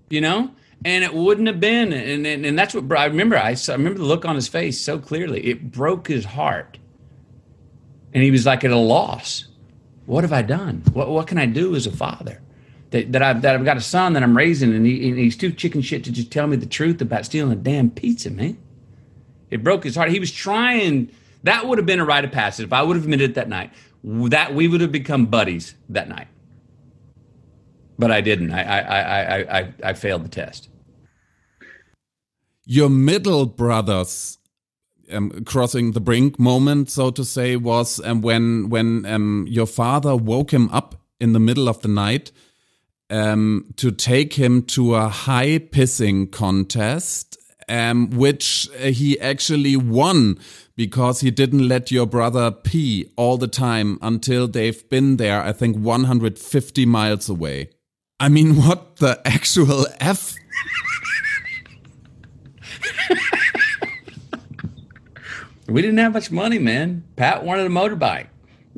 You 0.09 0.21
know? 0.21 0.51
And 0.85 1.03
it 1.03 1.13
wouldn't 1.13 1.47
have 1.47 1.59
been 1.59 1.93
and 1.93 2.25
and, 2.25 2.45
and 2.45 2.59
that's 2.59 2.73
what 2.73 2.97
I 2.97 3.05
remember 3.05 3.37
I, 3.37 3.55
I 3.69 3.71
remember 3.71 3.99
the 3.99 4.05
look 4.05 4.25
on 4.25 4.35
his 4.35 4.47
face 4.47 4.81
so 4.81 4.99
clearly. 4.99 5.45
It 5.45 5.71
broke 5.71 6.07
his 6.07 6.25
heart. 6.25 6.77
And 8.13 8.23
he 8.23 8.31
was 8.31 8.45
like 8.45 8.63
at 8.63 8.71
a 8.71 8.77
loss. 8.77 9.47
What 10.05 10.23
have 10.23 10.33
I 10.33 10.41
done? 10.41 10.83
What 10.93 11.09
what 11.09 11.27
can 11.27 11.37
I 11.37 11.45
do 11.45 11.75
as 11.75 11.87
a 11.87 11.91
father? 11.91 12.41
That, 12.89 13.11
that 13.11 13.23
I've 13.23 13.41
that 13.43 13.55
I've 13.55 13.65
got 13.65 13.77
a 13.77 13.81
son 13.81 14.13
that 14.13 14.23
I'm 14.23 14.35
raising 14.35 14.73
and, 14.73 14.85
he, 14.85 15.09
and 15.09 15.17
he's 15.17 15.37
too 15.37 15.51
chicken 15.51 15.81
shit 15.81 16.03
to 16.05 16.11
just 16.11 16.31
tell 16.31 16.47
me 16.47 16.57
the 16.57 16.65
truth 16.65 17.01
about 17.01 17.25
stealing 17.25 17.53
a 17.53 17.55
damn 17.55 17.89
pizza, 17.89 18.29
man. 18.29 18.57
It 19.49 19.63
broke 19.63 19.83
his 19.83 19.95
heart. 19.95 20.09
He 20.09 20.19
was 20.19 20.31
trying 20.31 21.11
that 21.43 21.67
would 21.67 21.77
have 21.77 21.85
been 21.85 21.99
a 21.99 22.05
rite 22.05 22.25
of 22.25 22.31
passage 22.31 22.65
if 22.65 22.73
I 22.73 22.81
would 22.83 22.95
have 22.95 23.03
admitted 23.03 23.31
it 23.31 23.35
that 23.35 23.49
night 23.49 23.71
that 24.03 24.53
we 24.53 24.67
would 24.67 24.81
have 24.81 24.91
become 24.91 25.25
buddies 25.27 25.75
that 25.89 26.09
night. 26.09 26.27
But 27.97 28.11
I 28.11 28.21
didn't. 28.21 28.51
I 28.51 28.63
I 28.63 28.79
I 28.79 29.59
I 29.59 29.73
I 29.83 29.93
failed 29.93 30.25
the 30.25 30.29
test. 30.29 30.69
Your 32.65 32.89
middle 32.89 33.45
brothers 33.45 34.37
um, 35.11 35.43
crossing 35.45 35.91
the 35.91 36.01
brink 36.01 36.39
moment, 36.39 36.89
so 36.89 37.11
to 37.11 37.23
say, 37.23 37.55
was 37.55 38.01
um, 38.03 38.21
when 38.21 38.69
when 38.69 39.05
um, 39.05 39.45
your 39.47 39.67
father 39.67 40.15
woke 40.15 40.51
him 40.51 40.69
up 40.69 40.95
in 41.19 41.33
the 41.33 41.39
middle 41.39 41.69
of 41.69 41.81
the 41.81 41.87
night 41.87 42.31
um, 43.09 43.73
to 43.77 43.91
take 43.91 44.33
him 44.33 44.63
to 44.63 44.95
a 44.95 45.07
high 45.07 45.59
pissing 45.59 46.31
contest, 46.31 47.37
um, 47.69 48.09
which 48.09 48.69
he 48.79 49.19
actually 49.19 49.77
won 49.77 50.39
because 50.75 51.21
he 51.21 51.31
didn't 51.31 51.67
let 51.67 51.91
your 51.91 52.05
brother 52.05 52.51
pee 52.51 53.11
all 53.15 53.37
the 53.37 53.47
time 53.47 53.97
until 54.01 54.47
they've 54.47 54.87
been 54.89 55.17
there, 55.17 55.41
I 55.41 55.51
think 55.51 55.77
150 55.77 56.85
miles 56.85 57.29
away. 57.29 57.69
I 58.19 58.29
mean, 58.29 58.55
what 58.63 58.97
the 58.97 59.21
actual 59.25 59.85
F? 59.99 60.35
we 65.67 65.81
didn't 65.81 65.97
have 65.97 66.13
much 66.13 66.31
money, 66.31 66.59
man. 66.59 67.03
Pat 67.15 67.43
wanted 67.43 67.65
a 67.65 67.69
motorbike. 67.69 68.27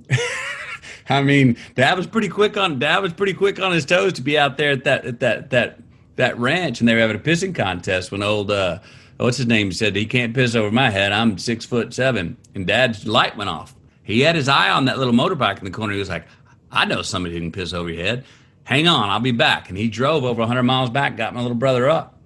I 1.09 1.21
mean, 1.21 1.57
Dad 1.75 1.97
was 1.97 2.07
pretty 2.07 2.29
quick 2.29 2.57
on 2.57 2.79
Dad 2.79 2.99
was 2.99 3.13
pretty 3.13 3.33
quick 3.33 3.59
on 3.59 3.71
his 3.71 3.85
toes 3.85 4.13
to 4.13 4.21
be 4.21 4.37
out 4.37 4.57
there 4.57 4.71
at 4.71 4.85
that 4.85 5.05
at 5.05 5.19
that 5.19 5.49
that 5.51 5.79
that 6.15 6.37
ranch, 6.39 6.79
and 6.79 6.87
they 6.87 6.95
were 6.95 7.01
having 7.01 7.15
a 7.15 7.19
pissing 7.19 7.53
contest 7.53 8.11
when 8.11 8.23
old 8.23 8.49
uh, 8.49 8.79
what's 9.17 9.37
his 9.37 9.47
name 9.47 9.67
He 9.67 9.73
said 9.73 9.95
he 9.95 10.05
can't 10.05 10.33
piss 10.33 10.55
over 10.55 10.71
my 10.71 10.89
head. 10.89 11.11
I'm 11.11 11.37
six 11.37 11.65
foot 11.65 11.93
seven, 11.93 12.37
and 12.53 12.67
Dad's 12.67 13.07
light 13.07 13.37
went 13.37 13.49
off. 13.49 13.75
He 14.03 14.21
had 14.21 14.35
his 14.35 14.47
eye 14.47 14.69
on 14.69 14.85
that 14.85 14.97
little 14.97 15.13
motorbike 15.13 15.59
in 15.59 15.65
the 15.65 15.71
corner. 15.71 15.93
He 15.93 15.99
was 15.99 16.09
like, 16.09 16.25
"I 16.71 16.85
know 16.85 17.01
somebody 17.01 17.39
can 17.39 17.51
piss 17.51 17.73
over 17.73 17.89
your 17.89 18.03
head. 18.03 18.25
Hang 18.63 18.87
on, 18.87 19.09
I'll 19.09 19.19
be 19.19 19.31
back." 19.31 19.69
And 19.69 19.77
he 19.77 19.87
drove 19.87 20.23
over 20.23 20.41
100 20.41 20.63
miles 20.63 20.89
back, 20.89 21.17
got 21.17 21.33
my 21.33 21.41
little 21.41 21.55
brother 21.55 21.89
up, 21.89 22.19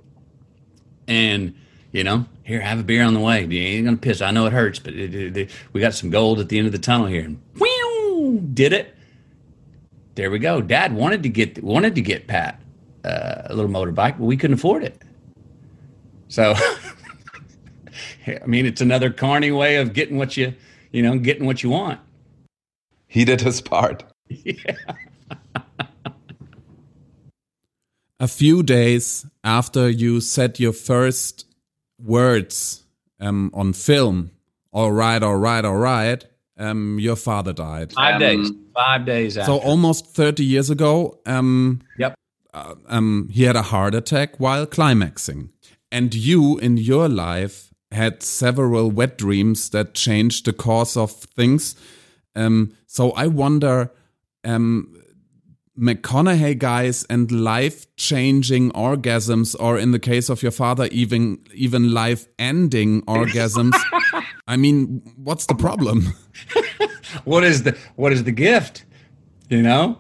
and 1.08 1.54
you 1.92 2.04
know, 2.04 2.26
here, 2.44 2.62
have 2.62 2.80
a 2.80 2.84
beer 2.84 3.04
on 3.04 3.14
the 3.14 3.20
way. 3.20 3.46
You 3.46 3.62
ain't 3.62 3.86
gonna 3.86 3.98
piss. 3.98 4.22
I 4.22 4.32
know 4.32 4.46
it 4.46 4.54
hurts, 4.54 4.80
but 4.80 4.94
it, 4.94 5.14
it, 5.14 5.38
it, 5.38 5.52
we 5.74 5.82
got 5.82 5.94
some 5.94 6.10
gold 6.10 6.40
at 6.40 6.50
the 6.50 6.58
end 6.58 6.68
of 6.68 6.74
the 6.74 6.80
tunnel 6.80 7.08
here. 7.08 7.24
And 7.24 7.42
whew, 7.58 8.42
did 8.54 8.74
it. 8.74 8.96
There 10.16 10.30
we 10.32 10.40
go. 10.40 10.62
Dad 10.62 10.94
wanted 10.94 11.24
to 11.24 11.30
get 11.30 11.64
wanted 11.64 11.96
to 11.96 12.02
get 12.02 12.28
Pat 12.28 12.62
uh, 13.04 13.44
a 13.46 13.54
little 13.56 13.72
motorbike, 13.72 14.18
but 14.18 14.26
we 14.26 14.38
couldn't 14.38 14.56
afford 14.56 14.84
it. 14.84 15.02
So, 16.30 16.54
I 18.28 18.46
mean, 18.46 18.66
it's 18.66 18.82
another 18.82 19.10
carny 19.10 19.52
way 19.52 19.76
of 19.78 19.94
getting 19.94 20.18
what 20.18 20.38
you, 20.38 20.54
you 20.92 21.02
know, 21.04 21.18
getting 21.20 21.46
what 21.46 21.62
you 21.64 21.72
want. 21.72 22.00
He 23.08 23.26
did 23.26 23.42
his 23.42 23.60
part. 23.60 24.06
Yeah. 24.30 24.76
A 28.22 28.28
few 28.28 28.64
days 28.64 29.26
after 29.44 29.90
you 29.90 30.20
said 30.20 30.60
your 30.60 30.74
first 30.74 31.46
words 31.98 32.84
um, 33.20 33.50
on 33.54 33.72
film, 33.74 34.32
all 34.72 34.92
right, 34.92 35.24
all 35.24 35.38
right, 35.38 35.64
all 35.64 35.78
right, 35.78 36.26
um, 36.58 37.00
your 37.00 37.16
father 37.16 37.54
died. 37.54 37.94
Five 37.94 38.16
um, 38.16 38.20
days. 38.20 38.52
Five 38.74 39.06
days 39.06 39.38
after. 39.38 39.54
So 39.54 39.58
almost 39.60 40.08
30 40.08 40.44
years 40.44 40.70
ago. 40.70 41.20
Um, 41.26 41.82
yep. 41.98 42.14
Uh, 42.54 42.76
um, 42.88 43.30
he 43.32 43.44
had 43.44 43.56
a 43.56 43.62
heart 43.62 43.96
attack 43.96 44.38
while 44.38 44.66
climaxing. 44.66 45.50
And 45.92 46.14
you 46.14 46.58
in 46.60 46.78
your 46.78 47.10
life 47.10 47.74
had 47.92 48.22
several 48.22 48.92
wet 48.92 49.18
dreams 49.18 49.70
that 49.72 49.94
changed 49.94 50.46
the 50.46 50.54
course 50.54 50.96
of 50.96 51.12
things. 51.12 51.76
Um, 52.36 52.74
so 52.86 53.12
I 53.12 53.28
wonder, 53.28 53.92
um, 54.44 54.96
McConaughey 55.80 56.58
guys 56.60 57.06
and 57.10 57.32
life-changing 57.32 58.72
orgasms, 58.72 59.56
or 59.60 59.78
in 59.80 59.92
the 59.92 60.00
case 60.00 60.30
of 60.30 60.44
your 60.44 60.52
father, 60.52 60.90
even 60.92 61.40
even 61.54 61.94
life-ending 61.94 63.02
orgasms. 63.08 63.74
I 64.48 64.58
mean, 64.58 65.02
what's 65.16 65.46
the 65.46 65.56
problem? 65.56 66.14
what 67.24 67.44
is 67.46 67.64
the 67.64 67.78
what 67.96 68.12
is 68.12 68.26
the 68.26 68.32
gift? 68.34 68.86
You 69.50 69.62
know? 69.62 70.00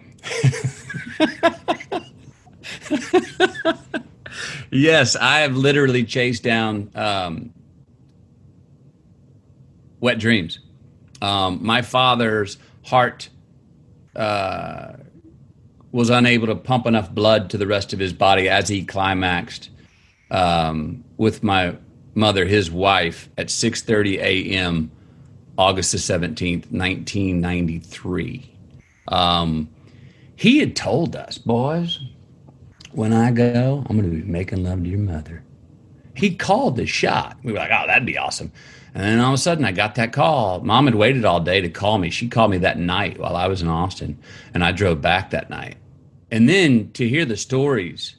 yes, 4.72 5.16
I 5.16 5.40
have 5.40 5.56
literally 5.56 6.04
chased 6.04 6.44
down 6.44 6.92
um, 6.96 7.54
wet 10.00 10.20
dreams. 10.20 10.60
Um, 11.22 11.60
my 11.62 11.82
father's 11.82 12.58
heart 12.84 13.30
uh, 14.16 14.94
was 15.92 16.10
unable 16.10 16.48
to 16.48 16.56
pump 16.56 16.86
enough 16.86 17.12
blood 17.12 17.50
to 17.52 17.58
the 17.58 17.68
rest 17.68 17.94
of 17.94 18.00
his 18.00 18.14
body 18.14 18.48
as 18.50 18.68
he 18.68 18.86
climaxed 18.86 19.70
um, 20.32 21.04
with 21.18 21.44
my 21.44 21.76
mother, 22.16 22.46
his 22.46 22.70
wife, 22.72 23.30
at 23.38 23.48
6:30 23.48 24.18
a.m. 24.18 24.92
August 25.58 25.92
the 25.92 25.98
17th, 25.98 26.72
1993. 26.72 28.56
Um, 29.10 29.70
he 30.36 30.60
had 30.60 30.76
told 30.76 31.16
us, 31.18 31.38
boys, 31.38 32.00
when 32.92 33.14
I 33.14 33.32
go, 33.32 33.86
I'm 33.88 33.98
going 33.98 34.10
to 34.10 34.24
be 34.24 34.30
making 34.30 34.64
love 34.64 34.84
to 34.84 34.90
your 34.90 35.00
mother. 35.00 35.44
He 36.16 36.36
called 36.36 36.76
the 36.76 36.86
shot. 36.86 37.38
We 37.44 37.54
were 37.54 37.60
like, 37.60 37.72
oh, 37.72 37.88
that'd 37.88 38.06
be 38.06 38.18
awesome. 38.18 38.52
And 38.94 39.04
then 39.04 39.20
all 39.20 39.30
of 39.30 39.36
a 39.36 39.38
sudden, 39.38 39.66
I 39.66 39.72
got 39.72 39.96
that 39.96 40.12
call. 40.12 40.62
Mom 40.62 40.86
had 40.86 40.96
waited 40.96 41.24
all 41.24 41.40
day 41.40 41.62
to 41.62 41.70
call 41.70 42.00
me. 42.00 42.10
She 42.10 42.28
called 42.28 42.52
me 42.52 42.58
that 42.58 42.80
night 42.80 43.20
while 43.20 43.36
I 43.36 43.48
was 43.48 43.62
in 43.62 43.68
Austin, 43.68 44.18
and 44.54 44.64
I 44.64 44.72
drove 44.72 45.02
back 45.02 45.30
that 45.30 45.50
night. 45.50 45.78
And 46.32 46.50
then 46.50 46.92
to 46.94 47.08
hear 47.08 47.26
the 47.26 47.38
stories 47.38 48.16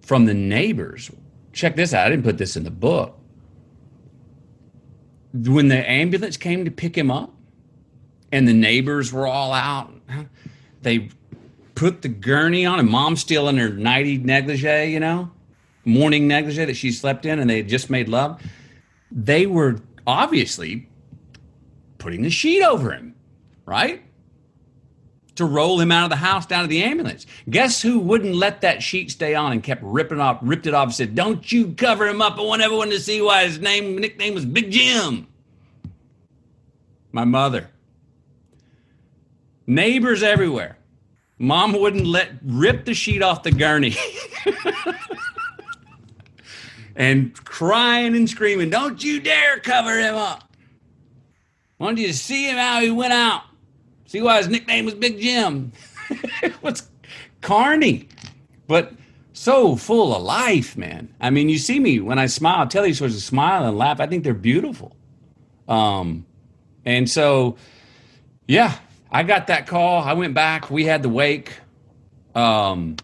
from 0.00 0.24
the 0.26 0.34
neighbors. 0.34 1.10
Check 1.52 1.74
this 1.74 1.92
out. 1.92 2.06
I 2.06 2.10
didn't 2.10 2.24
put 2.24 2.38
this 2.38 2.56
in 2.56 2.62
the 2.62 2.70
book. 2.70 3.18
When 5.34 5.68
the 5.68 5.88
ambulance 5.90 6.36
came 6.36 6.64
to 6.64 6.70
pick 6.70 6.96
him 6.96 7.10
up, 7.10 7.34
and 8.32 8.46
the 8.46 8.54
neighbors 8.54 9.12
were 9.12 9.26
all 9.26 9.52
out, 9.52 9.92
they 10.82 11.10
put 11.76 12.02
the 12.02 12.08
gurney 12.08 12.66
on, 12.66 12.80
and 12.80 12.88
mom's 12.88 13.20
still 13.20 13.48
in 13.48 13.56
her 13.58 13.68
nighty 13.68 14.18
negligee, 14.18 14.86
you 14.92 14.98
know, 14.98 15.30
morning 15.84 16.26
negligee 16.26 16.64
that 16.64 16.76
she 16.76 16.90
slept 16.90 17.24
in, 17.24 17.38
and 17.38 17.48
they 17.48 17.58
had 17.58 17.68
just 17.68 17.88
made 17.90 18.08
love 18.08 18.42
they 19.10 19.46
were 19.46 19.80
obviously 20.06 20.88
putting 21.98 22.22
the 22.22 22.30
sheet 22.30 22.62
over 22.62 22.92
him, 22.92 23.14
right? 23.64 24.02
To 25.36 25.44
roll 25.44 25.80
him 25.80 25.92
out 25.92 26.04
of 26.04 26.10
the 26.10 26.16
house 26.16 26.46
down 26.46 26.62
to 26.62 26.68
the 26.68 26.82
ambulance. 26.82 27.26
Guess 27.48 27.82
who 27.82 27.98
wouldn't 27.98 28.34
let 28.34 28.62
that 28.62 28.82
sheet 28.82 29.10
stay 29.10 29.34
on 29.34 29.52
and 29.52 29.62
kept 29.62 29.82
ripping 29.82 30.20
off, 30.20 30.38
ripped 30.42 30.66
it 30.66 30.74
off, 30.74 30.94
said, 30.94 31.14
Don't 31.14 31.50
you 31.50 31.72
cover 31.72 32.06
him 32.06 32.22
up. 32.22 32.38
I 32.38 32.42
want 32.42 32.62
everyone 32.62 32.90
to 32.90 33.00
see 33.00 33.20
why 33.20 33.44
his 33.44 33.58
name 33.58 33.96
nickname 33.96 34.34
was 34.34 34.46
Big 34.46 34.70
Jim. 34.70 35.26
My 37.12 37.24
mother. 37.24 37.68
Neighbors 39.66 40.22
everywhere. 40.22 40.78
Mom 41.38 41.72
wouldn't 41.72 42.06
let 42.06 42.32
rip 42.42 42.84
the 42.84 42.94
sheet 42.94 43.22
off 43.22 43.42
the 43.42 43.50
gurney. 43.52 43.94
and 46.96 47.34
crying 47.44 48.16
and 48.16 48.28
screaming, 48.28 48.70
Don't 48.70 49.02
you 49.02 49.20
dare 49.20 49.58
cover 49.60 49.98
him 49.98 50.14
up. 50.14 50.50
Wanted 51.78 52.00
you 52.00 52.06
to 52.08 52.14
see 52.14 52.48
him 52.48 52.56
how 52.56 52.80
he 52.80 52.90
went 52.90 53.12
out. 53.12 53.42
See 54.06 54.22
why 54.22 54.38
his 54.38 54.48
nickname 54.48 54.86
was 54.86 54.94
Big 54.94 55.20
Jim. 55.20 55.72
it 56.42 56.62
was 56.62 56.88
carny, 57.42 58.08
but 58.66 58.92
so 59.34 59.76
full 59.76 60.16
of 60.16 60.22
life, 60.22 60.76
man. 60.76 61.14
I 61.20 61.28
mean, 61.28 61.50
you 61.50 61.58
see 61.58 61.78
me 61.78 62.00
when 62.00 62.18
I 62.18 62.26
smile, 62.26 62.62
I 62.62 62.66
tell 62.66 62.84
these 62.84 63.00
to 63.00 63.10
smile 63.10 63.66
and 63.66 63.76
laugh. 63.76 64.00
I 64.00 64.06
think 64.06 64.24
they're 64.24 64.32
beautiful. 64.32 64.96
Um, 65.68 66.24
and 66.86 67.10
so, 67.10 67.56
yeah, 68.48 68.78
I 69.10 69.22
got 69.22 69.46
that 69.46 69.66
call. 69.66 70.02
I 70.02 70.12
went 70.12 70.34
back. 70.34 70.70
We 70.70 70.84
had 70.84 71.02
the 71.02 71.08
wake. 71.08 71.52
Um, 72.34 72.96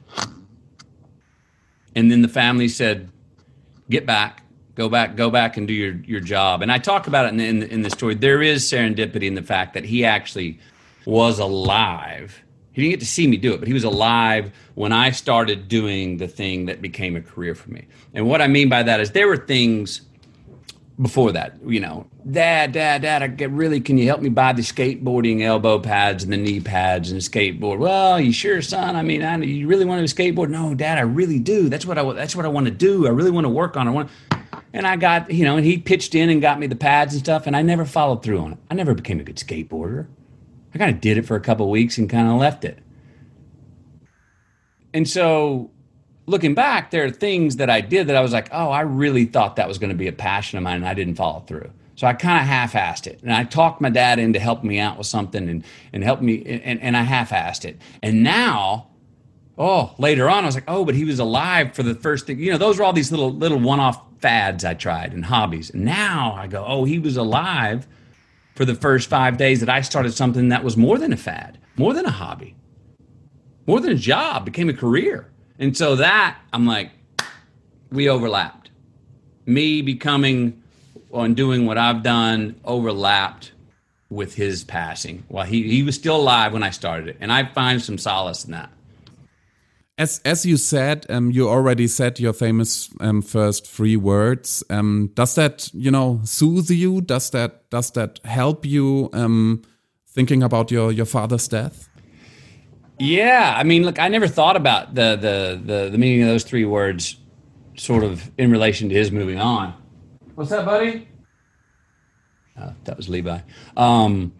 and 1.94 2.10
then 2.10 2.22
the 2.22 2.28
family 2.28 2.68
said, 2.68 3.10
get 3.88 4.06
back, 4.06 4.42
go 4.74 4.88
back, 4.88 5.16
go 5.16 5.30
back 5.30 5.56
and 5.56 5.66
do 5.68 5.74
your 5.74 5.94
your 6.06 6.20
job. 6.20 6.62
And 6.62 6.72
I 6.72 6.78
talk 6.78 7.06
about 7.06 7.26
it 7.26 7.34
in 7.34 7.40
in, 7.40 7.62
in 7.62 7.82
the 7.82 7.90
story. 7.90 8.14
There 8.14 8.42
is 8.42 8.64
serendipity 8.64 9.24
in 9.24 9.34
the 9.34 9.42
fact 9.42 9.74
that 9.74 9.84
he 9.84 10.04
actually 10.04 10.58
was 11.04 11.38
alive. 11.38 12.42
He 12.72 12.82
didn't 12.82 12.92
get 12.92 13.00
to 13.00 13.06
see 13.06 13.26
me 13.26 13.36
do 13.36 13.52
it, 13.52 13.58
but 13.58 13.68
he 13.68 13.74
was 13.74 13.84
alive 13.84 14.50
when 14.74 14.92
I 14.92 15.10
started 15.10 15.68
doing 15.68 16.16
the 16.16 16.28
thing 16.28 16.66
that 16.66 16.80
became 16.80 17.16
a 17.16 17.20
career 17.20 17.54
for 17.54 17.70
me. 17.70 17.86
And 18.14 18.26
what 18.26 18.40
I 18.40 18.48
mean 18.48 18.70
by 18.70 18.82
that 18.82 18.98
is 18.98 19.10
there 19.10 19.28
were 19.28 19.36
things 19.36 20.02
before 21.00 21.32
that, 21.32 21.56
you 21.66 21.80
know, 21.80 22.06
dad, 22.30 22.72
dad, 22.72 23.02
dad, 23.02 23.22
I 23.22 23.26
get 23.28 23.50
really, 23.50 23.80
can 23.80 23.98
you 23.98 24.06
help 24.06 24.20
me 24.20 24.28
buy 24.28 24.52
the 24.52 24.62
skateboarding 24.62 25.42
elbow 25.42 25.78
pads 25.78 26.22
and 26.22 26.32
the 26.32 26.36
knee 26.36 26.60
pads 26.60 27.10
and 27.10 27.20
the 27.20 27.24
skateboard? 27.24 27.78
Well, 27.78 28.20
you 28.20 28.32
sure, 28.32 28.60
son? 28.60 28.94
I 28.94 29.02
mean, 29.02 29.22
I, 29.22 29.36
you 29.38 29.66
really 29.66 29.84
want 29.84 30.06
to 30.06 30.14
skateboard? 30.14 30.50
No, 30.50 30.74
dad, 30.74 30.98
I 30.98 31.02
really 31.02 31.38
do. 31.38 31.68
That's 31.68 31.86
what 31.86 31.98
I, 31.98 32.12
that's 32.12 32.36
what 32.36 32.44
I 32.44 32.48
want 32.48 32.66
to 32.66 32.72
do. 32.72 33.06
I 33.06 33.10
really 33.10 33.30
want 33.30 33.46
to 33.46 33.50
work 33.50 33.76
on. 33.76 33.88
I 33.88 33.90
want, 33.90 34.10
and 34.72 34.86
I 34.86 34.96
got, 34.96 35.30
you 35.30 35.44
know, 35.44 35.56
and 35.56 35.64
he 35.64 35.78
pitched 35.78 36.14
in 36.14 36.28
and 36.28 36.42
got 36.42 36.58
me 36.58 36.66
the 36.66 36.76
pads 36.76 37.14
and 37.14 37.22
stuff, 37.22 37.46
and 37.46 37.56
I 37.56 37.62
never 37.62 37.84
followed 37.84 38.22
through 38.22 38.38
on 38.38 38.52
it. 38.52 38.58
I 38.70 38.74
never 38.74 38.94
became 38.94 39.18
a 39.18 39.24
good 39.24 39.36
skateboarder. 39.36 40.06
I 40.74 40.78
kind 40.78 40.94
of 40.94 41.00
did 41.00 41.18
it 41.18 41.26
for 41.26 41.36
a 41.36 41.40
couple 41.40 41.68
weeks 41.70 41.98
and 41.98 42.08
kind 42.08 42.28
of 42.28 42.36
left 42.38 42.64
it. 42.64 42.78
And 44.94 45.08
so 45.08 45.70
looking 46.32 46.54
back, 46.54 46.90
there 46.90 47.04
are 47.04 47.10
things 47.10 47.56
that 47.56 47.70
I 47.70 47.80
did 47.80 48.08
that 48.08 48.16
I 48.16 48.20
was 48.20 48.32
like, 48.32 48.48
oh, 48.50 48.70
I 48.70 48.80
really 48.80 49.26
thought 49.26 49.54
that 49.56 49.68
was 49.68 49.78
going 49.78 49.90
to 49.90 49.96
be 49.96 50.08
a 50.08 50.12
passion 50.12 50.58
of 50.58 50.64
mine, 50.64 50.76
and 50.76 50.88
I 50.88 50.94
didn't 50.94 51.14
follow 51.14 51.40
through. 51.46 51.70
So 51.94 52.08
I 52.08 52.14
kind 52.14 52.40
of 52.40 52.48
half-assed 52.48 53.06
it, 53.06 53.20
and 53.22 53.32
I 53.32 53.44
talked 53.44 53.80
my 53.80 53.90
dad 53.90 54.18
into 54.18 54.40
helping 54.40 54.68
me 54.68 54.80
out 54.80 54.98
with 54.98 55.06
something, 55.06 55.48
and 55.48 55.62
and 55.92 56.02
helped 56.02 56.22
me, 56.22 56.42
and, 56.64 56.80
and 56.80 56.96
I 56.96 57.02
half-assed 57.02 57.64
it. 57.64 57.80
And 58.02 58.24
now, 58.24 58.88
oh, 59.56 59.94
later 59.98 60.28
on, 60.28 60.42
I 60.42 60.46
was 60.46 60.56
like, 60.56 60.64
oh, 60.66 60.84
but 60.84 60.96
he 60.96 61.04
was 61.04 61.20
alive 61.20 61.74
for 61.74 61.84
the 61.84 61.94
first 61.94 62.26
thing. 62.26 62.40
You 62.40 62.50
know, 62.50 62.58
those 62.58 62.78
were 62.78 62.84
all 62.84 62.92
these 62.92 63.12
little 63.12 63.32
little 63.32 63.60
one-off 63.60 64.02
fads 64.20 64.64
I 64.64 64.74
tried 64.74 65.12
and 65.12 65.24
hobbies. 65.24 65.70
And 65.70 65.84
now 65.84 66.34
I 66.36 66.46
go, 66.46 66.64
oh, 66.66 66.84
he 66.84 66.98
was 66.98 67.16
alive 67.16 67.86
for 68.54 68.64
the 68.64 68.74
first 68.74 69.10
five 69.10 69.36
days 69.36 69.60
that 69.60 69.68
I 69.68 69.80
started 69.80 70.14
something 70.14 70.48
that 70.48 70.64
was 70.64 70.76
more 70.76 70.98
than 70.98 71.12
a 71.12 71.16
fad, 71.16 71.58
more 71.76 71.92
than 71.92 72.06
a 72.06 72.10
hobby, 72.10 72.54
more 73.66 73.80
than 73.80 73.92
a 73.92 73.96
job, 73.96 74.44
became 74.44 74.68
a 74.68 74.74
career. 74.74 75.31
And 75.62 75.76
so 75.76 75.94
that 75.94 76.38
I'm 76.52 76.66
like, 76.66 76.90
we 77.92 78.08
overlapped. 78.08 78.70
Me 79.46 79.80
becoming 79.80 80.60
and 81.14 81.36
doing 81.36 81.66
what 81.66 81.78
I've 81.78 82.02
done 82.02 82.56
overlapped 82.64 83.52
with 84.10 84.34
his 84.34 84.64
passing. 84.64 85.22
While 85.28 85.46
he, 85.46 85.62
he 85.68 85.84
was 85.84 85.94
still 85.94 86.16
alive 86.16 86.52
when 86.52 86.64
I 86.64 86.70
started 86.70 87.10
it. 87.10 87.16
And 87.20 87.30
I 87.30 87.44
find 87.44 87.80
some 87.80 87.96
solace 87.96 88.44
in 88.44 88.50
that. 88.50 88.70
As 89.98 90.20
as 90.24 90.44
you 90.44 90.56
said, 90.56 91.06
um, 91.08 91.30
you 91.30 91.48
already 91.48 91.86
said 91.86 92.18
your 92.18 92.32
famous 92.32 92.90
um, 92.98 93.22
first 93.22 93.64
three 93.64 93.96
words. 93.96 94.64
Um, 94.68 95.10
does 95.14 95.36
that 95.36 95.70
you 95.72 95.92
know 95.92 96.20
soothe 96.24 96.70
you? 96.70 97.02
Does 97.02 97.30
that 97.30 97.70
does 97.70 97.92
that 97.92 98.18
help 98.24 98.66
you 98.66 99.10
um, 99.12 99.62
thinking 100.08 100.42
about 100.42 100.72
your 100.72 100.90
your 100.90 101.06
father's 101.06 101.46
death? 101.46 101.88
Yeah, 103.02 103.52
I 103.56 103.64
mean, 103.64 103.82
look, 103.82 103.98
I 103.98 104.06
never 104.06 104.28
thought 104.28 104.54
about 104.54 104.94
the 104.94 105.16
the 105.16 105.60
the, 105.64 105.90
the 105.90 105.98
meaning 105.98 106.22
of 106.22 106.28
those 106.28 106.44
three 106.44 106.64
words, 106.64 107.16
sort 107.76 108.04
of 108.04 108.30
in 108.38 108.52
relation 108.52 108.88
to 108.90 108.94
his 108.94 109.10
moving 109.10 109.40
on. 109.40 109.74
What's 110.36 110.50
that, 110.50 110.64
buddy? 110.64 111.08
Oh, 112.56 112.72
that 112.84 112.96
was 112.96 113.08
Levi. 113.08 113.40
Um, 113.76 114.32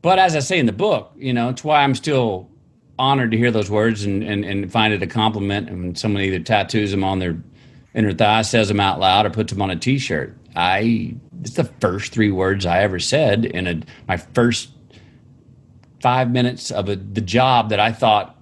but 0.00 0.18
as 0.18 0.34
I 0.34 0.40
say 0.40 0.58
in 0.58 0.66
the 0.66 0.72
book, 0.72 1.12
you 1.16 1.32
know, 1.32 1.50
it's 1.50 1.62
why 1.62 1.84
I'm 1.84 1.94
still 1.94 2.50
honored 2.98 3.30
to 3.30 3.36
hear 3.36 3.52
those 3.52 3.70
words 3.70 4.02
and, 4.02 4.24
and, 4.24 4.44
and 4.44 4.70
find 4.70 4.92
it 4.92 5.02
a 5.02 5.06
compliment. 5.06 5.68
And 5.68 5.82
when 5.82 5.94
someone 5.94 6.22
either 6.22 6.40
tattoos 6.40 6.90
them 6.90 7.04
on 7.04 7.20
their 7.20 7.40
inner 7.94 8.12
thigh, 8.12 8.42
says 8.42 8.68
them 8.68 8.80
out 8.80 8.98
loud, 8.98 9.24
or 9.24 9.30
puts 9.30 9.52
them 9.52 9.62
on 9.62 9.70
a 9.70 9.76
T-shirt, 9.76 10.36
I 10.56 11.14
it's 11.42 11.54
the 11.54 11.64
first 11.80 12.12
three 12.12 12.32
words 12.32 12.66
I 12.66 12.80
ever 12.80 12.98
said 12.98 13.44
in 13.44 13.68
a 13.68 13.82
my 14.08 14.16
first 14.16 14.70
five 16.02 16.30
minutes 16.30 16.70
of 16.72 16.88
a, 16.88 16.96
the 16.96 17.20
job 17.20 17.70
that 17.70 17.78
I 17.78 17.92
thought 17.92 18.36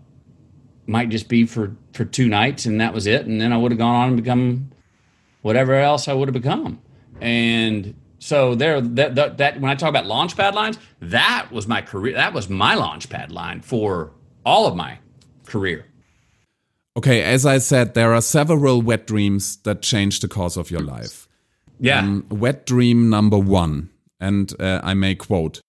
might 0.86 1.11
just 1.11 1.28
be 1.28 1.44
for 1.44 1.76
for 1.92 2.04
two 2.04 2.28
nights 2.28 2.66
and 2.66 2.80
that 2.80 2.94
was 2.94 3.06
it. 3.06 3.26
And 3.26 3.40
then 3.40 3.52
I 3.52 3.56
would 3.56 3.70
have 3.70 3.78
gone 3.78 3.94
on 3.94 4.08
and 4.08 4.16
become 4.16 4.70
whatever 5.42 5.74
else 5.74 6.08
I 6.08 6.14
would 6.14 6.28
have 6.28 6.34
become. 6.34 6.80
And 7.20 7.94
so 8.18 8.54
there 8.54 8.80
that, 8.80 9.14
that, 9.14 9.38
that 9.38 9.61
when 9.61 9.70
I 9.70 9.74
talk 9.74 9.90
about 9.90 10.04
launchpad 10.04 10.54
lines 10.54 10.78
that 11.00 11.48
was 11.52 11.66
my 11.68 11.82
career 11.82 12.14
that 12.14 12.32
was 12.32 12.48
my 12.48 12.74
launchpad 12.74 13.30
line 13.30 13.61
for 13.61 14.12
all 14.44 14.66
of 14.66 14.74
my 14.74 14.98
career. 15.46 15.86
Okay 16.96 17.22
as 17.22 17.44
I 17.44 17.58
said 17.58 17.94
there 17.94 18.14
are 18.14 18.22
several 18.22 18.80
wet 18.80 19.06
dreams 19.06 19.58
that 19.58 19.82
change 19.82 20.20
the 20.20 20.28
course 20.28 20.56
of 20.56 20.70
your 20.70 20.80
life. 20.80 21.28
Yeah. 21.78 22.00
Um, 22.00 22.26
wet 22.30 22.66
dream 22.66 23.11
number 23.11 23.38
one 23.38 23.90
and 24.18 24.52
uh, 24.61 24.80
I 24.82 24.94
may 24.94 25.14
quote 25.14 25.61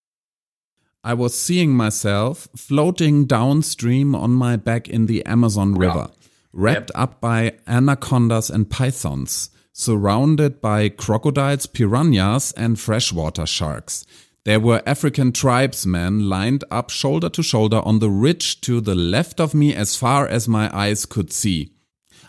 I 1.03 1.15
was 1.15 1.35
seeing 1.35 1.71
myself 1.71 2.47
floating 2.55 3.25
downstream 3.25 4.13
on 4.13 4.31
my 4.31 4.55
back 4.55 4.87
in 4.87 5.07
the 5.07 5.25
Amazon 5.25 5.73
River, 5.73 6.11
wrapped 6.53 6.91
up 6.93 7.19
by 7.19 7.53
anacondas 7.67 8.51
and 8.51 8.69
pythons, 8.69 9.49
surrounded 9.73 10.61
by 10.61 10.89
crocodiles, 10.89 11.65
piranhas, 11.65 12.51
and 12.51 12.79
freshwater 12.79 13.47
sharks. 13.47 14.05
There 14.45 14.59
were 14.59 14.83
African 14.85 15.31
tribesmen 15.31 16.29
lined 16.29 16.63
up 16.69 16.91
shoulder 16.91 17.29
to 17.29 17.41
shoulder 17.41 17.81
on 17.83 17.97
the 17.97 18.09
ridge 18.09 18.61
to 18.61 18.79
the 18.79 18.95
left 18.95 19.39
of 19.39 19.55
me 19.55 19.73
as 19.73 19.95
far 19.95 20.27
as 20.27 20.47
my 20.47 20.69
eyes 20.75 21.07
could 21.07 21.33
see. 21.33 21.73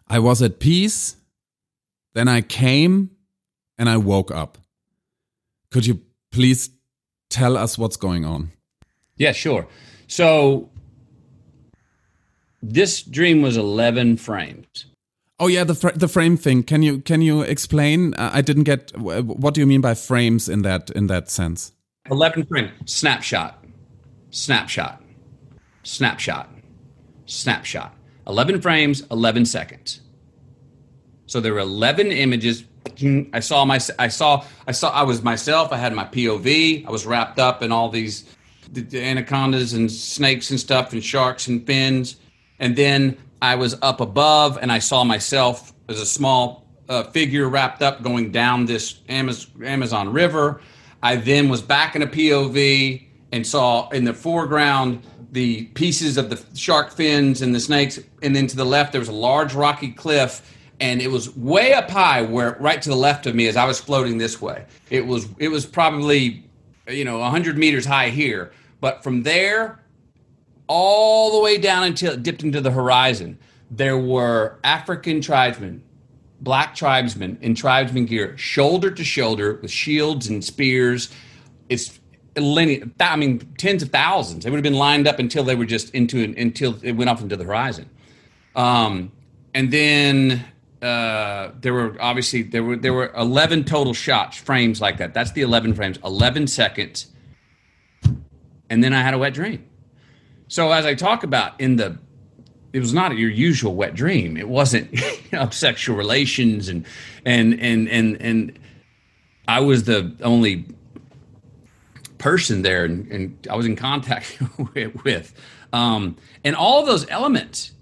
I 0.09 0.19
was 0.19 0.41
at 0.41 0.61
peace. 0.61 1.17
Then 2.15 2.29
I 2.29 2.41
came 2.41 3.11
and 3.79 3.89
I 3.89 3.97
woke 3.99 4.31
up. 4.31 4.59
Could 5.71 5.87
you 5.87 6.01
please 6.31 6.71
tell 7.31 7.57
us 7.57 7.79
what's 7.79 7.97
going 7.97 8.25
on? 8.27 8.53
Yeah, 9.23 9.31
sure. 9.31 9.69
So 10.09 10.69
this 12.61 13.03
dream 13.03 13.41
was 13.41 13.57
11 13.57 14.17
frames. 14.17 14.87
Oh 15.39 15.47
yeah, 15.47 15.63
the 15.63 15.77
fr 15.77 15.91
the 15.91 16.09
frame 16.09 16.37
thing. 16.37 16.65
Can 16.65 16.83
you 16.83 16.99
can 16.99 17.23
you 17.23 17.43
explain? 17.43 18.15
Uh, 18.15 18.31
I 18.33 18.43
didn't 18.43 18.65
get 18.65 18.93
what 18.99 19.55
do 19.55 19.61
you 19.61 19.67
mean 19.67 19.81
by 19.81 19.95
frames 19.95 20.49
in 20.49 20.63
that 20.63 20.91
in 20.91 21.07
that 21.07 21.31
sense? 21.31 21.73
11 22.11 22.47
frame 22.47 22.71
snapshot. 22.85 23.65
Snapshot. 24.31 25.01
Snapshot. 25.85 26.49
Snapshot. 27.27 27.95
11 28.27 28.61
frames, 28.61 29.05
11 29.11 29.47
seconds. 29.47 30.01
So 31.27 31.41
there 31.41 31.55
were 31.55 31.61
11 31.61 32.11
images 32.11 32.65
I 33.33 33.41
saw 33.41 33.65
my 33.65 33.79
I 33.99 34.09
saw 34.09 34.45
I 34.67 34.73
saw 34.73 34.91
I 34.91 35.05
was 35.05 35.23
myself. 35.23 35.73
I 35.73 35.77
had 35.77 35.93
my 35.93 36.05
POV. 36.05 36.87
I 36.87 36.91
was 36.91 37.07
wrapped 37.07 37.39
up 37.39 37.63
in 37.63 37.71
all 37.71 37.89
these 37.89 38.25
the, 38.73 38.81
the 38.81 39.03
anacondas 39.03 39.73
and 39.75 39.91
snakes 39.91 40.51
and 40.51 40.59
stuff 40.59 40.93
and 40.93 41.05
sharks 41.05 41.47
and 41.47 41.67
fins. 41.67 42.17
And 42.59 42.75
then 42.77 43.17
I 43.41 43.55
was 43.55 43.77
up 43.83 44.01
above 44.01 44.59
and 44.61 44.73
I 44.73 44.79
saw 44.79 45.05
myself 45.05 45.73
as 45.89 46.01
a 46.01 46.07
small 46.07 46.67
uh, 46.89 47.05
figure 47.05 47.49
wrapped 47.49 47.83
up 47.83 48.03
going 48.03 48.33
down 48.33 48.67
this 48.67 49.01
Amazon, 49.09 49.65
Amazon 49.65 50.13
River. 50.13 50.61
I 51.03 51.17
then 51.17 51.49
was 51.49 51.63
back 51.63 51.97
in 51.97 52.03
a 52.03 52.07
POV 52.07 53.07
and 53.33 53.47
saw 53.47 53.89
in 53.91 54.05
the 54.05 54.15
foreground 54.15 55.03
the 55.33 55.65
pieces 55.69 56.19
of 56.19 56.29
the 56.29 56.43
shark 56.57 56.93
fins 56.93 57.43
and 57.43 57.55
the 57.55 57.61
snakes. 57.61 57.99
And 58.23 58.37
then 58.37 58.47
to 58.49 58.57
the 58.57 58.65
left, 58.65 58.93
there 58.93 59.01
was 59.01 59.09
a 59.09 59.13
large 59.13 59.55
rocky 59.55 59.91
cliff 59.91 60.43
and 60.83 61.01
it 61.01 61.11
was 61.11 61.35
way 61.37 61.73
up 61.73 61.89
high 61.89 62.23
where 62.23 62.57
right 62.59 62.83
to 62.83 62.89
the 62.89 62.97
left 62.97 63.27
of 63.27 63.37
me 63.37 63.47
as 63.47 63.57
I 63.57 63.65
was 63.65 63.81
floating 63.81 64.19
this 64.19 64.43
way. 64.43 64.65
It 64.91 65.07
was 65.07 65.29
it 65.39 65.49
was 65.49 65.65
probably 65.65 66.45
you 66.89 67.05
know 67.05 67.21
100 67.21 67.57
meters 67.57 67.87
high 67.87 68.11
here, 68.11 68.53
but 68.83 69.05
from 69.05 69.23
there 69.23 69.79
all 70.67 71.33
the 71.33 71.41
way 71.41 71.57
down 71.57 71.85
until 71.85 72.15
it 72.15 72.25
dipped 72.25 72.43
into 72.43 72.61
the 72.61 72.73
horizon, 72.73 73.39
there 73.71 73.97
were 73.97 74.59
African 74.65 75.21
tribesmen, 75.21 75.85
black 76.41 76.75
tribesmen 76.75 77.39
in 77.41 77.55
tribesmen 77.55 78.07
gear, 78.07 78.37
shoulder 78.37 78.91
to 78.91 79.05
shoulder 79.05 79.55
with 79.63 79.71
shields 79.71 80.27
and 80.27 80.45
spears. 80.45 81.11
It's 81.69 82.01
I 82.37 83.17
mean, 83.17 83.55
tens 83.57 83.85
of 83.85 83.91
thousands. 83.91 84.43
They 84.43 84.51
would 84.51 84.57
have 84.57 84.65
been 84.65 84.75
lined 84.75 85.07
up 85.07 85.21
until 85.21 85.45
they 85.45 85.55
were 85.55 85.67
just 85.67 85.95
into 85.95 86.35
until 86.37 86.77
it 86.83 86.93
went 86.93 87.09
off 87.09 87.23
into 87.23 87.37
the 87.37 87.45
horizon. 87.45 87.89
Um, 88.57 89.13
and 89.55 89.71
then 89.71 90.45
uh, 90.83 91.53
there 91.61 91.73
were 91.73 91.97
obviously 92.01 92.43
there 92.43 92.65
were 92.65 92.77
there 92.77 92.95
were 92.95 93.13
11 93.17 93.63
total 93.63 93.95
shots 93.95 94.37
frames 94.37 94.81
like 94.81 94.99
that 94.99 95.15
that's 95.15 95.31
the 95.31 95.43
11 95.43 95.75
frames 95.75 95.99
11 96.05 96.49
seconds 96.49 97.07
and 98.73 98.83
then 98.83 98.93
i 98.93 99.03
had 99.03 99.15
a 99.15 99.19
wet 99.19 99.35
dream. 99.35 99.65
So 100.49 100.73
as 100.73 100.85
i 100.87 100.95
talk 100.95 101.23
about 101.23 101.61
in 101.61 101.77
the 101.77 101.99
it 102.73 102.81
was 102.81 102.95
not 102.95 103.17
your 103.19 103.29
usual 103.29 103.75
wet 103.75 103.95
dream. 103.95 104.39
It 104.39 104.49
wasn't 104.49 104.91
you 104.93 105.39
know, 105.39 105.51
sexual 105.51 105.97
relations 105.97 106.69
and 106.69 106.87
and 107.25 107.61
and 107.61 107.89
and 107.89 108.21
and 108.21 108.59
i 109.47 109.61
was 109.61 109.85
the 109.85 110.17
only 110.23 110.67
person 112.19 112.63
there 112.63 112.85
and, 112.85 113.11
and 113.11 113.47
i 113.51 113.57
was 113.57 113.67
in 113.67 113.77
contact 113.77 114.41
with, 115.05 115.35
um, 115.73 116.17
and 116.45 116.55
all 116.57 116.87
those 116.87 117.09
elements 117.11 117.73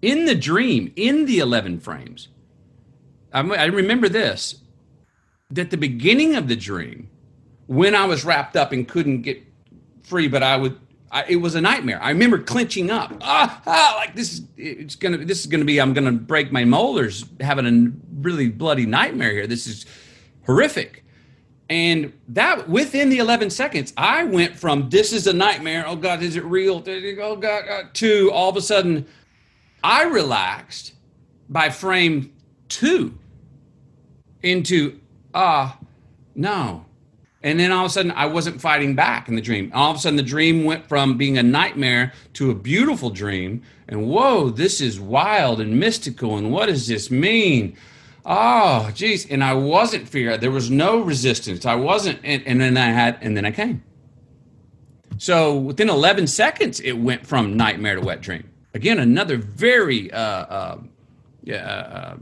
in 0.00 0.26
the 0.26 0.34
dream, 0.34 0.92
in 0.94 1.26
the 1.26 1.40
11 1.40 1.80
frames, 1.80 2.28
I 3.32 3.66
remember 3.66 4.08
this 4.08 4.56
that 5.50 5.70
the 5.70 5.76
beginning 5.76 6.34
of 6.36 6.48
the 6.48 6.56
dream, 6.56 7.08
when 7.66 7.94
I 7.94 8.04
was 8.06 8.24
wrapped 8.24 8.56
up 8.56 8.72
and 8.72 8.86
couldn't 8.86 9.22
get 9.22 9.42
free, 10.08 10.28
but 10.28 10.42
I 10.42 10.56
would, 10.56 10.78
I, 11.10 11.24
it 11.28 11.36
was 11.36 11.54
a 11.54 11.60
nightmare. 11.60 12.02
I 12.02 12.10
remember 12.10 12.38
clenching 12.38 12.90
up, 12.90 13.12
ah, 13.20 13.62
ah, 13.66 13.94
like 13.96 14.14
this 14.14 14.32
is, 14.32 14.42
it's 14.56 14.96
gonna, 14.96 15.18
this 15.18 15.40
is 15.40 15.46
gonna 15.46 15.64
be, 15.64 15.80
I'm 15.80 15.92
gonna 15.92 16.12
break 16.12 16.50
my 16.50 16.64
molars, 16.64 17.24
having 17.40 17.66
a 17.66 17.92
really 18.20 18.48
bloody 18.48 18.86
nightmare 18.86 19.32
here. 19.32 19.46
This 19.46 19.66
is 19.66 19.86
horrific. 20.46 21.04
And 21.70 22.14
that 22.28 22.68
within 22.68 23.10
the 23.10 23.18
11 23.18 23.50
seconds, 23.50 23.92
I 23.96 24.24
went 24.24 24.56
from 24.56 24.88
this 24.88 25.12
is 25.12 25.26
a 25.26 25.32
nightmare. 25.34 25.84
Oh 25.86 25.96
God, 25.96 26.22
is 26.22 26.36
it 26.36 26.44
real? 26.44 26.82
Oh 26.86 27.36
God, 27.36 27.64
God 27.66 27.94
to 27.94 28.30
all 28.32 28.48
of 28.48 28.56
a 28.56 28.62
sudden, 28.62 29.06
I 29.84 30.04
relaxed 30.04 30.94
by 31.48 31.68
frame 31.68 32.32
two 32.68 33.18
into, 34.42 34.98
ah, 35.34 35.78
uh, 35.78 35.84
no. 36.34 36.84
And 37.42 37.60
then 37.60 37.70
all 37.70 37.84
of 37.84 37.90
a 37.90 37.94
sudden, 37.94 38.10
I 38.10 38.26
wasn't 38.26 38.60
fighting 38.60 38.96
back 38.96 39.28
in 39.28 39.36
the 39.36 39.40
dream. 39.40 39.70
All 39.72 39.92
of 39.92 39.96
a 39.96 40.00
sudden, 40.00 40.16
the 40.16 40.22
dream 40.24 40.64
went 40.64 40.88
from 40.88 41.16
being 41.16 41.38
a 41.38 41.42
nightmare 41.42 42.12
to 42.34 42.50
a 42.50 42.54
beautiful 42.54 43.10
dream. 43.10 43.62
And 43.88 44.08
whoa, 44.08 44.50
this 44.50 44.80
is 44.80 44.98
wild 44.98 45.60
and 45.60 45.78
mystical. 45.78 46.36
And 46.36 46.50
what 46.50 46.66
does 46.66 46.88
this 46.88 47.10
mean? 47.10 47.76
Oh, 48.26 48.90
geez. 48.92 49.24
And 49.30 49.44
I 49.44 49.54
wasn't 49.54 50.08
fear. 50.08 50.36
There 50.36 50.50
was 50.50 50.68
no 50.68 50.98
resistance. 51.00 51.64
I 51.64 51.76
wasn't. 51.76 52.18
And, 52.24 52.44
and 52.44 52.60
then 52.60 52.76
I 52.76 52.90
had, 52.90 53.18
and 53.20 53.36
then 53.36 53.44
I 53.44 53.52
came. 53.52 53.84
So 55.18 55.56
within 55.56 55.88
11 55.88 56.26
seconds, 56.26 56.80
it 56.80 56.92
went 56.92 57.24
from 57.24 57.56
nightmare 57.56 57.94
to 57.94 58.00
wet 58.00 58.20
dream. 58.20 58.48
Again, 58.74 58.98
another 58.98 59.36
very 59.36 60.12
uh, 60.12 60.20
uh, 60.20 61.52
uh, 61.52 62.16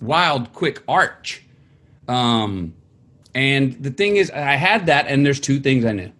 wild, 0.00 0.52
quick 0.52 0.82
arch. 0.88 1.42
Um, 2.08 2.74
and 3.34 3.82
the 3.82 3.90
thing 3.90 4.16
is, 4.16 4.30
I 4.30 4.54
had 4.54 4.86
that, 4.86 5.06
and 5.06 5.24
there's 5.24 5.40
two 5.40 5.60
things 5.60 5.84
I 5.84 5.92
knew. 5.92 6.12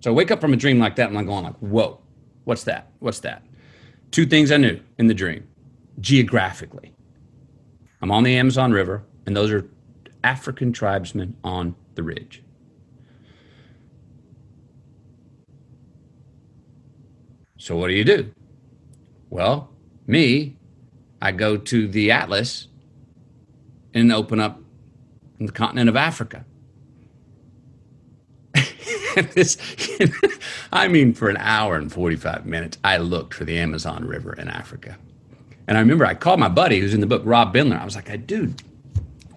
So 0.00 0.10
I 0.10 0.14
wake 0.14 0.30
up 0.30 0.40
from 0.40 0.52
a 0.52 0.56
dream 0.56 0.78
like 0.78 0.96
that, 0.96 1.08
and 1.08 1.18
I'm 1.18 1.26
going 1.26 1.44
like, 1.44 1.56
"Whoa, 1.58 2.00
what's 2.44 2.64
that? 2.64 2.90
What's 3.00 3.20
that?" 3.20 3.44
Two 4.10 4.26
things 4.26 4.50
I 4.50 4.56
knew 4.56 4.80
in 4.98 5.06
the 5.06 5.14
dream, 5.14 5.46
geographically. 6.00 6.94
I'm 8.02 8.10
on 8.10 8.22
the 8.24 8.34
Amazon 8.36 8.72
River, 8.72 9.04
and 9.26 9.36
those 9.36 9.50
are 9.50 9.68
African 10.24 10.72
tribesmen 10.72 11.36
on 11.44 11.74
the 11.94 12.02
ridge. 12.02 12.42
So 17.58 17.76
what 17.76 17.88
do 17.88 17.94
you 17.94 18.04
do? 18.04 18.32
Well, 19.28 19.70
me, 20.06 20.56
I 21.20 21.32
go 21.32 21.58
to 21.58 21.86
the 21.86 22.10
Atlas 22.10 22.68
and 23.92 24.10
open 24.12 24.40
up 24.40 24.60
the 25.38 25.52
continent 25.52 25.88
of 25.88 25.96
Africa. 25.96 26.46
this, 29.34 29.56
I 30.72 30.88
mean, 30.88 31.14
for 31.14 31.28
an 31.28 31.36
hour 31.38 31.76
and 31.76 31.92
45 31.92 32.46
minutes, 32.46 32.78
I 32.84 32.98
looked 32.98 33.34
for 33.34 33.44
the 33.44 33.58
Amazon 33.58 34.04
River 34.04 34.32
in 34.34 34.48
Africa. 34.48 34.98
And 35.66 35.76
I 35.76 35.80
remember 35.80 36.04
I 36.04 36.14
called 36.14 36.40
my 36.40 36.48
buddy 36.48 36.80
who's 36.80 36.94
in 36.94 37.00
the 37.00 37.06
book, 37.06 37.22
Rob 37.24 37.54
Bindler. 37.54 37.80
I 37.80 37.84
was 37.84 37.94
like, 37.94 38.26
dude, 38.26 38.62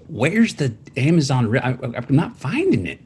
where's 0.08 0.56
the 0.56 0.74
Amazon 0.98 1.48
River? 1.48 1.66
I'm 1.66 2.06
not 2.10 2.38
finding 2.38 2.88
it. 2.88 3.00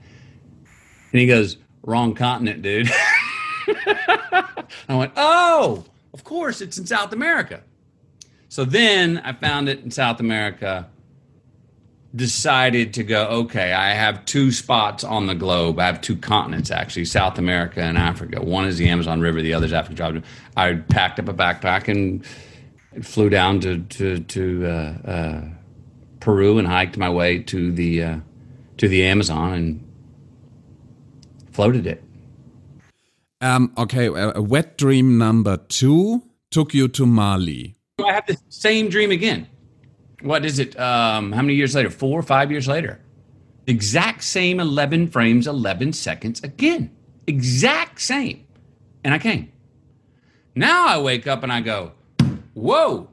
And 1.11 1.21
he 1.21 1.27
goes, 1.27 1.57
wrong 1.83 2.13
continent, 2.15 2.61
dude. 2.61 2.89
I 3.67 4.95
went, 4.95 5.13
oh, 5.15 5.85
of 6.13 6.23
course, 6.23 6.61
it's 6.61 6.77
in 6.77 6.85
South 6.85 7.13
America. 7.13 7.61
So 8.49 8.65
then 8.65 9.17
I 9.19 9.33
found 9.33 9.67
it 9.69 9.83
in 9.83 9.91
South 9.91 10.19
America, 10.19 10.89
decided 12.15 12.93
to 12.95 13.03
go, 13.03 13.25
okay, 13.27 13.73
I 13.73 13.89
have 13.89 14.25
two 14.25 14.51
spots 14.51 15.03
on 15.03 15.27
the 15.27 15.35
globe. 15.35 15.79
I 15.79 15.85
have 15.85 16.01
two 16.01 16.15
continents, 16.15 16.71
actually, 16.71 17.05
South 17.05 17.37
America 17.37 17.81
and 17.81 17.97
Africa. 17.97 18.41
One 18.41 18.65
is 18.65 18.77
the 18.77 18.89
Amazon 18.89 19.21
River, 19.21 19.41
the 19.41 19.53
other 19.53 19.65
is 19.65 19.73
Africa. 19.73 20.23
I 20.55 20.75
packed 20.75 21.19
up 21.19 21.27
a 21.27 21.33
backpack 21.33 21.87
and 21.87 22.25
flew 23.05 23.29
down 23.29 23.59
to, 23.61 23.79
to, 23.79 24.19
to 24.19 24.65
uh, 24.65 25.09
uh, 25.09 25.41
Peru 26.19 26.57
and 26.57 26.67
hiked 26.67 26.97
my 26.97 27.09
way 27.09 27.39
to 27.43 27.71
the, 27.71 28.03
uh, 28.03 28.17
to 28.77 28.87
the 28.87 29.05
Amazon 29.05 29.53
and 29.53 29.91
floated 31.51 31.85
it. 31.85 32.03
Um, 33.41 33.71
okay, 33.77 34.07
a 34.07 34.41
wet 34.41 34.77
dream 34.77 35.17
number 35.17 35.57
two 35.57 36.23
took 36.49 36.73
you 36.73 36.87
to 36.87 37.05
Mali. 37.05 37.75
I 38.03 38.13
have 38.13 38.25
the 38.25 38.37
same 38.49 38.89
dream 38.89 39.11
again. 39.11 39.47
What 40.21 40.45
is 40.45 40.59
it? 40.59 40.77
Um, 40.79 41.31
how 41.31 41.41
many 41.41 41.55
years 41.55 41.75
later? 41.75 41.89
Four 41.89 42.19
or 42.19 42.23
five 42.23 42.51
years 42.51 42.67
later. 42.67 42.99
exact 43.67 44.23
same 44.23 44.59
11 44.59 45.07
frames, 45.09 45.45
11 45.47 45.93
seconds 45.93 46.41
again. 46.43 46.91
Exact 47.27 48.01
same. 48.01 48.45
And 49.03 49.13
I 49.13 49.19
came. 49.19 49.51
Now 50.55 50.87
I 50.87 50.97
wake 50.99 51.27
up 51.27 51.43
and 51.43 51.51
I 51.51 51.61
go, 51.61 51.91
whoa, 52.53 53.09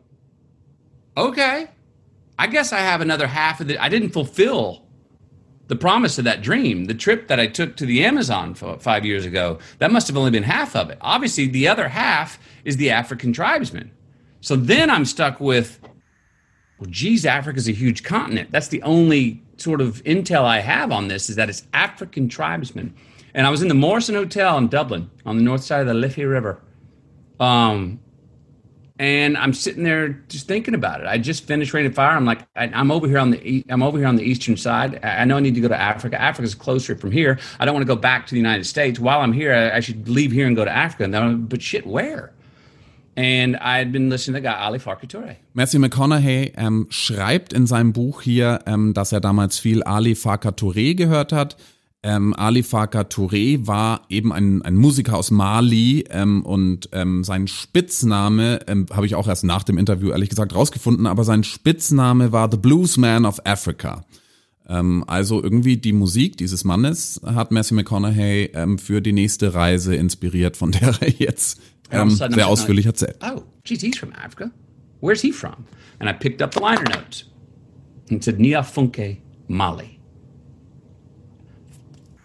okay. 1.17 1.69
I 2.39 2.47
guess 2.47 2.73
I 2.73 2.79
have 2.79 3.01
another 3.01 3.27
half 3.27 3.61
of 3.61 3.69
the. 3.69 3.79
I 3.79 3.89
didn't 3.89 4.11
fulfill 4.11 4.83
the 5.69 5.77
promise 5.77 6.19
of 6.19 6.25
that 6.25 6.43
dream. 6.43 6.87
The 6.87 6.95
trip 6.95 7.29
that 7.29 7.39
I 7.41 7.47
took 7.47 7.77
to 7.77 7.87
the 7.87 8.05
Amazon 8.05 8.55
five 8.55 9.05
years 9.05 9.25
ago, 9.25 9.59
that 9.79 9.93
must 9.93 10.09
have 10.09 10.17
only 10.17 10.31
been 10.31 10.43
half 10.43 10.75
of 10.75 10.91
it. 10.91 10.99
Obviously, 11.01 11.47
the 11.47 11.69
other 11.69 11.89
half 11.89 12.39
is 12.65 12.77
the 12.77 12.91
African 12.91 13.33
tribesmen. 13.33 13.91
So 14.41 14.57
then 14.57 14.91
I'm 14.91 15.05
stuck 15.05 15.41
with, 15.41 15.81
well, 16.79 16.91
geez, 16.91 17.25
Africa's 17.25 17.69
a 17.69 17.73
huge 17.73 18.03
continent. 18.03 18.51
That's 18.51 18.69
the 18.69 18.83
only 18.83 19.43
sort 19.57 19.81
of 19.81 20.03
intel 20.05 20.45
I 20.45 20.61
have 20.61 20.91
on 20.91 21.09
this 21.09 21.31
is 21.31 21.37
that 21.37 21.49
it's 21.49 21.67
African 21.73 22.29
tribesmen. 22.29 22.95
And 23.35 23.47
I 23.47 23.51
was 23.51 23.63
in 23.63 23.69
the 23.69 23.75
Morrison 23.75 24.15
Hotel 24.15 24.59
in 24.59 24.69
Dublin 24.69 25.11
on 25.25 25.37
the 25.37 25.43
north 25.43 25.63
side 25.63 25.81
of 25.81 25.87
the 25.87 25.95
Liffey 25.95 26.25
River. 26.25 26.61
Um, 27.41 28.01
and 28.99 29.37
I'm 29.37 29.53
sitting 29.53 29.83
there 29.83 30.09
just 30.29 30.47
thinking 30.47 30.75
about 30.75 31.01
it. 31.01 31.09
I 31.09 31.19
just 31.19 31.47
finished 31.47 31.75
Rain 31.75 31.91
Fire. 31.93 32.17
I'm 32.17 32.25
like, 32.25 32.47
I, 32.55 32.67
am 32.67 32.93
over 32.93 33.09
here 33.09 33.19
on 33.19 33.31
the 33.31 33.65
I'm 33.69 33.83
over 33.83 33.99
here 33.99 34.07
on 34.07 34.15
the 34.15 34.23
eastern 34.23 34.57
side. 34.57 35.05
I 35.05 35.25
know 35.25 35.37
I 35.37 35.41
need 35.41 35.57
to 35.57 35.61
go 35.61 35.67
to 35.67 35.77
Africa. 35.77 36.21
Africa's 36.21 36.55
closer 36.55 36.95
from 36.95 37.11
here. 37.11 37.41
I 37.59 37.65
don't 37.65 37.75
want 37.75 37.83
to 37.83 37.93
go 37.93 38.01
back 38.01 38.27
to 38.27 38.31
the 38.31 38.37
United 38.37 38.67
States. 38.67 39.01
While 39.01 39.21
I'm 39.21 39.33
here, 39.33 39.53
I, 39.53 39.79
I 39.79 39.81
should 39.81 40.09
leave 40.09 40.31
here 40.31 40.47
and 40.47 40.55
go 40.55 40.65
to 40.65 40.71
Africa. 40.71 41.05
And 41.05 41.15
then, 41.15 41.47
but 41.47 41.61
shit, 41.61 41.85
where? 41.87 42.34
And 43.17 43.55
I 43.57 43.79
had 43.79 43.93
been 43.93 44.09
listening 44.09 44.35
to 44.35 44.41
the 44.41 44.55
guy 44.55 44.61
Ali 44.61 44.79
Farka 44.79 45.07
Touré. 45.07 45.37
Matthew 45.53 45.79
McConaughey 45.79 46.53
ähm, 46.57 46.87
schreibt 46.91 47.53
in 47.53 47.67
seinem 47.67 47.93
Buch 47.93 48.23
hier, 48.23 48.61
ähm, 48.67 48.95
dass 48.95 49.13
er 49.13 49.21
damals 49.21 49.59
viel 49.59 49.83
Ali 49.83 50.15
Farka 50.15 50.51
Touré 50.51 50.95
gehört 50.95 51.33
hat 51.33 51.57
Ähm, 52.05 52.35
Ali 52.35 52.63
Farka 52.63 53.01
Touré 53.01 53.67
war 53.67 54.03
eben 54.11 54.31
ein, 54.31 54.61
ein 54.61 54.77
Musiker 54.77 55.17
aus 55.17 55.31
Mali 55.31 56.05
ähm, 56.11 56.45
und 56.45 56.91
ähm, 56.93 57.25
sein 57.25 57.49
Spitzname 57.49 58.61
ähm, 58.67 58.85
habe 58.93 59.07
ich 59.07 59.15
auch 59.15 59.27
erst 59.27 59.45
nach 59.45 59.63
dem 59.63 59.79
Interview 59.79 60.11
ehrlich 60.11 60.29
gesagt 60.29 60.55
rausgefunden, 60.55 61.07
aber 61.07 61.25
sein 61.25 61.45
Spitzname 61.45 62.31
war 62.31 62.51
The 62.51 62.59
Blues 62.59 62.99
Man 62.99 63.25
of 63.25 63.41
Africa. 63.47 64.05
Ähm, 64.69 65.03
also 65.07 65.43
irgendwie 65.43 65.79
die 65.79 65.95
Musik 65.95 66.37
dieses 66.37 66.63
Mannes 66.65 67.23
hat 67.25 67.51
Matthew 67.53 67.77
McConaughey 67.77 68.51
ähm, 68.53 68.79
für 68.79 69.01
die 69.01 69.15
nächste 69.15 69.55
Reise 69.55 69.95
inspiriert, 69.95 70.59
von 70.59 70.73
der 70.73 70.95
er 71.01 71.09
jetzt 71.09 71.59
ähm, 71.91 72.11
sehr 72.11 72.49
ausführlich 72.49 72.87
erzählt. 72.87 73.19
Oh, 73.23 73.45
geez, 73.65 73.83
he's 73.83 73.99
from 73.99 74.13
Africa. 74.13 74.51
Where's 75.01 75.23
he 75.23 75.33
from? 75.33 75.67
And 76.01 76.09
I 76.09 76.13
picked 76.13 76.41
up 76.43 76.53
the 76.53 76.61
liner 76.61 76.85
notes 76.85 77.25
and 78.11 78.23
said 78.23 78.39
Niafunke, 78.39 79.21
Mali. 79.49 79.95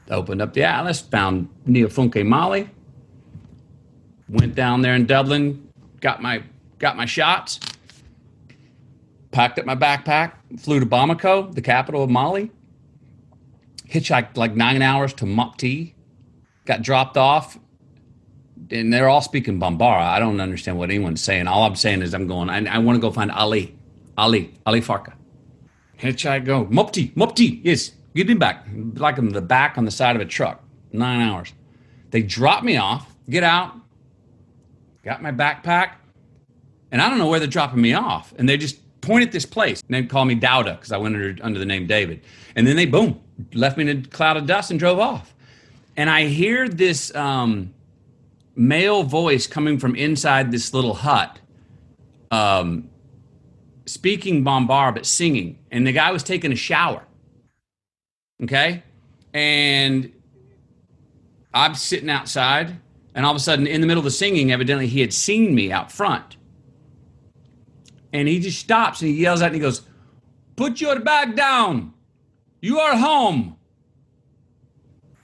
Opened 0.09 0.41
up 0.41 0.53
the 0.53 0.63
atlas, 0.63 1.01
found 1.01 1.49
Funke 1.67 2.25
Mali. 2.25 2.69
Went 4.27 4.55
down 4.55 4.81
there 4.81 4.95
in 4.95 5.05
Dublin, 5.05 5.71
got 6.01 6.21
my 6.21 6.43
got 6.79 6.95
my 6.95 7.05
shots, 7.05 7.59
packed 9.31 9.59
up 9.59 9.65
my 9.65 9.75
backpack, 9.75 10.33
flew 10.59 10.79
to 10.79 10.85
Bamako, 10.85 11.53
the 11.53 11.61
capital 11.61 12.03
of 12.03 12.09
Mali. 12.09 12.51
Hitchhiked 13.87 14.37
like 14.37 14.55
nine 14.55 14.81
hours 14.81 15.13
to 15.15 15.25
Mopti, 15.25 15.93
got 16.65 16.81
dropped 16.81 17.17
off, 17.17 17.59
and 18.71 18.93
they're 18.93 19.09
all 19.09 19.21
speaking 19.21 19.59
Bambara. 19.59 20.01
I 20.01 20.19
don't 20.19 20.39
understand 20.39 20.77
what 20.77 20.89
anyone's 20.89 21.21
saying. 21.21 21.47
All 21.47 21.63
I'm 21.63 21.75
saying 21.75 22.01
is 22.01 22.13
I'm 22.13 22.27
going. 22.27 22.49
I, 22.49 22.65
I 22.75 22.77
want 22.79 22.95
to 22.95 23.01
go 23.01 23.11
find 23.11 23.31
Ali, 23.31 23.75
Ali, 24.17 24.53
Ali 24.65 24.81
Farka. 24.81 25.13
Hitchhike 25.99 26.45
go 26.45 26.65
Mopti, 26.65 27.13
Mopti. 27.13 27.59
Yes, 27.63 27.91
Get 28.15 28.29
him 28.29 28.39
back, 28.39 28.65
like 28.95 29.17
in 29.17 29.29
the 29.29 29.41
back 29.41 29.77
on 29.77 29.85
the 29.85 29.91
side 29.91 30.15
of 30.15 30.21
a 30.21 30.25
truck, 30.25 30.63
nine 30.91 31.21
hours. 31.21 31.53
They 32.09 32.23
drop 32.23 32.63
me 32.63 32.77
off, 32.77 33.15
get 33.29 33.43
out, 33.43 33.75
got 35.03 35.21
my 35.21 35.31
backpack, 35.31 35.91
and 36.91 37.01
I 37.01 37.09
don't 37.09 37.19
know 37.19 37.27
where 37.27 37.39
they're 37.39 37.47
dropping 37.47 37.81
me 37.81 37.93
off. 37.93 38.33
And 38.37 38.49
they 38.49 38.57
just 38.57 38.77
point 39.01 39.23
at 39.23 39.31
this 39.31 39.45
place. 39.45 39.81
And 39.87 39.95
they 39.95 40.03
call 40.03 40.25
me 40.25 40.35
Dowda 40.35 40.75
because 40.75 40.91
I 40.91 40.97
went 40.97 41.15
under, 41.15 41.37
under 41.43 41.59
the 41.59 41.65
name 41.65 41.85
David. 41.85 42.21
And 42.55 42.65
then 42.65 42.75
they, 42.75 42.87
boom, 42.87 43.21
left 43.53 43.77
me 43.77 43.89
in 43.89 43.99
a 43.99 44.01
cloud 44.07 44.37
of 44.37 44.47
dust 44.47 44.71
and 44.71 44.79
drove 44.79 44.99
off. 44.99 45.33
And 45.95 46.09
I 46.09 46.25
hear 46.25 46.67
this 46.67 47.13
um, 47.15 47.73
male 48.55 49.03
voice 49.03 49.47
coming 49.47 49.77
from 49.77 49.95
inside 49.95 50.51
this 50.51 50.73
little 50.73 50.93
hut, 50.93 51.39
um, 52.31 52.89
speaking 53.85 54.43
Bambara, 54.43 54.93
but 54.93 55.05
singing. 55.05 55.59
And 55.71 55.85
the 55.85 55.91
guy 55.91 56.11
was 56.11 56.23
taking 56.23 56.51
a 56.51 56.55
shower. 56.55 57.03
Okay. 58.43 58.83
And 59.33 60.11
I'm 61.53 61.75
sitting 61.75 62.09
outside, 62.09 62.77
and 63.15 63.25
all 63.25 63.31
of 63.31 63.37
a 63.37 63.39
sudden, 63.39 63.67
in 63.67 63.81
the 63.81 63.87
middle 63.87 63.99
of 63.99 64.05
the 64.05 64.11
singing, 64.11 64.51
evidently 64.51 64.87
he 64.87 65.01
had 65.01 65.13
seen 65.13 65.53
me 65.55 65.71
out 65.71 65.91
front. 65.91 66.37
And 68.11 68.27
he 68.27 68.39
just 68.39 68.59
stops 68.59 69.01
and 69.01 69.11
he 69.11 69.21
yells 69.21 69.41
at 69.41 69.51
me, 69.51 69.57
he 69.57 69.61
goes, 69.61 69.83
Put 70.55 70.81
your 70.81 70.99
bag 70.99 71.35
down. 71.35 71.93
You 72.61 72.79
are 72.79 72.97
home. 72.97 73.55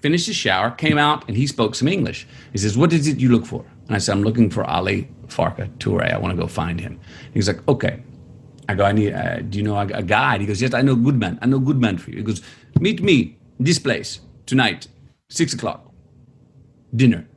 Finished 0.06 0.28
his 0.28 0.36
shower, 0.36 0.70
came 0.70 1.00
out, 1.00 1.28
and 1.28 1.36
he 1.36 1.48
spoke 1.48 1.74
some 1.74 1.88
English. 1.88 2.28
He 2.52 2.60
says, 2.60 2.78
What 2.78 2.94
is 2.94 3.08
it 3.08 3.20
you 3.20 3.30
look 3.30 3.44
for? 3.44 3.66
And 3.88 3.96
I 3.96 3.98
said, 3.98 4.12
I'm 4.12 4.22
looking 4.22 4.52
for 4.52 4.64
Ali 4.64 5.10
Farka 5.26 5.68
Touré. 5.80 6.14
I 6.14 6.20
want 6.20 6.32
to 6.32 6.40
go 6.40 6.46
find 6.46 6.80
him. 6.80 7.00
He's 7.34 7.48
like, 7.48 7.68
Okay. 7.68 8.04
I 8.70 8.76
go, 8.76 8.84
I 8.86 8.92
need, 8.92 9.14
uh, 9.14 9.40
do 9.40 9.58
you 9.58 9.64
know 9.64 9.76
a, 9.76 9.88
a 9.88 10.04
guide? 10.04 10.42
He 10.42 10.46
goes, 10.46 10.62
Yes, 10.62 10.76
I 10.76 10.84
know 10.84 10.96
good 10.96 11.16
man. 11.16 11.40
I 11.42 11.48
know 11.48 11.58
good 11.58 11.82
man 11.82 11.98
for 11.98 12.12
you. 12.12 12.18
He 12.18 12.24
goes, 12.24 12.44
Meet 12.80 13.02
me 13.02 13.36
this 13.60 13.80
place 13.80 14.20
tonight, 14.46 14.88
six 15.30 15.56
o'clock. 15.56 15.92
Dinner. 16.96 17.28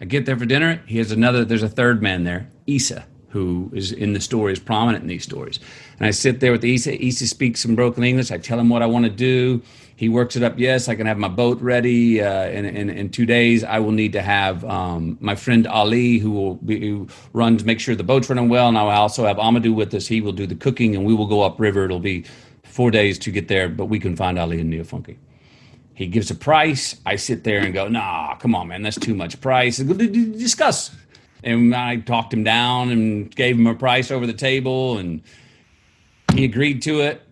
I 0.00 0.06
get 0.06 0.26
there 0.26 0.36
for 0.36 0.46
dinner. 0.46 0.82
He 0.86 0.98
has 0.98 1.12
another. 1.12 1.44
There's 1.44 1.62
a 1.62 1.68
third 1.68 2.02
man 2.02 2.24
there, 2.24 2.50
Isa, 2.66 3.06
who 3.28 3.70
is 3.72 3.92
in 3.92 4.14
the 4.14 4.20
story, 4.20 4.52
is 4.52 4.58
prominent 4.58 5.02
in 5.02 5.08
these 5.08 5.22
stories. 5.22 5.60
And 6.00 6.08
I 6.08 6.10
sit 6.10 6.40
there 6.40 6.50
with 6.50 6.64
Isa. 6.64 7.00
Isa 7.00 7.28
speaks 7.28 7.60
some 7.60 7.76
broken 7.76 8.02
English. 8.02 8.32
I 8.32 8.38
tell 8.38 8.58
him 8.58 8.68
what 8.68 8.82
I 8.82 8.86
want 8.86 9.04
to 9.04 9.12
do. 9.12 9.62
He 10.02 10.08
works 10.08 10.34
it 10.34 10.42
up. 10.42 10.58
Yes, 10.58 10.88
I 10.88 10.96
can 10.96 11.06
have 11.06 11.16
my 11.16 11.28
boat 11.28 11.60
ready 11.60 12.20
uh, 12.20 12.48
in, 12.48 12.64
in, 12.64 12.90
in 12.90 13.08
two 13.08 13.24
days. 13.24 13.62
I 13.62 13.78
will 13.78 13.92
need 13.92 14.12
to 14.14 14.20
have 14.20 14.64
um, 14.64 15.16
my 15.20 15.36
friend 15.36 15.64
Ali, 15.64 16.18
who 16.18 16.32
will 16.32 16.56
be, 16.56 16.80
who 16.80 17.06
runs, 17.32 17.64
make 17.64 17.78
sure 17.78 17.94
the 17.94 18.02
boat's 18.02 18.28
running 18.28 18.48
well, 18.48 18.66
and 18.66 18.76
I 18.76 18.82
will 18.82 18.90
also 18.90 19.24
have 19.24 19.36
Amadou 19.36 19.72
with 19.76 19.94
us. 19.94 20.08
He 20.08 20.20
will 20.20 20.32
do 20.32 20.44
the 20.44 20.56
cooking, 20.56 20.96
and 20.96 21.04
we 21.04 21.14
will 21.14 21.28
go 21.28 21.42
upriver. 21.42 21.84
It'll 21.84 22.00
be 22.00 22.24
four 22.64 22.90
days 22.90 23.16
to 23.20 23.30
get 23.30 23.46
there, 23.46 23.68
but 23.68 23.84
we 23.84 24.00
can 24.00 24.16
find 24.16 24.40
Ali 24.40 24.60
and 24.60 24.72
Niafunke. 24.72 25.18
He 25.94 26.08
gives 26.08 26.32
a 26.32 26.34
price. 26.34 27.00
I 27.06 27.14
sit 27.14 27.44
there 27.44 27.60
and 27.60 27.72
go, 27.72 27.86
nah, 27.86 28.34
come 28.34 28.56
on, 28.56 28.66
man, 28.66 28.82
that's 28.82 28.98
too 28.98 29.14
much 29.14 29.40
price. 29.40 29.76
Discuss. 29.76 30.90
And 31.44 31.72
I 31.76 31.98
talked 31.98 32.34
him 32.34 32.42
down 32.42 32.90
and 32.90 33.32
gave 33.32 33.56
him 33.56 33.68
a 33.68 33.74
price 33.76 34.10
over 34.10 34.26
the 34.26 34.32
table, 34.32 34.98
and 34.98 35.22
he 36.34 36.44
agreed 36.44 36.82
to 36.82 37.02
it. 37.02 37.22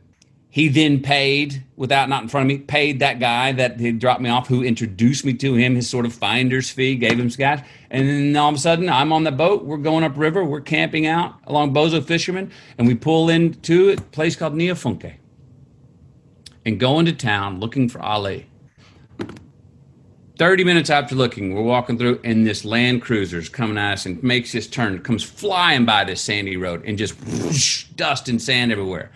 He 0.53 0.69
then 0.69 1.01
paid, 1.01 1.63
without 1.77 2.09
not 2.09 2.25
in 2.25 2.29
front 2.29 2.51
of 2.51 2.59
me, 2.59 2.59
paid 2.59 2.99
that 2.99 3.21
guy 3.21 3.53
that 3.53 3.79
he 3.79 3.93
dropped 3.93 4.21
me 4.21 4.29
off, 4.29 4.49
who 4.49 4.65
introduced 4.65 5.25
me 5.25 5.33
to 5.35 5.55
him, 5.55 5.77
his 5.77 5.89
sort 5.89 6.05
of 6.05 6.13
finder's 6.13 6.69
fee, 6.69 6.97
gave 6.97 7.21
him 7.21 7.31
cash. 7.31 7.65
And 7.89 8.09
then 8.09 8.37
all 8.37 8.49
of 8.49 8.57
a 8.57 8.59
sudden, 8.59 8.89
I'm 8.89 9.13
on 9.13 9.23
the 9.23 9.31
boat. 9.31 9.65
We're 9.65 9.77
going 9.77 10.03
upriver. 10.03 10.45
We're 10.45 10.61
camping 10.61 11.07
out 11.07 11.37
along 11.47 11.73
Bozo 11.73 12.05
Fisherman, 12.05 12.51
and 12.79 12.89
we 12.89 12.97
pull 12.97 13.31
into 13.31 13.91
a 13.91 13.97
place 13.97 14.35
called 14.35 14.55
Niafunke 14.55 15.15
and 16.67 16.81
go 16.81 16.99
into 16.99 17.13
town 17.13 17.61
looking 17.61 17.89
for 17.89 18.03
Ali. 18.03 18.47
30 20.37 20.65
minutes 20.65 20.91
after 20.91 21.15
looking, 21.15 21.55
we're 21.55 21.63
walking 21.63 21.97
through, 21.97 22.19
and 22.25 22.45
this 22.45 22.65
Land 22.65 23.03
Cruiser's 23.03 23.49
coming 23.49 23.79
at 23.79 23.93
us 23.93 24.07
and 24.07 24.21
makes 24.23 24.51
this 24.51 24.67
turn, 24.67 25.01
comes 25.03 25.23
flying 25.23 25.85
by 25.85 26.03
this 26.03 26.21
sandy 26.21 26.57
road, 26.57 26.83
and 26.85 26.99
just 26.99 27.15
whoosh, 27.21 27.85
dust 27.95 28.29
and 28.29 28.43
sand 28.43 28.73
everywhere. 28.73 29.13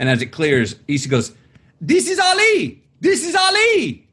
And 0.00 0.08
as 0.08 0.22
it 0.22 0.32
clears, 0.32 0.76
Issa 0.88 1.08
goes, 1.10 1.32
This 1.80 2.08
is 2.08 2.18
Ali! 2.18 2.82
This 3.00 3.24
is 3.24 3.36
Ali! 3.36 4.08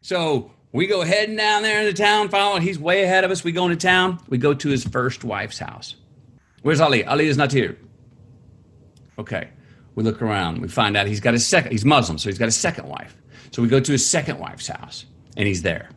So 0.00 0.50
we 0.72 0.86
go 0.86 1.02
heading 1.02 1.36
down 1.36 1.62
there 1.62 1.80
into 1.80 1.92
town, 1.92 2.30
following. 2.30 2.62
He's 2.62 2.78
way 2.78 3.02
ahead 3.04 3.22
of 3.22 3.30
us. 3.30 3.44
We 3.44 3.52
go 3.52 3.64
into 3.64 3.76
town. 3.76 4.18
We 4.28 4.38
go 4.38 4.54
to 4.54 4.68
his 4.68 4.82
first 4.82 5.24
wife's 5.24 5.58
house. 5.58 5.94
Where's 6.62 6.80
Ali? 6.80 7.04
Ali 7.04 7.28
is 7.28 7.36
not 7.36 7.52
here. 7.52 7.76
Okay. 9.18 9.50
We 9.94 10.04
look 10.04 10.22
around. 10.22 10.62
We 10.62 10.68
find 10.68 10.96
out 10.96 11.06
he's 11.06 11.20
got 11.20 11.34
a 11.34 11.38
second. 11.38 11.72
He's 11.72 11.84
Muslim, 11.84 12.16
so 12.16 12.30
he's 12.30 12.38
got 12.38 12.48
a 12.48 12.52
second 12.52 12.88
wife. 12.88 13.14
So 13.50 13.60
we 13.60 13.68
go 13.68 13.78
to 13.78 13.92
his 13.92 14.08
second 14.08 14.38
wife's 14.38 14.68
house, 14.68 15.04
and 15.36 15.46
he's 15.46 15.62
there. 15.62 15.90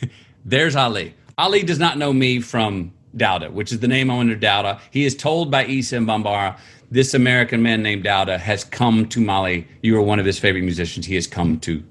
There's 0.44 0.76
Ali. 0.76 1.14
Ali 1.38 1.62
does 1.62 1.78
not 1.78 1.96
know 1.96 2.12
me 2.12 2.40
from 2.40 2.92
Dowda, 3.16 3.52
which 3.52 3.72
is 3.72 3.80
the 3.80 3.88
name 3.88 4.10
I'm 4.10 4.18
under 4.18 4.36
Dowda. 4.36 4.80
He 4.90 5.04
is 5.04 5.16
told 5.16 5.50
by 5.50 5.66
Isa 5.66 5.96
and 5.96 6.06
Bambara, 6.06 6.58
this 6.90 7.14
American 7.14 7.62
man 7.62 7.82
named 7.82 8.04
Dowda 8.04 8.38
has 8.38 8.64
come 8.64 9.06
to 9.08 9.20
Mali. 9.20 9.66
You 9.82 9.96
are 9.98 10.02
one 10.02 10.18
of 10.18 10.26
his 10.26 10.38
favorite 10.38 10.62
musicians. 10.62 11.06
He 11.06 11.14
has 11.16 11.26
come 11.26 11.60
to 11.60 11.82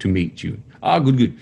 to 0.00 0.08
meet 0.08 0.42
you. 0.42 0.62
Ah, 0.82 0.96
oh, 0.96 1.00
good, 1.00 1.16
good. 1.16 1.38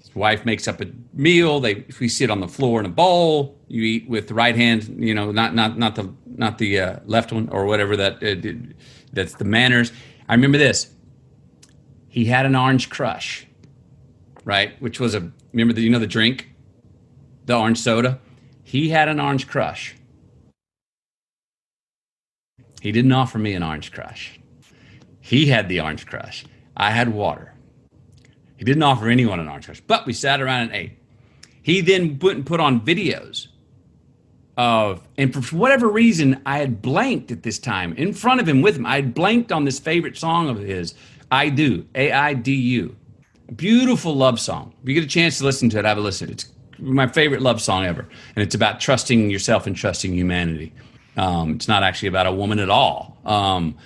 His 0.00 0.14
wife 0.14 0.44
makes 0.44 0.66
up 0.68 0.80
a 0.80 0.86
meal. 1.12 1.60
They 1.60 1.84
we 2.00 2.08
sit 2.08 2.30
on 2.30 2.40
the 2.40 2.48
floor 2.48 2.80
in 2.80 2.86
a 2.86 2.90
bowl. 2.90 3.56
You 3.68 3.82
eat 3.82 4.08
with 4.08 4.28
the 4.28 4.34
right 4.34 4.56
hand, 4.56 4.96
you 4.98 5.14
know, 5.14 5.30
not 5.30 5.54
not 5.54 5.78
not 5.78 5.94
the 5.94 6.12
not 6.26 6.58
the 6.58 6.80
uh, 6.80 6.96
left 7.06 7.32
one 7.32 7.48
or 7.50 7.64
whatever 7.66 7.96
that 7.96 8.22
uh, 8.22 8.74
that's 9.12 9.34
the 9.34 9.44
manners. 9.44 9.92
I 10.28 10.34
remember 10.34 10.58
this. 10.58 10.90
he 12.08 12.26
had 12.26 12.46
an 12.46 12.54
orange 12.54 12.90
crush, 12.90 13.46
right? 14.44 14.80
Which 14.80 15.00
was 15.00 15.14
a 15.14 15.32
remember 15.52 15.72
the 15.72 15.82
you 15.82 15.90
know 15.90 15.98
the 15.98 16.06
drink, 16.06 16.50
the 17.46 17.56
orange 17.56 17.78
soda. 17.78 18.20
He 18.62 18.90
had 18.90 19.08
an 19.08 19.20
orange 19.20 19.46
crush. 19.46 19.94
He 22.84 22.92
didn't 22.92 23.12
offer 23.12 23.38
me 23.38 23.54
an 23.54 23.62
orange 23.62 23.92
crush. 23.92 24.38
He 25.22 25.46
had 25.46 25.70
the 25.70 25.80
orange 25.80 26.04
crush. 26.04 26.44
I 26.76 26.90
had 26.90 27.08
water. 27.08 27.54
He 28.58 28.64
didn't 28.66 28.82
offer 28.82 29.08
anyone 29.08 29.40
an 29.40 29.48
orange 29.48 29.64
crush, 29.64 29.80
but 29.80 30.04
we 30.04 30.12
sat 30.12 30.42
around 30.42 30.64
and 30.64 30.72
ate. 30.72 30.98
He 31.62 31.80
then 31.80 32.18
put 32.18 32.36
and 32.36 32.44
put 32.44 32.60
on 32.60 32.82
videos 32.82 33.46
of, 34.58 35.08
and 35.16 35.32
for 35.32 35.40
whatever 35.56 35.88
reason, 35.88 36.42
I 36.44 36.58
had 36.58 36.82
blanked 36.82 37.30
at 37.32 37.42
this 37.42 37.58
time 37.58 37.94
in 37.94 38.12
front 38.12 38.42
of 38.42 38.46
him 38.46 38.60
with 38.60 38.76
him. 38.76 38.84
I 38.84 38.96
had 38.96 39.14
blanked 39.14 39.50
on 39.50 39.64
this 39.64 39.78
favorite 39.78 40.18
song 40.18 40.50
of 40.50 40.58
his, 40.58 40.94
I 41.30 41.48
Do, 41.48 41.86
A 41.94 42.12
I 42.12 42.34
D 42.34 42.52
U. 42.52 42.94
beautiful 43.56 44.14
love 44.14 44.38
song. 44.38 44.74
If 44.82 44.90
you 44.90 44.94
get 44.94 45.04
a 45.04 45.06
chance 45.06 45.38
to 45.38 45.44
listen 45.44 45.70
to 45.70 45.78
it, 45.78 45.86
I 45.86 45.88
have 45.88 45.96
a 45.96 46.02
listen. 46.02 46.28
It's 46.28 46.52
my 46.78 47.06
favorite 47.06 47.40
love 47.40 47.62
song 47.62 47.86
ever. 47.86 48.06
And 48.36 48.42
it's 48.42 48.54
about 48.54 48.78
trusting 48.78 49.30
yourself 49.30 49.66
and 49.66 49.74
trusting 49.74 50.12
humanity. 50.12 50.74
Um, 51.16 51.52
it's 51.54 51.68
not 51.68 51.82
actually 51.82 52.08
about 52.08 52.26
a 52.26 52.32
woman 52.32 52.58
at 52.58 52.70
all. 52.70 53.18
Um, 53.24 53.76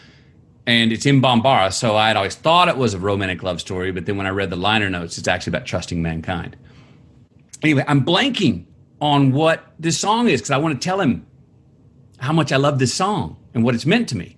and 0.66 0.92
it's 0.92 1.06
in 1.06 1.22
Bambara, 1.22 1.72
so 1.72 1.96
I 1.96 2.08
had 2.08 2.16
always 2.16 2.34
thought 2.34 2.68
it 2.68 2.76
was 2.76 2.92
a 2.92 2.98
romantic 2.98 3.42
love 3.42 3.60
story, 3.60 3.90
but 3.90 4.04
then 4.06 4.16
when 4.16 4.26
I 4.26 4.30
read 4.30 4.50
the 4.50 4.56
liner 4.56 4.90
notes, 4.90 5.16
it's 5.16 5.28
actually 5.28 5.52
about 5.52 5.66
trusting 5.66 6.02
mankind. 6.02 6.56
Anyway, 7.62 7.84
I'm 7.88 8.04
blanking 8.04 8.66
on 9.00 9.32
what 9.32 9.64
this 9.78 9.98
song 9.98 10.28
is 10.28 10.40
because 10.40 10.50
I 10.50 10.58
want 10.58 10.80
to 10.80 10.84
tell 10.84 11.00
him 11.00 11.26
how 12.18 12.32
much 12.32 12.52
I 12.52 12.56
love 12.56 12.78
this 12.78 12.92
song 12.92 13.36
and 13.54 13.64
what 13.64 13.74
it's 13.74 13.86
meant 13.86 14.08
to 14.10 14.16
me. 14.16 14.36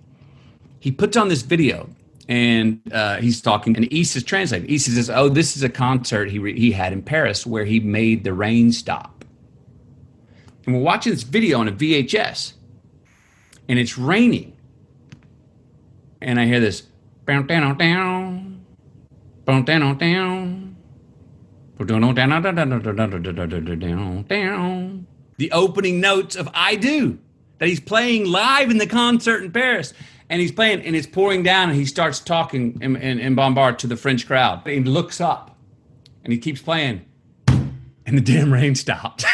He 0.78 0.93
puts 0.93 1.16
on 1.16 1.28
this 1.28 1.43
video 1.43 1.88
and 2.28 2.80
uh, 2.93 3.16
he's 3.16 3.43
talking, 3.43 3.74
and 3.76 3.93
Isa 3.93 4.18
is 4.18 4.24
translating. 4.24 4.70
Isa 4.70 4.93
says, 4.93 5.11
"Oh, 5.11 5.28
this 5.28 5.57
is 5.57 5.64
a 5.64 5.68
concert 5.68 6.30
he 6.30 6.38
re- 6.38 6.59
he 6.59 6.70
had 6.70 6.93
in 6.93 7.03
Paris 7.03 7.45
where 7.45 7.64
he 7.64 7.80
made 7.80 8.22
the 8.22 8.32
rain 8.32 8.70
stop." 8.70 9.24
And 10.64 10.76
we're 10.76 10.82
watching 10.82 11.12
this 11.12 11.24
video 11.24 11.59
on 11.59 11.66
a 11.66 11.72
VHS, 11.72 12.53
and 13.71 13.79
it's 13.79 13.97
raining, 13.97 14.57
and 16.21 16.41
I 16.41 16.47
hear 16.47 16.59
this, 16.59 16.83
down 17.25 17.47
down 17.47 17.79
down, 17.79 18.64
down 19.47 19.64
down 19.64 19.97
down. 19.97 20.77
down 24.25 25.07
The 25.39 25.53
opening 25.53 26.01
notes 26.01 26.35
of 26.35 26.49
I 26.53 26.75
Do 26.75 27.18
that 27.59 27.68
he's 27.68 27.79
playing 27.79 28.27
live 28.27 28.71
in 28.71 28.79
the 28.79 28.89
concert 28.89 29.45
in 29.45 29.53
Paris. 29.53 29.95
And 30.29 30.41
he's 30.41 30.53
playing 30.53 30.83
and 30.83 30.97
it's 30.97 31.07
pouring 31.07 31.45
down 31.45 31.71
and 31.71 31.79
he 31.79 31.85
starts 31.85 32.18
talking 32.18 32.79
in, 32.83 32.97
in, 32.97 33.18
in 33.21 33.37
Bambara 33.37 33.79
to 33.79 33.87
the 33.87 33.97
French 33.97 34.27
crowd. 34.27 34.62
And 34.66 34.85
he 34.85 34.91
looks 34.91 35.21
up 35.21 35.57
and 36.25 36.33
he 36.33 36.39
keeps 36.39 36.61
playing 36.61 37.05
and 37.47 38.18
the 38.18 38.21
damn 38.21 38.53
rain 38.53 38.75
stopped. 38.75 39.25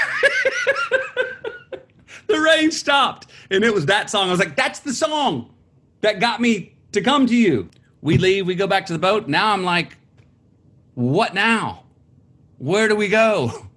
The 2.27 2.41
rain 2.41 2.70
stopped. 2.70 3.27
And 3.51 3.64
it 3.64 3.72
was 3.72 3.87
that 3.87 4.11
song. 4.11 4.29
I 4.29 4.31
was 4.31 4.41
like, 4.41 4.57
that's 4.57 4.81
the 4.81 4.93
song 4.93 5.55
that 6.01 6.20
got 6.20 6.41
me 6.41 6.77
to 6.93 7.01
come 7.01 7.27
to 7.27 7.37
you. 7.37 7.68
We 8.03 8.18
leave, 8.18 8.47
we 8.47 8.55
go 8.55 8.66
back 8.66 8.87
to 8.87 8.93
the 8.93 8.99
boat. 8.99 9.29
Now 9.29 9.53
I'm 9.53 9.64
like, 9.64 9.97
what 10.95 11.35
now? 11.35 11.85
Where 12.59 12.89
do 12.89 12.97
we 12.97 13.09
go? 13.09 13.68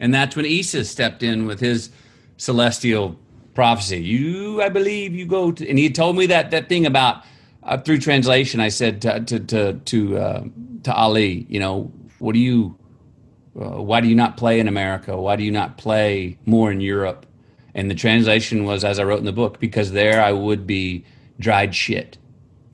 And 0.00 0.14
that's 0.14 0.36
when 0.36 0.46
Isis 0.46 0.88
stepped 0.88 1.22
in 1.22 1.46
with 1.46 1.58
his 1.58 1.90
celestial 2.36 3.18
prophecy. 3.54 4.00
You, 4.00 4.62
I 4.62 4.68
believe, 4.68 5.12
you 5.12 5.26
go 5.26 5.50
to, 5.50 5.68
and 5.68 5.76
he 5.76 5.90
told 5.90 6.16
me 6.16 6.26
that 6.26 6.52
that 6.52 6.68
thing 6.68 6.86
about 6.86 7.24
uh, 7.64 7.78
through 7.78 7.98
translation. 7.98 8.60
I 8.60 8.68
said 8.68 9.02
to 9.02 9.20
to 9.20 9.40
to 9.40 9.72
to, 9.72 10.18
uh, 10.18 10.44
to 10.84 10.94
Ali, 10.94 11.46
you 11.48 11.58
know, 11.58 11.90
what 12.20 12.34
do 12.34 12.38
you, 12.38 12.78
uh, 13.60 13.82
why 13.82 14.00
do 14.00 14.06
you 14.06 14.14
not 14.14 14.36
play 14.36 14.60
in 14.60 14.68
America? 14.68 15.16
Why 15.16 15.34
do 15.34 15.42
you 15.42 15.50
not 15.50 15.76
play 15.76 16.38
more 16.46 16.70
in 16.70 16.80
Europe? 16.80 17.26
And 17.74 17.90
the 17.90 17.94
translation 17.94 18.64
was, 18.64 18.84
as 18.84 18.98
I 18.98 19.04
wrote 19.04 19.18
in 19.18 19.24
the 19.24 19.32
book, 19.32 19.60
because 19.60 19.92
there 19.92 20.22
I 20.22 20.32
would 20.32 20.66
be 20.66 21.04
dried 21.38 21.74
shit. 21.74 22.18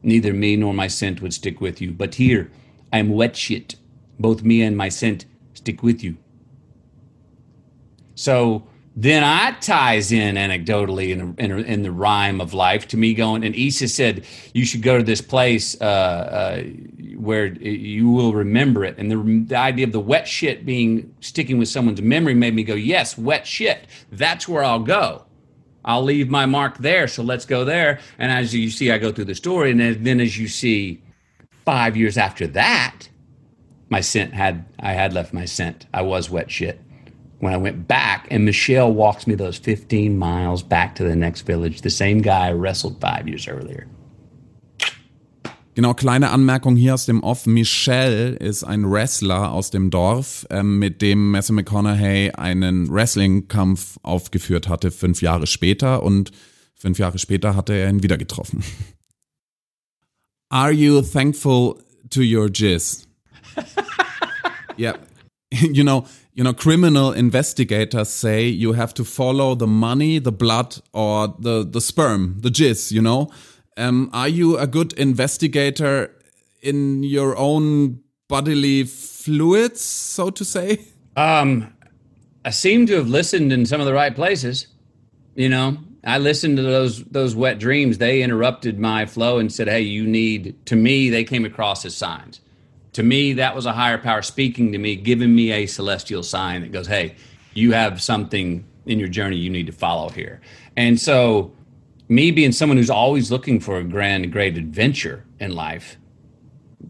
Neither 0.02 0.32
me 0.32 0.56
nor 0.56 0.74
my 0.74 0.86
scent 0.86 1.20
would 1.20 1.34
stick 1.34 1.60
with 1.60 1.80
you. 1.80 1.92
But 1.92 2.14
here 2.16 2.50
I 2.92 2.98
am 2.98 3.10
wet 3.10 3.36
shit. 3.36 3.76
Both 4.18 4.42
me 4.42 4.62
and 4.62 4.76
my 4.76 4.88
scent 4.88 5.26
stick 5.54 5.82
with 5.82 6.04
you. 6.04 6.16
So 8.14 8.64
then 8.96 9.24
I 9.24 9.52
ties 9.52 10.12
in 10.12 10.36
anecdotally 10.36 11.10
in, 11.10 11.34
in, 11.38 11.64
in, 11.64 11.82
the 11.82 11.90
rhyme 11.90 12.40
of 12.40 12.54
life 12.54 12.86
to 12.88 12.96
me 12.96 13.12
going, 13.12 13.42
and 13.42 13.54
Issa 13.54 13.88
said, 13.88 14.24
you 14.52 14.64
should 14.64 14.82
go 14.82 14.96
to 14.96 15.02
this 15.02 15.20
place 15.20 15.76
uh, 15.80 15.84
uh, 15.84 16.62
where 17.16 17.46
you 17.46 18.08
will 18.08 18.32
remember 18.32 18.84
it. 18.84 18.96
And 18.96 19.10
the, 19.10 19.16
the 19.48 19.56
idea 19.56 19.84
of 19.84 19.90
the 19.90 19.98
wet 20.00 20.28
shit 20.28 20.64
being 20.64 21.12
sticking 21.20 21.58
with 21.58 21.68
someone's 21.68 22.00
memory 22.00 22.34
made 22.34 22.54
me 22.54 22.62
go, 22.62 22.74
yes, 22.74 23.18
wet 23.18 23.48
shit. 23.48 23.88
That's 24.12 24.46
where 24.46 24.62
I'll 24.62 24.78
go. 24.78 25.24
I'll 25.84 26.02
leave 26.02 26.30
my 26.30 26.46
mark 26.46 26.78
there. 26.78 27.08
So 27.08 27.24
let's 27.24 27.44
go 27.44 27.64
there. 27.64 27.98
And 28.18 28.30
as 28.30 28.54
you 28.54 28.70
see, 28.70 28.92
I 28.92 28.98
go 28.98 29.10
through 29.10 29.26
the 29.26 29.34
story. 29.34 29.72
And 29.72 29.80
then 30.06 30.20
as 30.20 30.38
you 30.38 30.46
see, 30.46 31.02
five 31.64 31.96
years 31.96 32.16
after 32.16 32.46
that, 32.48 33.08
my 33.88 34.00
scent 34.00 34.34
had, 34.34 34.66
I 34.78 34.92
had 34.92 35.12
left 35.12 35.32
my 35.32 35.46
scent. 35.46 35.86
I 35.92 36.02
was 36.02 36.30
wet 36.30 36.50
shit 36.50 36.80
when 37.40 37.52
I 37.52 37.56
went 37.56 37.86
back, 37.86 38.26
and 38.30 38.44
Michelle 38.44 38.92
walks 38.92 39.26
me 39.26 39.34
those 39.36 39.58
15 39.58 40.16
miles 40.16 40.62
back 40.62 40.94
to 40.96 41.04
the 41.04 41.16
next 41.16 41.46
village, 41.46 41.82
the 41.82 41.90
same 41.90 42.22
guy 42.22 42.48
I 42.48 42.52
wrestled 42.52 43.00
five 43.00 43.28
years 43.28 43.48
earlier. 43.48 43.86
Genau, 45.74 45.92
kleine 45.92 46.30
Anmerkung 46.30 46.76
hier 46.76 46.94
aus 46.94 47.04
dem 47.04 47.24
Off. 47.24 47.46
Michelle 47.46 48.36
ist 48.36 48.62
ein 48.62 48.88
Wrestler 48.88 49.50
aus 49.50 49.70
dem 49.70 49.90
Dorf, 49.90 50.46
ähm, 50.50 50.78
mit 50.78 51.02
dem 51.02 51.32
Matthew 51.32 51.54
McConaughey 51.54 52.30
einen 52.30 52.88
Wrestling-Kampf 52.88 53.98
aufgeführt 54.04 54.68
hatte, 54.68 54.92
fünf 54.92 55.20
Jahre 55.20 55.48
später. 55.48 56.04
Und 56.04 56.30
fünf 56.74 57.00
Jahre 57.00 57.18
später 57.18 57.56
hatte 57.56 57.72
er 57.72 57.90
ihn 57.90 58.04
wieder 58.04 58.16
getroffen. 58.16 58.62
Are 60.48 60.70
you 60.70 61.02
thankful 61.02 61.74
to 62.10 62.20
your 62.20 62.48
jizz? 62.48 63.08
yeah. 64.78 64.94
You 65.50 65.82
know, 65.82 66.06
you 66.34 66.42
know, 66.42 66.52
criminal 66.52 67.12
investigators 67.12 68.08
say 68.08 68.46
you 68.46 68.72
have 68.72 68.92
to 68.94 69.04
follow 69.04 69.54
the 69.54 69.68
money, 69.68 70.18
the 70.18 70.32
blood, 70.32 70.76
or 70.92 71.28
the 71.38 71.64
the 71.64 71.80
sperm, 71.80 72.36
the 72.40 72.50
jizz. 72.50 72.90
You 72.90 73.02
know, 73.02 73.30
um, 73.76 74.10
are 74.12 74.28
you 74.28 74.58
a 74.58 74.66
good 74.66 74.92
investigator 74.94 76.10
in 76.60 77.04
your 77.04 77.36
own 77.36 78.00
bodily 78.28 78.82
fluids, 78.84 79.80
so 79.80 80.30
to 80.30 80.44
say? 80.44 80.80
Um, 81.16 81.72
I 82.44 82.50
seem 82.50 82.86
to 82.86 82.94
have 82.94 83.06
listened 83.06 83.52
in 83.52 83.64
some 83.64 83.80
of 83.80 83.86
the 83.86 83.94
right 83.94 84.14
places. 84.14 84.66
You 85.36 85.48
know, 85.48 85.78
I 86.02 86.18
listened 86.18 86.56
to 86.56 86.64
those 86.64 87.04
those 87.04 87.36
wet 87.36 87.60
dreams. 87.60 87.98
They 87.98 88.22
interrupted 88.22 88.80
my 88.80 89.06
flow 89.06 89.38
and 89.38 89.52
said, 89.52 89.68
"Hey, 89.68 89.82
you 89.82 90.04
need." 90.04 90.66
To 90.66 90.74
me, 90.74 91.10
they 91.10 91.22
came 91.22 91.44
across 91.44 91.84
as 91.84 91.94
signs 91.94 92.40
to 92.94 93.02
me, 93.02 93.34
that 93.34 93.54
was 93.54 93.66
a 93.66 93.72
higher 93.72 93.98
power 93.98 94.22
speaking 94.22 94.72
to 94.72 94.78
me, 94.78 94.96
giving 94.96 95.34
me 95.34 95.52
a 95.52 95.66
celestial 95.66 96.22
sign 96.22 96.62
that 96.62 96.72
goes, 96.72 96.86
hey, 96.86 97.16
you 97.52 97.72
have 97.72 98.00
something 98.00 98.64
in 98.86 98.98
your 98.98 99.08
journey 99.08 99.36
you 99.36 99.50
need 99.50 99.66
to 99.66 99.72
follow 99.72 100.08
here. 100.08 100.40
And 100.76 101.00
so, 101.00 101.52
me 102.08 102.30
being 102.30 102.52
someone 102.52 102.76
who's 102.76 102.90
always 102.90 103.30
looking 103.30 103.58
for 103.58 103.78
a 103.78 103.84
grand, 103.84 104.30
great 104.30 104.56
adventure 104.56 105.24
in 105.40 105.54
life 105.54 105.96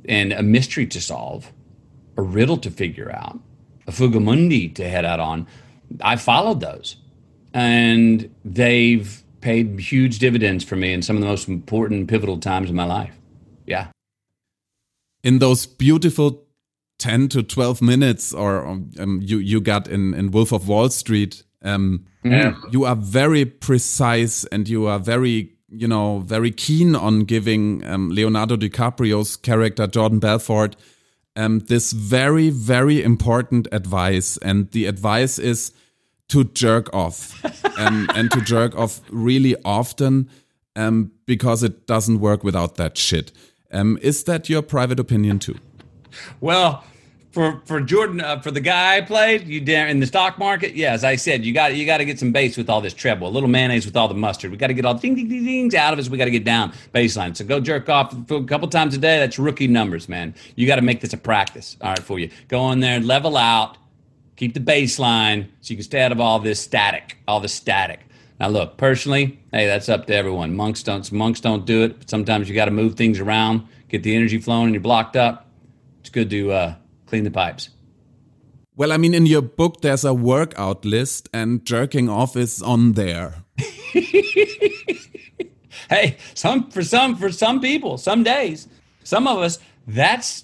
and 0.06 0.32
a 0.32 0.42
mystery 0.42 0.86
to 0.88 1.00
solve, 1.00 1.52
a 2.16 2.22
riddle 2.22 2.58
to 2.58 2.70
figure 2.70 3.10
out, 3.10 3.38
a 3.86 3.92
fugamundi 3.92 4.74
to 4.74 4.88
head 4.88 5.04
out 5.04 5.20
on, 5.20 5.46
I 6.02 6.16
followed 6.16 6.60
those. 6.60 6.96
And 7.54 8.34
they've 8.44 9.22
paid 9.40 9.78
huge 9.78 10.18
dividends 10.18 10.64
for 10.64 10.76
me 10.76 10.92
in 10.92 11.00
some 11.00 11.16
of 11.16 11.22
the 11.22 11.28
most 11.28 11.48
important, 11.48 12.08
pivotal 12.08 12.38
times 12.38 12.68
in 12.68 12.76
my 12.76 12.84
life. 12.84 13.14
Yeah 13.66 13.88
in 15.24 15.38
those 15.38 15.66
beautiful 15.66 16.44
10 16.98 17.28
to 17.30 17.42
12 17.42 17.82
minutes 17.82 18.32
or 18.32 18.64
um, 18.64 19.18
you 19.20 19.38
you 19.38 19.60
got 19.60 19.88
in 19.88 20.14
in 20.14 20.30
Wolf 20.30 20.52
of 20.52 20.68
Wall 20.68 20.88
Street 20.90 21.42
um, 21.62 22.06
yeah. 22.22 22.54
you 22.70 22.84
are 22.84 22.94
very 22.94 23.44
precise 23.44 24.44
and 24.52 24.68
you 24.68 24.86
are 24.86 25.00
very 25.00 25.50
you 25.68 25.88
know 25.88 26.20
very 26.20 26.52
keen 26.52 26.94
on 26.94 27.20
giving 27.20 27.84
um, 27.84 28.10
Leonardo 28.10 28.56
DiCaprio's 28.56 29.34
character 29.36 29.88
Jordan 29.88 30.20
Belfort 30.20 30.76
um, 31.34 31.58
this 31.60 31.90
very 31.92 32.50
very 32.50 33.02
important 33.02 33.66
advice 33.72 34.36
and 34.36 34.70
the 34.70 34.86
advice 34.86 35.38
is 35.38 35.72
to 36.28 36.44
jerk 36.44 36.94
off 36.94 37.44
um, 37.78 38.08
and 38.14 38.30
to 38.30 38.40
jerk 38.40 38.76
off 38.78 39.00
really 39.10 39.56
often 39.64 40.30
um, 40.76 41.10
because 41.26 41.62
it 41.62 41.86
doesn't 41.86 42.20
work 42.20 42.44
without 42.44 42.76
that 42.76 42.96
shit 42.96 43.32
um, 43.74 43.98
is 44.00 44.24
that 44.24 44.48
your 44.48 44.62
private 44.62 44.98
opinion 44.98 45.38
too? 45.38 45.58
Well, 46.40 46.84
for 47.34 47.60
for 47.64 47.80
Jordan 47.80 48.20
uh, 48.20 48.38
for 48.38 48.52
the 48.52 48.60
guy 48.60 48.96
I 48.96 49.00
played 49.00 49.48
you 49.48 49.60
dare 49.60 49.88
in 49.88 49.98
the 49.98 50.06
stock 50.06 50.38
market. 50.38 50.74
Yeah, 50.74 50.92
as 50.92 51.02
I 51.02 51.16
said, 51.16 51.44
you 51.44 51.52
got 51.52 51.74
you 51.74 51.84
got 51.84 51.98
to 51.98 52.04
get 52.04 52.18
some 52.20 52.30
base 52.30 52.56
with 52.56 52.70
all 52.70 52.80
this 52.80 52.94
treble, 52.94 53.28
a 53.28 53.30
little 53.30 53.48
mayonnaise 53.48 53.84
with 53.84 53.96
all 53.96 54.06
the 54.06 54.14
mustard. 54.14 54.52
We 54.52 54.56
got 54.56 54.68
to 54.68 54.74
get 54.74 54.84
all 54.84 54.94
the 54.94 55.00
ding 55.00 55.16
ding 55.16 55.28
ding 55.28 55.44
dings 55.44 55.74
out 55.74 55.92
of 55.92 55.98
us. 55.98 56.08
We 56.08 56.16
got 56.16 56.26
to 56.26 56.30
get 56.30 56.44
down 56.44 56.72
baseline. 56.94 57.36
So 57.36 57.44
go 57.44 57.58
jerk 57.58 57.88
off 57.88 58.14
a 58.30 58.44
couple 58.44 58.68
times 58.68 58.94
a 58.94 58.98
day. 58.98 59.18
That's 59.18 59.38
rookie 59.38 59.66
numbers, 59.66 60.08
man. 60.08 60.34
You 60.54 60.68
got 60.68 60.76
to 60.76 60.82
make 60.82 61.00
this 61.00 61.12
a 61.12 61.18
practice. 61.18 61.76
All 61.80 61.90
right, 61.90 61.98
for 61.98 62.20
you. 62.20 62.30
Go 62.46 62.70
in 62.70 62.78
there, 62.78 63.00
level 63.00 63.36
out, 63.36 63.76
keep 64.36 64.54
the 64.54 64.60
baseline, 64.60 65.48
so 65.60 65.72
you 65.72 65.76
can 65.76 65.84
stay 65.84 66.02
out 66.02 66.12
of 66.12 66.20
all 66.20 66.38
this 66.38 66.60
static, 66.60 67.18
all 67.26 67.40
the 67.40 67.48
static. 67.48 68.06
Now, 68.40 68.48
look, 68.48 68.76
personally, 68.76 69.38
hey, 69.52 69.66
that's 69.66 69.88
up 69.88 70.06
to 70.06 70.14
everyone. 70.14 70.56
Monks 70.56 70.82
don't 70.82 71.10
monks 71.12 71.40
don't 71.40 71.64
do 71.64 71.82
it, 71.82 71.98
but 71.98 72.10
sometimes 72.10 72.48
you 72.48 72.54
got 72.54 72.64
to 72.66 72.70
move 72.70 72.94
things 72.94 73.20
around, 73.20 73.66
get 73.88 74.02
the 74.02 74.14
energy 74.14 74.38
flowing, 74.38 74.64
and 74.66 74.74
you're 74.74 74.82
blocked 74.82 75.16
up. 75.16 75.46
It's 76.00 76.10
good 76.10 76.30
to. 76.30 76.52
Uh, 76.52 76.74
clean 77.14 77.22
the 77.22 77.30
pipes. 77.30 77.68
Well, 78.76 78.92
I 78.92 78.96
mean, 78.96 79.14
in 79.14 79.26
your 79.26 79.42
book, 79.42 79.82
there's 79.82 80.04
a 80.04 80.12
workout 80.12 80.84
list, 80.84 81.28
and 81.32 81.64
jerking 81.64 82.08
off 82.08 82.34
is 82.36 82.60
on 82.60 82.94
there. 82.94 83.44
hey, 85.88 86.16
some 86.34 86.70
for 86.70 86.82
some 86.82 87.14
for 87.14 87.30
some 87.30 87.60
people, 87.60 87.98
some 87.98 88.24
days, 88.24 88.66
some 89.04 89.28
of 89.28 89.38
us, 89.38 89.60
that's 89.86 90.42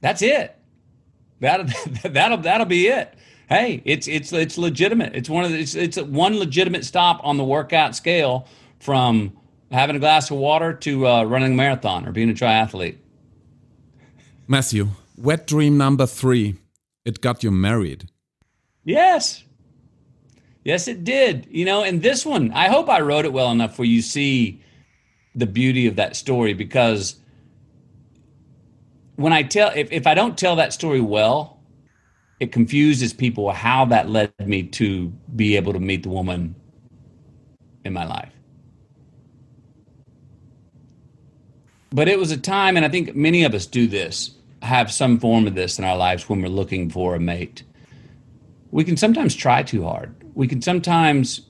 that's 0.00 0.22
it. 0.22 0.56
That 1.38 1.68
that'll 2.02 2.38
that'll 2.38 2.66
be 2.66 2.88
it. 2.88 3.14
Hey, 3.50 3.82
it's 3.84 4.06
it's 4.06 4.32
it's 4.32 4.56
legitimate. 4.56 5.14
It's 5.14 5.28
one 5.28 5.44
of 5.44 5.50
the, 5.50 5.58
it's 5.58 5.74
it's 5.74 5.98
one 6.00 6.38
legitimate 6.38 6.84
stop 6.84 7.20
on 7.24 7.36
the 7.36 7.44
workout 7.44 7.96
scale 7.96 8.46
from 8.78 9.36
having 9.72 9.96
a 9.96 9.98
glass 9.98 10.30
of 10.30 10.38
water 10.38 10.72
to 10.72 11.06
uh, 11.06 11.24
running 11.24 11.52
a 11.52 11.56
marathon 11.56 12.06
or 12.06 12.12
being 12.12 12.30
a 12.30 12.32
triathlete. 12.32 12.96
Matthew, 14.46 14.88
Wet 15.20 15.46
dream 15.46 15.76
number 15.76 16.06
three. 16.06 16.54
It 17.04 17.20
got 17.20 17.42
you 17.42 17.50
married. 17.50 18.08
Yes. 18.84 19.44
Yes, 20.64 20.88
it 20.88 21.04
did. 21.04 21.46
You 21.50 21.66
know, 21.66 21.82
and 21.82 22.02
this 22.02 22.24
one, 22.24 22.52
I 22.52 22.68
hope 22.68 22.88
I 22.88 23.00
wrote 23.00 23.26
it 23.26 23.32
well 23.32 23.50
enough 23.50 23.78
where 23.78 23.86
you 23.86 24.00
see 24.00 24.62
the 25.34 25.46
beauty 25.46 25.86
of 25.86 25.96
that 25.96 26.16
story 26.16 26.54
because 26.54 27.16
when 29.16 29.32
I 29.32 29.42
tell, 29.42 29.72
if, 29.74 29.92
if 29.92 30.06
I 30.06 30.14
don't 30.14 30.38
tell 30.38 30.56
that 30.56 30.72
story 30.72 31.00
well, 31.00 31.59
it 32.40 32.52
confuses 32.52 33.12
people 33.12 33.52
how 33.52 33.84
that 33.84 34.08
led 34.08 34.32
me 34.44 34.62
to 34.62 35.08
be 35.36 35.56
able 35.56 35.74
to 35.74 35.78
meet 35.78 36.02
the 36.02 36.08
woman 36.08 36.54
in 37.84 37.92
my 37.92 38.06
life. 38.06 38.32
But 41.90 42.08
it 42.08 42.18
was 42.18 42.30
a 42.30 42.36
time, 42.36 42.76
and 42.76 42.86
I 42.86 42.88
think 42.88 43.14
many 43.14 43.44
of 43.44 43.52
us 43.52 43.66
do 43.66 43.86
this 43.86 44.32
have 44.62 44.90
some 44.90 45.18
form 45.18 45.46
of 45.46 45.54
this 45.54 45.78
in 45.78 45.84
our 45.84 45.96
lives 45.96 46.28
when 46.28 46.40
we're 46.40 46.48
looking 46.48 46.88
for 46.88 47.14
a 47.14 47.20
mate. 47.20 47.62
We 48.70 48.84
can 48.84 48.96
sometimes 48.96 49.34
try 49.34 49.62
too 49.62 49.84
hard. 49.84 50.14
We 50.34 50.46
can 50.46 50.62
sometimes 50.62 51.42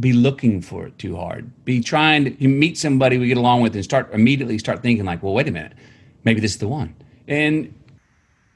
be 0.00 0.12
looking 0.12 0.62
for 0.62 0.86
it 0.86 0.98
too 0.98 1.16
hard. 1.16 1.64
Be 1.64 1.80
trying 1.80 2.36
to 2.36 2.48
meet 2.48 2.78
somebody 2.78 3.18
we 3.18 3.28
get 3.28 3.36
along 3.36 3.60
with 3.60 3.74
and 3.74 3.84
start 3.84 4.12
immediately 4.12 4.58
start 4.58 4.82
thinking 4.82 5.04
like, 5.04 5.22
well, 5.22 5.34
wait 5.34 5.48
a 5.48 5.52
minute, 5.52 5.74
maybe 6.24 6.40
this 6.40 6.52
is 6.52 6.58
the 6.58 6.68
one. 6.68 6.94
And 7.28 7.74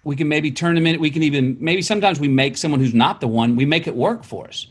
we 0.06 0.14
can 0.14 0.28
maybe 0.28 0.52
turn 0.52 0.76
them 0.76 0.86
in. 0.86 1.00
We 1.00 1.10
can 1.10 1.24
even 1.24 1.56
maybe 1.58 1.82
sometimes 1.82 2.20
we 2.20 2.28
make 2.28 2.56
someone 2.56 2.78
who's 2.78 2.94
not 2.94 3.20
the 3.20 3.26
one. 3.26 3.56
We 3.56 3.64
make 3.64 3.88
it 3.88 3.96
work 3.96 4.22
for 4.22 4.46
us, 4.46 4.68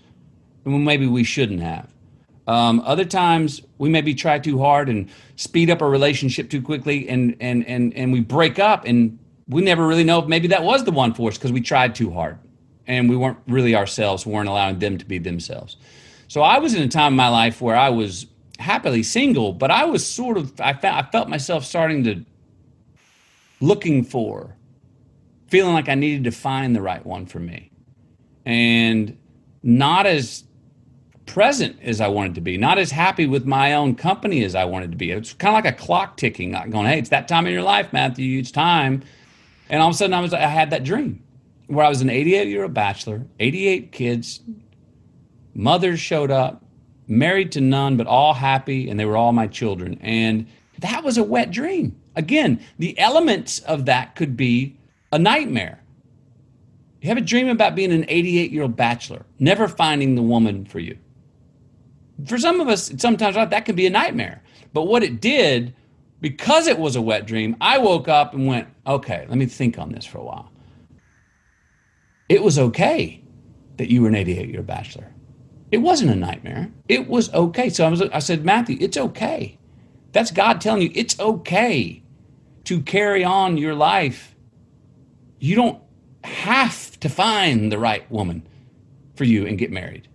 and 0.63 0.85
maybe 0.85 1.07
we 1.07 1.25
shouldn't 1.25 1.59
have. 1.59 1.93
Um, 2.47 2.79
other 2.85 3.03
times 3.03 3.61
we 3.77 3.89
maybe 3.89 4.15
try 4.15 4.39
too 4.39 4.59
hard 4.59 4.87
and 4.87 5.09
speed 5.35 5.69
up 5.69 5.81
a 5.81 5.89
relationship 5.89 6.49
too 6.49 6.61
quickly, 6.61 7.09
and 7.09 7.35
and 7.41 7.67
and 7.67 7.93
and 7.95 8.13
we 8.13 8.21
break 8.21 8.59
up, 8.59 8.85
and 8.85 9.19
we 9.49 9.61
never 9.61 9.85
really 9.85 10.05
know 10.05 10.19
if 10.19 10.27
maybe 10.27 10.47
that 10.47 10.63
was 10.63 10.85
the 10.85 10.91
one 10.91 11.13
for 11.13 11.27
us 11.27 11.37
because 11.37 11.51
we 11.51 11.59
tried 11.59 11.95
too 11.95 12.11
hard, 12.11 12.39
and 12.87 13.09
we 13.09 13.17
weren't 13.17 13.39
really 13.45 13.75
ourselves, 13.75 14.25
we 14.25 14.31
weren't 14.31 14.47
allowing 14.47 14.79
them 14.79 14.97
to 14.97 15.05
be 15.05 15.17
themselves. 15.17 15.75
So 16.29 16.43
I 16.43 16.59
was 16.59 16.73
in 16.73 16.81
a 16.81 16.87
time 16.87 17.11
in 17.11 17.17
my 17.17 17.27
life 17.27 17.59
where 17.59 17.75
I 17.75 17.89
was 17.89 18.25
happily 18.57 19.03
single, 19.03 19.51
but 19.51 19.69
I 19.69 19.83
was 19.83 20.07
sort 20.07 20.37
of 20.37 20.61
I 20.61 20.71
felt 20.71 20.95
I 20.95 21.11
felt 21.11 21.27
myself 21.27 21.65
starting 21.65 22.05
to 22.05 22.25
looking 23.59 24.05
for, 24.05 24.55
feeling 25.47 25.73
like 25.73 25.89
I 25.89 25.95
needed 25.95 26.23
to 26.25 26.31
find 26.31 26.75
the 26.75 26.81
right 26.81 27.05
one 27.05 27.25
for 27.25 27.39
me, 27.39 27.71
and 28.45 29.17
not 29.63 30.05
as 30.05 30.43
present 31.25 31.77
as 31.81 32.01
I 32.01 32.07
wanted 32.07 32.35
to 32.35 32.41
be, 32.41 32.57
not 32.57 32.77
as 32.77 32.91
happy 32.91 33.25
with 33.25 33.45
my 33.45 33.73
own 33.73 33.95
company 33.95 34.43
as 34.43 34.55
I 34.55 34.65
wanted 34.65 34.91
to 34.91 34.97
be. 34.97 35.11
It's 35.11 35.33
kind 35.33 35.55
of 35.55 35.63
like 35.63 35.73
a 35.73 35.77
clock 35.77 36.17
ticking, 36.17 36.51
going, 36.69 36.85
hey, 36.87 36.99
it's 36.99 37.09
that 37.09 37.27
time 37.27 37.47
in 37.47 37.53
your 37.53 37.63
life, 37.63 37.91
Matthew, 37.91 38.39
it's 38.39 38.51
time. 38.51 39.03
And 39.69 39.81
all 39.81 39.89
of 39.89 39.95
a 39.95 39.97
sudden 39.97 40.13
I 40.13 40.21
was 40.21 40.33
I 40.33 40.41
had 40.41 40.69
that 40.69 40.83
dream 40.83 41.23
where 41.67 41.85
I 41.85 41.89
was 41.89 42.01
an 42.01 42.09
88 42.09 42.47
year 42.47 42.63
old 42.63 42.73
bachelor, 42.73 43.25
88 43.39 43.91
kids, 43.91 44.41
mothers 45.53 45.99
showed 45.99 46.31
up, 46.31 46.63
married 47.07 47.51
to 47.53 47.61
none, 47.61 47.97
but 47.97 48.07
all 48.07 48.33
happy, 48.33 48.89
and 48.89 48.99
they 48.99 49.05
were 49.05 49.17
all 49.17 49.31
my 49.31 49.47
children. 49.47 49.97
And 50.01 50.47
that 50.79 51.03
was 51.03 51.17
a 51.17 51.23
wet 51.23 51.51
dream. 51.51 51.99
Again, 52.15 52.61
the 52.77 52.97
elements 52.99 53.59
of 53.59 53.85
that 53.85 54.15
could 54.15 54.37
be 54.37 54.74
a 55.15 55.19
nightmare. 55.19 55.81
You 57.01 57.09
have 57.09 57.17
a 57.17 57.21
dream 57.21 57.49
about 57.49 57.75
being 57.75 57.91
an 57.91 58.05
88 58.07 58.51
year 58.51 58.63
old 58.63 58.75
bachelor, 58.75 59.25
never 59.39 59.67
finding 59.67 60.15
the 60.15 60.21
woman 60.21 60.65
for 60.65 60.79
you 60.79 60.97
for 62.25 62.37
some 62.37 62.61
of 62.61 62.67
us, 62.67 62.91
sometimes 62.97 63.35
that 63.35 63.65
can 63.65 63.75
be 63.75 63.85
a 63.85 63.89
nightmare. 63.89 64.41
But 64.73 64.83
what 64.83 65.03
it 65.03 65.19
did, 65.19 65.75
because 66.21 66.67
it 66.67 66.79
was 66.79 66.95
a 66.95 67.01
wet 67.01 67.25
dream, 67.25 67.55
I 67.59 67.77
woke 67.77 68.07
up 68.07 68.33
and 68.33 68.47
went, 68.47 68.67
okay, 68.87 69.25
let 69.27 69.37
me 69.37 69.45
think 69.45 69.77
on 69.77 69.91
this 69.91 70.05
for 70.05 70.19
a 70.19 70.23
while. 70.23 70.51
It 72.29 72.41
was 72.41 72.57
okay 72.57 73.21
that 73.77 73.91
you 73.91 74.01
were 74.01 74.07
an 74.07 74.15
88 74.15 74.49
year 74.49 74.63
bachelor. 74.63 75.11
It 75.71 75.79
wasn't 75.79 76.11
a 76.11 76.15
nightmare. 76.15 76.71
It 76.87 77.07
was 77.07 77.33
okay. 77.33 77.69
So 77.69 77.85
I, 77.85 77.89
was, 77.89 78.01
I 78.01 78.19
said, 78.19 78.45
Matthew, 78.45 78.77
it's 78.79 78.97
okay. 78.97 79.57
That's 80.13 80.31
God 80.31 80.61
telling 80.61 80.83
you 80.83 80.91
it's 80.95 81.19
okay 81.19 82.01
to 82.63 82.81
carry 82.81 83.23
on 83.23 83.57
your 83.57 83.75
life. 83.75 84.34
You 85.39 85.55
don't 85.55 85.81
have 86.23 86.99
to 87.01 87.09
find 87.09 87.71
the 87.71 87.77
right 87.77 88.09
woman 88.11 88.47
for 89.15 89.23
you 89.23 89.45
and 89.45 89.57
get 89.57 89.71
married. 89.71 90.07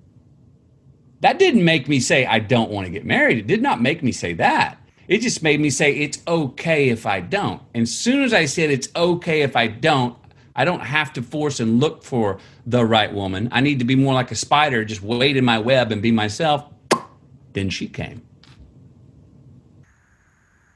That 1.20 1.38
didn't 1.38 1.64
make 1.64 1.88
me 1.88 2.00
say, 2.00 2.24
I 2.24 2.38
don't 2.38 2.70
want 2.70 2.86
to 2.86 2.90
get 2.90 3.04
married. 3.04 3.38
It 3.38 3.46
did 3.46 3.62
not 3.62 3.80
make 3.82 4.02
me 4.02 4.12
say 4.12 4.32
that. 4.34 4.78
It 5.06 5.18
just 5.18 5.42
made 5.42 5.60
me 5.60 5.70
say, 5.70 5.92
it's 5.92 6.18
okay 6.26 6.88
if 6.88 7.04
I 7.04 7.20
don't. 7.20 7.60
And 7.74 7.82
as 7.82 7.96
soon 7.96 8.22
as 8.22 8.32
I 8.32 8.46
said, 8.46 8.70
it's 8.70 8.88
okay 8.94 9.42
if 9.42 9.56
I 9.56 9.66
don't, 9.66 10.16
I 10.54 10.64
don't 10.64 10.80
have 10.80 11.12
to 11.14 11.22
force 11.22 11.60
and 11.60 11.80
look 11.80 12.02
for 12.02 12.38
the 12.66 12.84
right 12.84 13.12
woman. 13.12 13.48
I 13.52 13.60
need 13.60 13.80
to 13.80 13.84
be 13.84 13.96
more 13.96 14.14
like 14.14 14.30
a 14.30 14.36
spider, 14.36 14.84
just 14.84 15.02
wait 15.02 15.36
in 15.36 15.44
my 15.44 15.58
web 15.58 15.92
and 15.92 16.00
be 16.00 16.12
myself. 16.12 16.64
Then 17.52 17.70
she 17.70 17.88
came. 17.88 18.22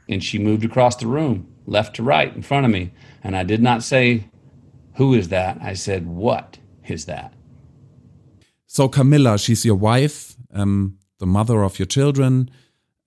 And 0.08 0.22
she 0.22 0.38
moved 0.38 0.64
across 0.64 0.96
the 0.96 1.06
room, 1.06 1.48
left 1.66 1.96
to 1.96 2.02
right, 2.02 2.34
in 2.34 2.42
front 2.42 2.66
of 2.66 2.72
me. 2.72 2.92
And 3.22 3.36
I 3.36 3.42
did 3.42 3.62
not 3.62 3.82
say, 3.82 4.28
Who 4.96 5.14
is 5.14 5.28
that? 5.28 5.58
I 5.60 5.74
said, 5.74 6.06
What 6.06 6.58
is 6.86 7.06
that? 7.06 7.32
So, 8.66 8.88
Camila, 8.88 9.42
she's 9.42 9.64
your 9.64 9.76
wife 9.76 10.34
um, 10.54 10.98
the 11.18 11.26
mother 11.26 11.62
of 11.62 11.78
your 11.78 11.86
children, 11.86 12.50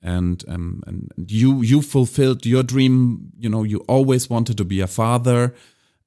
and 0.01 0.43
um, 0.47 0.83
and 0.85 1.11
you 1.27 1.61
you 1.61 1.81
fulfilled 1.81 2.45
your 2.45 2.63
dream. 2.63 3.31
You 3.37 3.49
know, 3.49 3.63
you 3.63 3.79
always 3.87 4.29
wanted 4.29 4.57
to 4.57 4.65
be 4.65 4.81
a 4.81 4.87
father. 4.87 5.55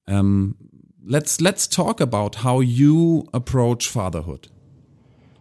Um, 0.07 0.57
let's 1.05 1.41
let's 1.41 1.66
talk 1.66 2.01
about 2.01 2.37
how 2.37 2.61
you 2.61 3.28
approach 3.35 3.89
fatherhood. 3.89 4.49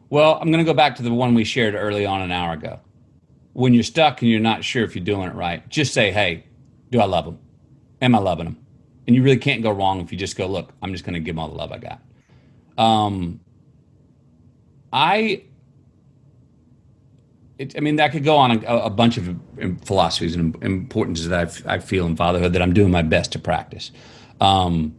Well, 0.10 0.40
I'm 0.42 0.52
going 0.52 0.66
to 0.66 0.70
go 0.70 0.74
back 0.74 0.96
to 0.96 1.04
the 1.04 1.14
one 1.14 1.36
we 1.36 1.44
shared 1.44 1.76
early 1.76 2.06
on 2.06 2.22
an 2.22 2.32
hour 2.32 2.54
ago. 2.54 2.80
When 3.54 3.74
you're 3.74 3.84
stuck 3.84 4.22
and 4.22 4.32
you're 4.32 4.40
not 4.40 4.64
sure 4.64 4.84
if 4.84 4.96
you're 4.96 5.06
doing 5.06 5.30
it 5.30 5.36
right, 5.36 5.68
just 5.70 5.94
say, 5.94 6.12
"Hey, 6.12 6.46
do 6.90 7.00
I 7.00 7.06
love 7.06 7.26
them? 7.26 7.40
Am 8.02 8.16
I 8.16 8.20
loving 8.20 8.46
them?" 8.46 8.58
And 9.10 9.16
you 9.16 9.24
really 9.24 9.38
can't 9.38 9.64
go 9.64 9.72
wrong 9.72 10.02
if 10.02 10.12
you 10.12 10.20
just 10.20 10.38
go, 10.38 10.46
"Look, 10.46 10.72
I'm 10.84 10.92
just 10.92 11.04
going 11.04 11.16
to 11.16 11.20
give 11.20 11.34
them 11.34 11.40
all 11.40 11.50
the 11.50 11.56
love 11.56 11.72
I 11.72 11.80
got." 11.80 12.00
Um, 12.78 13.40
I 14.94 15.46
it, 17.58 17.76
I 17.76 17.80
mean, 17.80 17.96
that 17.96 18.12
could 18.12 18.24
go 18.24 18.36
on 18.38 18.64
a, 18.64 18.78
a 18.86 18.90
bunch 18.92 19.18
of 19.18 19.36
philosophies 19.84 20.36
and 20.36 20.56
importances 20.64 21.28
that 21.30 21.64
I, 21.66 21.74
I 21.74 21.80
feel 21.80 22.06
in 22.06 22.16
fatherhood 22.16 22.54
that 22.54 22.62
I'm 22.62 22.72
doing 22.72 22.92
my 22.92 23.02
best 23.02 23.32
to 23.32 23.40
practice. 23.40 23.90
Um, 24.40 24.96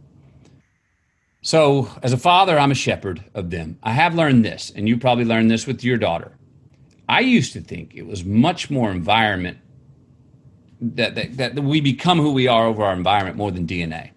so, 1.41 1.89
as 2.03 2.11
a 2.11 2.17
father, 2.17 2.59
I'm 2.59 2.69
a 2.69 2.75
shepherd 2.75 3.23
of 3.33 3.49
them. 3.49 3.79
I 3.81 3.93
have 3.93 4.13
learned 4.13 4.43
this, 4.43 4.73
and 4.75 4.89
you 4.89 4.97
probably 4.97 5.23
learned 5.23 5.49
this 5.49 5.65
with 5.65 5.85
your 5.85 5.97
daughter. 5.97 6.33
I 7.07 7.21
used 7.21 7.53
to 7.53 7.61
think 7.61 7.95
it 7.95 8.05
was 8.05 8.25
much 8.25 8.69
more 8.69 8.91
environment 8.91 9.57
that, 10.81 11.15
that, 11.15 11.37
that 11.37 11.63
we 11.63 11.79
become 11.81 12.19
who 12.19 12.33
we 12.33 12.47
are 12.47 12.65
over 12.65 12.83
our 12.83 12.93
environment 12.93 13.37
more 13.37 13.51
than 13.51 13.67
DNA. 13.67 14.11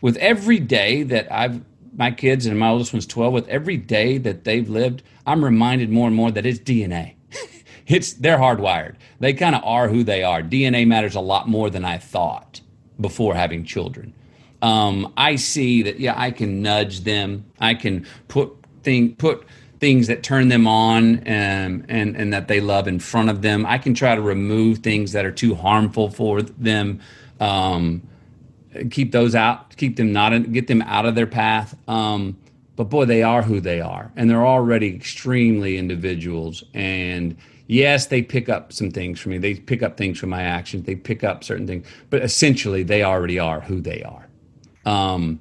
With 0.00 0.16
every 0.16 0.58
day 0.58 1.02
that 1.04 1.30
I've 1.32 1.62
my 1.96 2.10
kids 2.12 2.46
and 2.46 2.56
my 2.56 2.68
oldest 2.68 2.92
one's 2.92 3.06
12 3.06 3.32
with 3.32 3.48
every 3.48 3.76
day 3.76 4.18
that 4.18 4.44
they've 4.44 4.68
lived 4.68 5.02
i'm 5.26 5.44
reminded 5.44 5.90
more 5.90 6.06
and 6.06 6.14
more 6.14 6.30
that 6.30 6.46
it's 6.46 6.60
dna 6.60 7.16
it's 7.86 8.12
they're 8.14 8.38
hardwired. 8.38 8.96
They 9.20 9.32
kind 9.32 9.54
of 9.54 9.64
are 9.64 9.88
who 9.88 10.04
they 10.04 10.22
are. 10.22 10.42
DNA 10.42 10.86
matters 10.86 11.14
a 11.14 11.20
lot 11.20 11.48
more 11.48 11.70
than 11.70 11.84
I 11.84 11.98
thought 11.98 12.60
before 13.00 13.34
having 13.34 13.64
children. 13.64 14.14
Um, 14.60 15.12
I 15.16 15.36
see 15.36 15.82
that 15.82 16.00
yeah, 16.00 16.14
I 16.16 16.30
can 16.30 16.62
nudge 16.62 17.00
them. 17.00 17.46
I 17.60 17.74
can 17.74 18.06
put 18.28 18.52
thing 18.82 19.14
put 19.16 19.44
things 19.80 20.08
that 20.08 20.22
turn 20.22 20.48
them 20.48 20.66
on 20.66 21.18
and, 21.20 21.84
and 21.88 22.16
and 22.16 22.32
that 22.32 22.48
they 22.48 22.60
love 22.60 22.88
in 22.88 22.98
front 22.98 23.30
of 23.30 23.42
them. 23.42 23.64
I 23.66 23.78
can 23.78 23.94
try 23.94 24.14
to 24.14 24.20
remove 24.20 24.78
things 24.78 25.12
that 25.12 25.24
are 25.24 25.32
too 25.32 25.54
harmful 25.54 26.10
for 26.10 26.42
them. 26.42 27.00
Um, 27.40 28.02
keep 28.90 29.12
those 29.12 29.34
out. 29.34 29.76
Keep 29.76 29.96
them 29.96 30.12
not 30.12 30.32
in, 30.32 30.52
get 30.52 30.66
them 30.66 30.82
out 30.82 31.06
of 31.06 31.14
their 31.14 31.26
path. 31.26 31.76
Um, 31.88 32.36
but 32.76 32.84
boy, 32.84 33.04
they 33.04 33.22
are 33.22 33.42
who 33.42 33.60
they 33.60 33.80
are, 33.80 34.12
and 34.16 34.30
they're 34.30 34.46
already 34.46 34.94
extremely 34.94 35.78
individuals. 35.78 36.62
And 36.74 37.36
yes, 37.66 38.06
they 38.06 38.22
pick 38.22 38.48
up 38.48 38.72
some 38.72 38.90
things 38.90 39.20
from 39.20 39.32
me. 39.32 39.38
They 39.38 39.54
pick 39.54 39.82
up 39.82 39.96
things 39.96 40.18
from 40.18 40.30
my 40.30 40.42
actions. 40.42 40.86
They 40.86 40.94
pick 40.94 41.24
up 41.24 41.42
certain 41.44 41.66
things, 41.66 41.86
but 42.10 42.22
essentially, 42.22 42.82
they 42.82 43.02
already 43.02 43.38
are 43.38 43.60
who 43.60 43.80
they 43.80 44.02
are. 44.02 44.28
Um, 44.84 45.40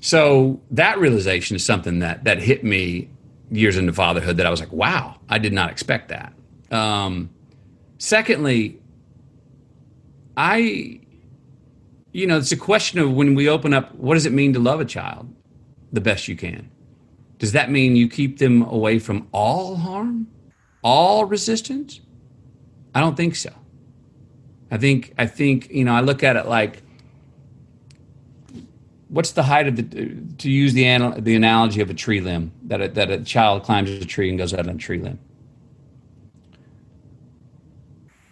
so 0.00 0.60
that 0.72 0.98
realization 0.98 1.56
is 1.56 1.64
something 1.64 2.00
that 2.00 2.24
that 2.24 2.38
hit 2.38 2.64
me 2.64 3.08
years 3.52 3.76
into 3.76 3.92
fatherhood 3.92 4.38
that 4.38 4.46
I 4.46 4.50
was 4.50 4.60
like, 4.60 4.72
wow, 4.72 5.20
I 5.28 5.38
did 5.38 5.52
not 5.52 5.70
expect 5.70 6.08
that. 6.08 6.32
Um, 6.70 7.30
secondly, 7.98 8.80
I, 10.36 11.00
you 12.12 12.26
know, 12.26 12.38
it's 12.38 12.52
a 12.52 12.56
question 12.56 12.98
of 12.98 13.12
when 13.12 13.34
we 13.34 13.48
open 13.48 13.74
up, 13.74 13.94
what 13.94 14.14
does 14.14 14.26
it 14.26 14.32
mean 14.32 14.54
to 14.54 14.58
love 14.58 14.80
a 14.80 14.84
child 14.84 15.32
the 15.92 16.00
best 16.00 16.26
you 16.28 16.36
can? 16.36 16.70
Does 17.38 17.52
that 17.52 17.70
mean 17.70 17.96
you 17.96 18.08
keep 18.08 18.38
them 18.38 18.62
away 18.62 18.98
from 18.98 19.28
all 19.32 19.76
harm, 19.76 20.28
all 20.82 21.24
resistance? 21.26 22.00
I 22.94 23.00
don't 23.00 23.16
think 23.16 23.36
so. 23.36 23.50
I 24.70 24.78
think 24.78 25.12
I 25.18 25.26
think 25.26 25.70
you 25.70 25.84
know 25.84 25.92
I 25.92 26.00
look 26.00 26.22
at 26.22 26.36
it 26.36 26.46
like 26.46 26.82
what's 29.12 29.32
the 29.32 29.42
height 29.42 29.68
of 29.68 29.76
the 29.76 29.82
to 30.38 30.50
use 30.50 30.72
the 30.72 30.84
the 31.18 31.34
analogy 31.34 31.80
of 31.82 31.90
a 31.90 31.94
tree 31.94 32.20
limb 32.20 32.50
that 32.64 32.80
a, 32.80 32.88
that 32.88 33.10
a 33.10 33.22
child 33.22 33.62
climbs 33.62 33.90
a 33.90 34.04
tree 34.06 34.30
and 34.30 34.38
goes 34.38 34.54
out 34.54 34.60
on 34.60 34.70
a 34.70 34.78
tree 34.78 34.98
limb? 34.98 35.18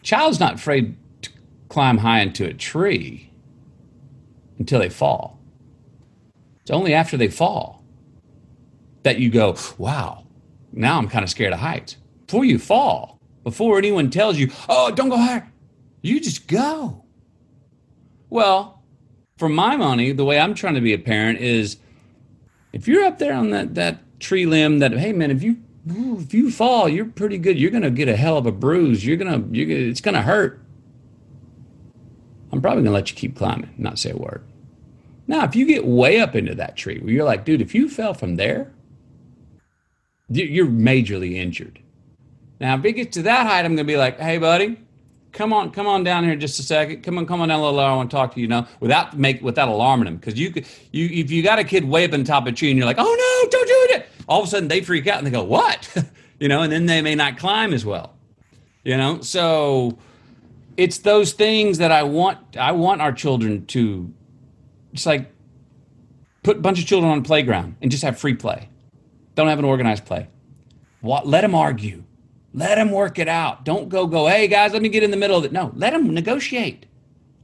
Child's 0.02 0.40
not 0.40 0.54
afraid 0.54 0.96
to 1.22 1.30
climb 1.68 1.98
high 1.98 2.20
into 2.20 2.46
a 2.46 2.54
tree 2.54 3.30
until 4.58 4.80
they 4.80 4.88
fall. 4.88 5.38
It's 6.62 6.70
only 6.70 6.94
after 6.94 7.16
they 7.18 7.28
fall 7.28 7.84
that 9.02 9.18
you 9.18 9.30
go 9.30 9.56
wow 9.78 10.24
now 10.72 10.98
i'm 10.98 11.08
kind 11.08 11.24
of 11.24 11.30
scared 11.30 11.52
of 11.52 11.58
heights. 11.58 11.96
Before 12.26 12.44
you 12.44 12.58
fall 12.58 13.18
before 13.44 13.78
anyone 13.78 14.10
tells 14.10 14.38
you 14.38 14.50
oh 14.68 14.90
don't 14.90 15.08
go 15.08 15.16
higher 15.16 15.50
you 16.02 16.20
just 16.20 16.46
go. 16.46 17.04
Well 18.30 18.79
for 19.40 19.48
my 19.48 19.74
money, 19.74 20.12
the 20.12 20.24
way 20.24 20.38
I'm 20.38 20.54
trying 20.54 20.74
to 20.74 20.82
be 20.82 20.92
a 20.92 20.98
parent 20.98 21.40
is 21.40 21.78
if 22.74 22.86
you're 22.86 23.04
up 23.04 23.18
there 23.18 23.32
on 23.32 23.50
that, 23.50 23.74
that 23.74 24.20
tree 24.20 24.44
limb 24.44 24.80
that, 24.80 24.92
hey 24.92 25.14
man, 25.14 25.30
if 25.30 25.42
you 25.42 25.56
if 25.86 26.34
you 26.34 26.50
fall, 26.50 26.90
you're 26.90 27.06
pretty 27.06 27.38
good. 27.38 27.58
You're 27.58 27.70
gonna 27.70 27.90
get 27.90 28.06
a 28.06 28.16
hell 28.16 28.36
of 28.36 28.44
a 28.44 28.52
bruise. 28.52 29.04
You're 29.04 29.16
gonna 29.16 29.42
you're 29.50 29.66
gonna, 29.66 29.80
it's 29.80 30.02
gonna 30.02 30.20
hurt. 30.20 30.60
I'm 32.52 32.60
probably 32.60 32.82
gonna 32.82 32.94
let 32.94 33.10
you 33.10 33.16
keep 33.16 33.34
climbing, 33.34 33.74
not 33.78 33.98
say 33.98 34.10
a 34.10 34.16
word. 34.16 34.44
Now, 35.26 35.44
if 35.44 35.56
you 35.56 35.64
get 35.64 35.86
way 35.86 36.20
up 36.20 36.36
into 36.36 36.54
that 36.56 36.76
tree 36.76 36.98
where 36.98 37.10
you're 37.10 37.24
like, 37.24 37.46
dude, 37.46 37.62
if 37.62 37.74
you 37.74 37.88
fell 37.88 38.12
from 38.12 38.36
there, 38.36 38.70
you're 40.28 40.66
majorly 40.66 41.36
injured. 41.36 41.78
Now, 42.60 42.76
if 42.76 42.84
it 42.84 42.92
gets 42.92 43.14
to 43.14 43.22
that 43.22 43.46
height, 43.46 43.64
I'm 43.64 43.74
gonna 43.74 43.84
be 43.84 43.96
like, 43.96 44.20
hey, 44.20 44.36
buddy, 44.36 44.78
come 45.32 45.52
on, 45.52 45.70
come 45.70 45.86
on 45.86 46.04
down 46.04 46.24
here 46.24 46.36
just 46.36 46.58
a 46.58 46.62
second. 46.62 47.02
Come 47.02 47.18
on, 47.18 47.26
come 47.26 47.40
on 47.40 47.48
down 47.48 47.60
a 47.60 47.64
little. 47.64 47.80
I 47.80 47.94
want 47.94 48.10
to 48.10 48.16
talk 48.16 48.34
to 48.34 48.40
you, 48.40 48.48
you 48.48 48.66
without 48.80 49.18
make 49.18 49.42
without 49.42 49.68
alarming 49.68 50.06
them. 50.06 50.16
Because 50.16 50.38
you 50.38 50.50
could 50.50 50.66
you 50.92 51.06
if 51.06 51.30
you 51.30 51.42
got 51.42 51.58
a 51.58 51.64
kid 51.64 51.84
on 52.14 52.24
top 52.24 52.46
of 52.46 52.54
tree 52.54 52.70
and 52.70 52.78
you're 52.78 52.86
like, 52.86 52.98
oh 52.98 53.04
no, 53.04 53.50
don't 53.50 53.66
do 53.66 53.94
it. 53.94 54.08
All 54.28 54.40
of 54.40 54.46
a 54.46 54.50
sudden 54.50 54.68
they 54.68 54.80
freak 54.80 55.06
out 55.06 55.18
and 55.18 55.26
they 55.26 55.30
go, 55.30 55.44
what? 55.44 55.94
you 56.38 56.48
know, 56.48 56.62
and 56.62 56.72
then 56.72 56.86
they 56.86 57.02
may 57.02 57.14
not 57.14 57.38
climb 57.38 57.72
as 57.72 57.84
well. 57.84 58.14
You 58.84 58.96
know, 58.96 59.20
so 59.20 59.98
it's 60.76 60.98
those 60.98 61.32
things 61.32 61.78
that 61.78 61.92
I 61.92 62.02
want 62.02 62.56
I 62.56 62.72
want 62.72 63.00
our 63.00 63.12
children 63.12 63.66
to 63.66 64.12
just 64.92 65.06
like 65.06 65.30
put 66.42 66.56
a 66.56 66.60
bunch 66.60 66.80
of 66.80 66.86
children 66.86 67.12
on 67.12 67.18
a 67.18 67.22
playground 67.22 67.76
and 67.82 67.90
just 67.90 68.02
have 68.02 68.18
free 68.18 68.34
play. 68.34 68.68
Don't 69.34 69.48
have 69.48 69.58
an 69.58 69.64
organized 69.64 70.04
play. 70.06 70.28
What, 71.00 71.26
let 71.26 71.42
them 71.42 71.54
argue 71.54 72.04
let 72.52 72.76
them 72.76 72.90
work 72.90 73.18
it 73.18 73.28
out. 73.28 73.64
Don't 73.64 73.88
go 73.88 74.06
go, 74.06 74.26
hey 74.26 74.48
guys, 74.48 74.72
let 74.72 74.82
me 74.82 74.88
get 74.88 75.02
in 75.02 75.10
the 75.10 75.16
middle 75.16 75.36
of 75.36 75.44
it. 75.44 75.52
No, 75.52 75.72
let 75.74 75.92
them 75.92 76.12
negotiate. 76.12 76.86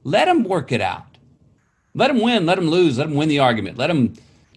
Let 0.04 0.26
them 0.26 0.44
work 0.44 0.72
it 0.72 0.80
out. 0.80 1.18
Let 1.94 2.08
them 2.08 2.20
win, 2.20 2.46
let 2.46 2.56
them 2.56 2.68
lose, 2.68 2.98
let 2.98 3.08
them 3.08 3.16
win 3.16 3.28
the 3.28 3.38
argument. 3.38 3.78
Let 3.78 3.86
them 3.86 4.14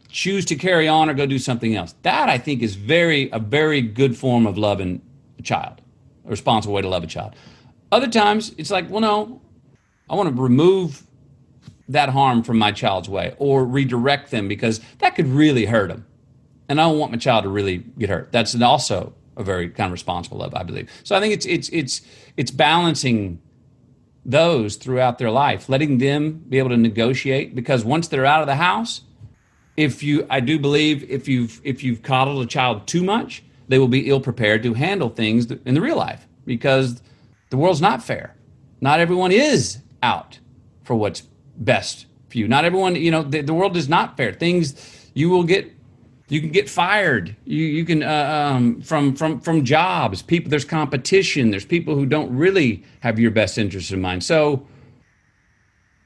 choose 0.10 0.44
to 0.46 0.56
carry 0.56 0.88
on 0.88 1.10
or 1.10 1.14
go 1.14 1.26
do 1.26 1.40
something 1.40 1.76
else. 1.76 1.96
That 2.02 2.30
I 2.30 2.38
think 2.38 2.62
is 2.62 2.76
very 2.76 3.30
a 3.32 3.40
very 3.40 3.82
good 3.82 4.18
form 4.18 4.46
of 4.46 4.58
loving 4.58 5.02
a 5.38 5.42
child, 5.42 5.82
a 6.26 6.30
responsible 6.30 6.74
way 6.74 6.82
to 6.82 6.90
love 6.90 7.04
a 7.04 7.08
child. 7.08 7.36
Other 7.92 8.08
times 8.08 8.54
it's 8.58 8.72
like, 8.72 8.90
well, 8.90 9.02
no, 9.02 9.42
I 10.10 10.16
want 10.16 10.36
to 10.36 10.42
remove 10.42 11.04
that 11.88 12.10
harm 12.10 12.44
from 12.44 12.58
my 12.58 12.72
child's 12.72 13.10
way 13.10 13.36
or 13.40 13.66
redirect 13.66 14.32
them 14.32 14.48
because 14.48 14.82
that 15.00 15.16
could 15.16 15.28
really 15.28 15.66
hurt 15.66 15.88
them. 15.88 16.06
And 16.68 16.80
I 16.80 16.84
don't 16.84 17.00
want 17.00 17.12
my 17.12 17.18
child 17.18 17.44
to 17.44 17.50
really 17.50 17.78
get 17.98 18.10
hurt. 18.10 18.32
That's 18.32 18.60
also 18.62 19.14
a 19.40 19.44
very 19.44 19.70
kind 19.70 19.88
of 19.88 19.94
responsible 19.94 20.44
of, 20.44 20.54
I 20.54 20.64
believe. 20.64 20.92
So 21.04 21.16
I 21.16 21.20
think 21.20 21.34
it's 21.34 21.46
it's 21.46 21.70
it's 21.70 22.02
it's 22.38 22.52
balancing 22.52 23.42
those 24.26 24.76
throughout 24.76 25.18
their 25.18 25.32
life, 25.32 25.70
letting 25.70 25.98
them 25.98 26.44
be 26.48 26.60
able 26.60 26.70
to 26.70 26.78
negotiate 26.78 27.56
because 27.56 27.84
once 27.84 28.10
they're 28.10 28.26
out 28.26 28.42
of 28.42 28.48
the 28.48 28.56
house, 28.56 29.02
if 29.78 30.04
you 30.04 30.28
I 30.30 30.42
do 30.42 30.60
believe 30.60 31.10
if 31.10 31.28
you've 31.28 31.62
if 31.64 31.84
you've 31.84 32.04
coddled 32.04 32.44
a 32.44 32.48
child 32.48 32.86
too 32.86 33.04
much, 33.04 33.44
they 33.70 33.80
will 33.80 33.88
be 33.88 34.10
ill 34.10 34.20
prepared 34.20 34.62
to 34.64 34.74
handle 34.74 35.10
things 35.10 35.50
in 35.50 35.74
the 35.74 35.82
real 35.82 35.98
life 35.98 36.28
because 36.46 37.02
the 37.50 37.58
world's 37.58 37.82
not 37.82 38.04
fair. 38.04 38.36
Not 38.82 39.00
everyone 39.00 39.32
is 39.32 39.80
out 40.04 40.40
for 40.84 40.96
what's 40.96 41.24
best 41.56 42.06
for 42.30 42.38
you. 42.38 42.48
Not 42.48 42.66
everyone, 42.66 42.96
you 42.96 43.12
know, 43.12 43.24
the, 43.24 43.42
the 43.42 43.54
world 43.54 43.76
is 43.76 43.90
not 43.90 44.18
fair. 44.18 44.34
Things 44.34 45.10
you 45.14 45.30
will 45.30 45.44
get 45.44 45.72
you 46.30 46.40
can 46.40 46.52
get 46.52 46.70
fired. 46.70 47.36
You 47.44 47.66
you 47.66 47.84
can 47.84 48.04
uh, 48.04 48.52
um, 48.54 48.82
from 48.82 49.16
from 49.16 49.42
from 49.42 49.66
jobs. 49.66 50.22
People 50.22 50.50
there's 50.50 50.64
competition. 50.64 51.50
There's 51.50 51.66
people 51.66 51.96
who 51.96 52.06
don't 52.06 52.36
really 52.36 52.84
have 53.02 53.20
your 53.20 53.32
best 53.32 53.58
interest 53.58 53.92
in 53.92 54.00
mind. 54.00 54.24
So 54.24 54.66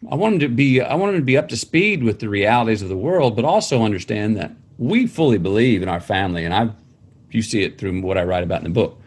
I 0.10 0.16
want 0.16 0.34
them 0.34 0.40
to 0.40 0.48
be 0.48 0.82
I 0.82 0.96
want 0.96 1.12
them 1.12 1.22
to 1.22 1.26
be 1.26 1.38
up 1.38 1.50
to 1.50 1.58
speed 1.58 2.04
with 2.04 2.20
the 2.20 2.30
realities 2.30 2.82
of 2.82 2.90
the 2.90 2.98
world, 2.98 3.36
but 3.36 3.44
also 3.44 3.84
understand 3.84 4.38
that 4.38 4.52
we 4.78 5.08
fully 5.08 5.38
believe 5.38 5.84
in 5.84 5.90
our 5.90 6.00
family, 6.00 6.46
and 6.46 6.54
I 6.54 6.70
you 7.32 7.42
see 7.42 7.64
it 7.64 7.78
through 7.78 8.02
what 8.02 8.18
I 8.18 8.24
write 8.24 8.44
about 8.44 8.60
in 8.60 8.66
the 8.66 8.70
book. 8.70 9.00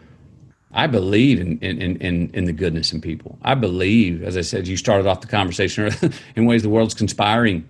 I 0.73 0.87
believe 0.87 1.41
in 1.41 1.59
in 1.61 1.81
in 1.81 2.31
in 2.35 2.45
the 2.45 2.53
goodness 2.53 2.93
in 2.93 3.01
people. 3.01 3.39
I 3.41 3.55
believe, 3.55 4.23
as 4.23 4.37
I 4.37 4.43
said, 4.43 4.69
you 4.69 4.77
started 4.77 5.07
off 5.07 5.23
the 5.23 5.29
conversation 5.29 5.91
in 6.37 6.45
ways 6.45 6.63
the 6.63 6.69
world's 6.69 6.95
conspiring 6.95 7.67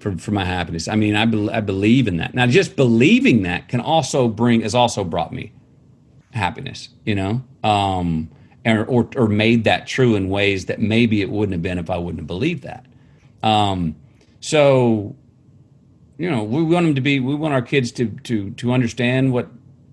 for, 0.00 0.16
for 0.16 0.32
my 0.32 0.44
happiness. 0.44 0.88
I 0.88 0.96
mean, 0.96 1.14
I, 1.14 1.26
be, 1.26 1.48
I 1.50 1.60
believe 1.60 2.08
in 2.08 2.16
that. 2.16 2.34
Now, 2.34 2.46
just 2.46 2.74
believing 2.74 3.42
that 3.42 3.68
can 3.68 3.80
also 3.80 4.26
bring, 4.28 4.62
has 4.62 4.74
also 4.74 5.04
brought 5.04 5.32
me 5.32 5.52
happiness, 6.32 6.88
you 7.04 7.14
know, 7.14 7.42
um, 7.62 8.30
or, 8.64 8.84
or, 8.86 9.08
or 9.16 9.28
made 9.28 9.64
that 9.64 9.86
true 9.86 10.16
in 10.16 10.28
ways 10.28 10.66
that 10.66 10.80
maybe 10.80 11.20
it 11.20 11.30
wouldn't 11.30 11.52
have 11.52 11.62
been 11.62 11.78
if 11.78 11.90
I 11.90 11.98
wouldn't 11.98 12.20
have 12.20 12.26
believed 12.26 12.62
that. 12.62 12.86
Um, 13.42 13.94
so, 14.40 15.14
you 16.16 16.30
know, 16.30 16.42
we 16.44 16.62
want 16.62 16.86
them 16.86 16.94
to 16.94 17.00
be, 17.00 17.20
we 17.20 17.34
want 17.34 17.52
our 17.52 17.62
kids 17.62 17.92
to, 17.92 18.08
to, 18.24 18.50
to 18.52 18.72
understand 18.72 19.32
what, 19.32 19.48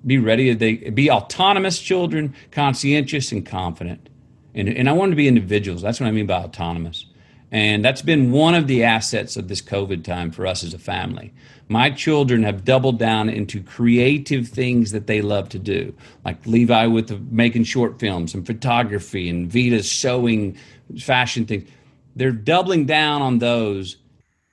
be 0.05 0.19
ready, 0.19 0.53
they 0.53 0.75
be 0.75 1.11
autonomous 1.11 1.79
children, 1.79 2.33
conscientious 2.51 3.33
and 3.33 3.45
confident. 3.45 4.07
And, 4.55 4.69
and 4.69 4.87
I 4.87 4.93
want 4.93 5.09
them 5.09 5.11
to 5.11 5.17
be 5.17 5.27
individuals. 5.27 5.81
That's 5.81 5.99
what 5.99 6.07
I 6.07 6.11
mean 6.11 6.27
by 6.27 6.43
autonomous. 6.43 7.06
And 7.51 7.83
that's 7.83 8.01
been 8.01 8.31
one 8.31 8.55
of 8.55 8.67
the 8.67 8.83
assets 8.83 9.37
of 9.37 9.47
this 9.47 9.61
COVID 9.61 10.03
time 10.03 10.31
for 10.31 10.45
us 10.45 10.63
as 10.63 10.73
a 10.73 10.79
family. 10.79 11.33
My 11.69 11.89
children 11.89 12.43
have 12.43 12.65
doubled 12.65 12.99
down 12.99 13.29
into 13.29 13.63
creative 13.63 14.49
things 14.49 14.91
that 14.91 15.07
they 15.07 15.21
love 15.21 15.49
to 15.49 15.59
do, 15.59 15.93
like 16.25 16.45
Levi 16.45 16.87
with 16.87 17.07
the, 17.07 17.17
making 17.31 17.63
short 17.63 17.99
films 17.99 18.33
and 18.33 18.45
photography, 18.45 19.29
and 19.29 19.49
Vida 19.49 19.81
sewing 19.83 20.57
fashion 20.99 21.45
things. 21.45 21.69
They're 22.15 22.31
doubling 22.31 22.85
down 22.85 23.21
on 23.21 23.39
those. 23.39 23.97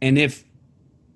And 0.01 0.19
if 0.19 0.45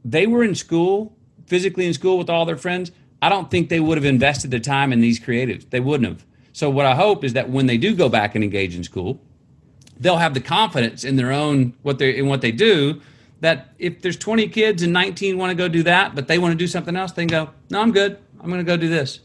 they 0.04 0.26
were 0.26 0.42
in 0.42 0.54
school, 0.54 1.16
physically 1.46 1.86
in 1.86 1.94
school 1.94 2.18
with 2.18 2.30
all 2.30 2.44
their 2.44 2.56
friends, 2.56 2.90
I 3.20 3.28
don't 3.28 3.50
think 3.50 3.68
they 3.68 3.80
would 3.80 3.98
have 3.98 4.04
invested 4.04 4.50
the 4.50 4.60
time 4.60 4.92
in 4.92 5.00
these 5.00 5.20
creatives. 5.20 5.68
They 5.70 5.80
wouldn't 5.80 6.08
have. 6.08 6.26
So, 6.52 6.70
what 6.70 6.86
I 6.86 6.94
hope 6.94 7.24
is 7.24 7.34
that 7.34 7.50
when 7.50 7.66
they 7.66 7.78
do 7.78 7.94
go 7.94 8.08
back 8.08 8.34
and 8.34 8.42
engage 8.42 8.74
in 8.74 8.84
school, 8.84 9.20
they'll 10.00 10.16
have 10.16 10.34
the 10.34 10.40
confidence 10.40 11.04
in 11.04 11.16
their 11.16 11.32
own 11.32 11.74
what 11.82 11.98
they 11.98 12.16
in 12.16 12.26
what 12.26 12.40
they 12.40 12.52
do 12.52 13.00
that 13.40 13.72
if 13.78 14.02
there's 14.02 14.16
20 14.16 14.48
kids 14.48 14.82
and 14.82 14.92
19 14.92 15.38
want 15.38 15.50
to 15.50 15.54
go 15.54 15.68
do 15.68 15.84
that, 15.84 16.14
but 16.14 16.26
they 16.26 16.38
want 16.38 16.52
to 16.52 16.58
do 16.58 16.66
something 16.66 16.96
else, 16.96 17.12
they 17.12 17.22
can 17.22 17.46
go, 17.46 17.50
no, 17.70 17.80
I'm 17.80 17.92
good. 17.92 18.18
I'm 18.40 18.48
going 18.48 18.58
to 18.58 18.64
go 18.64 18.76
do 18.76 18.88
this. 18.88 19.20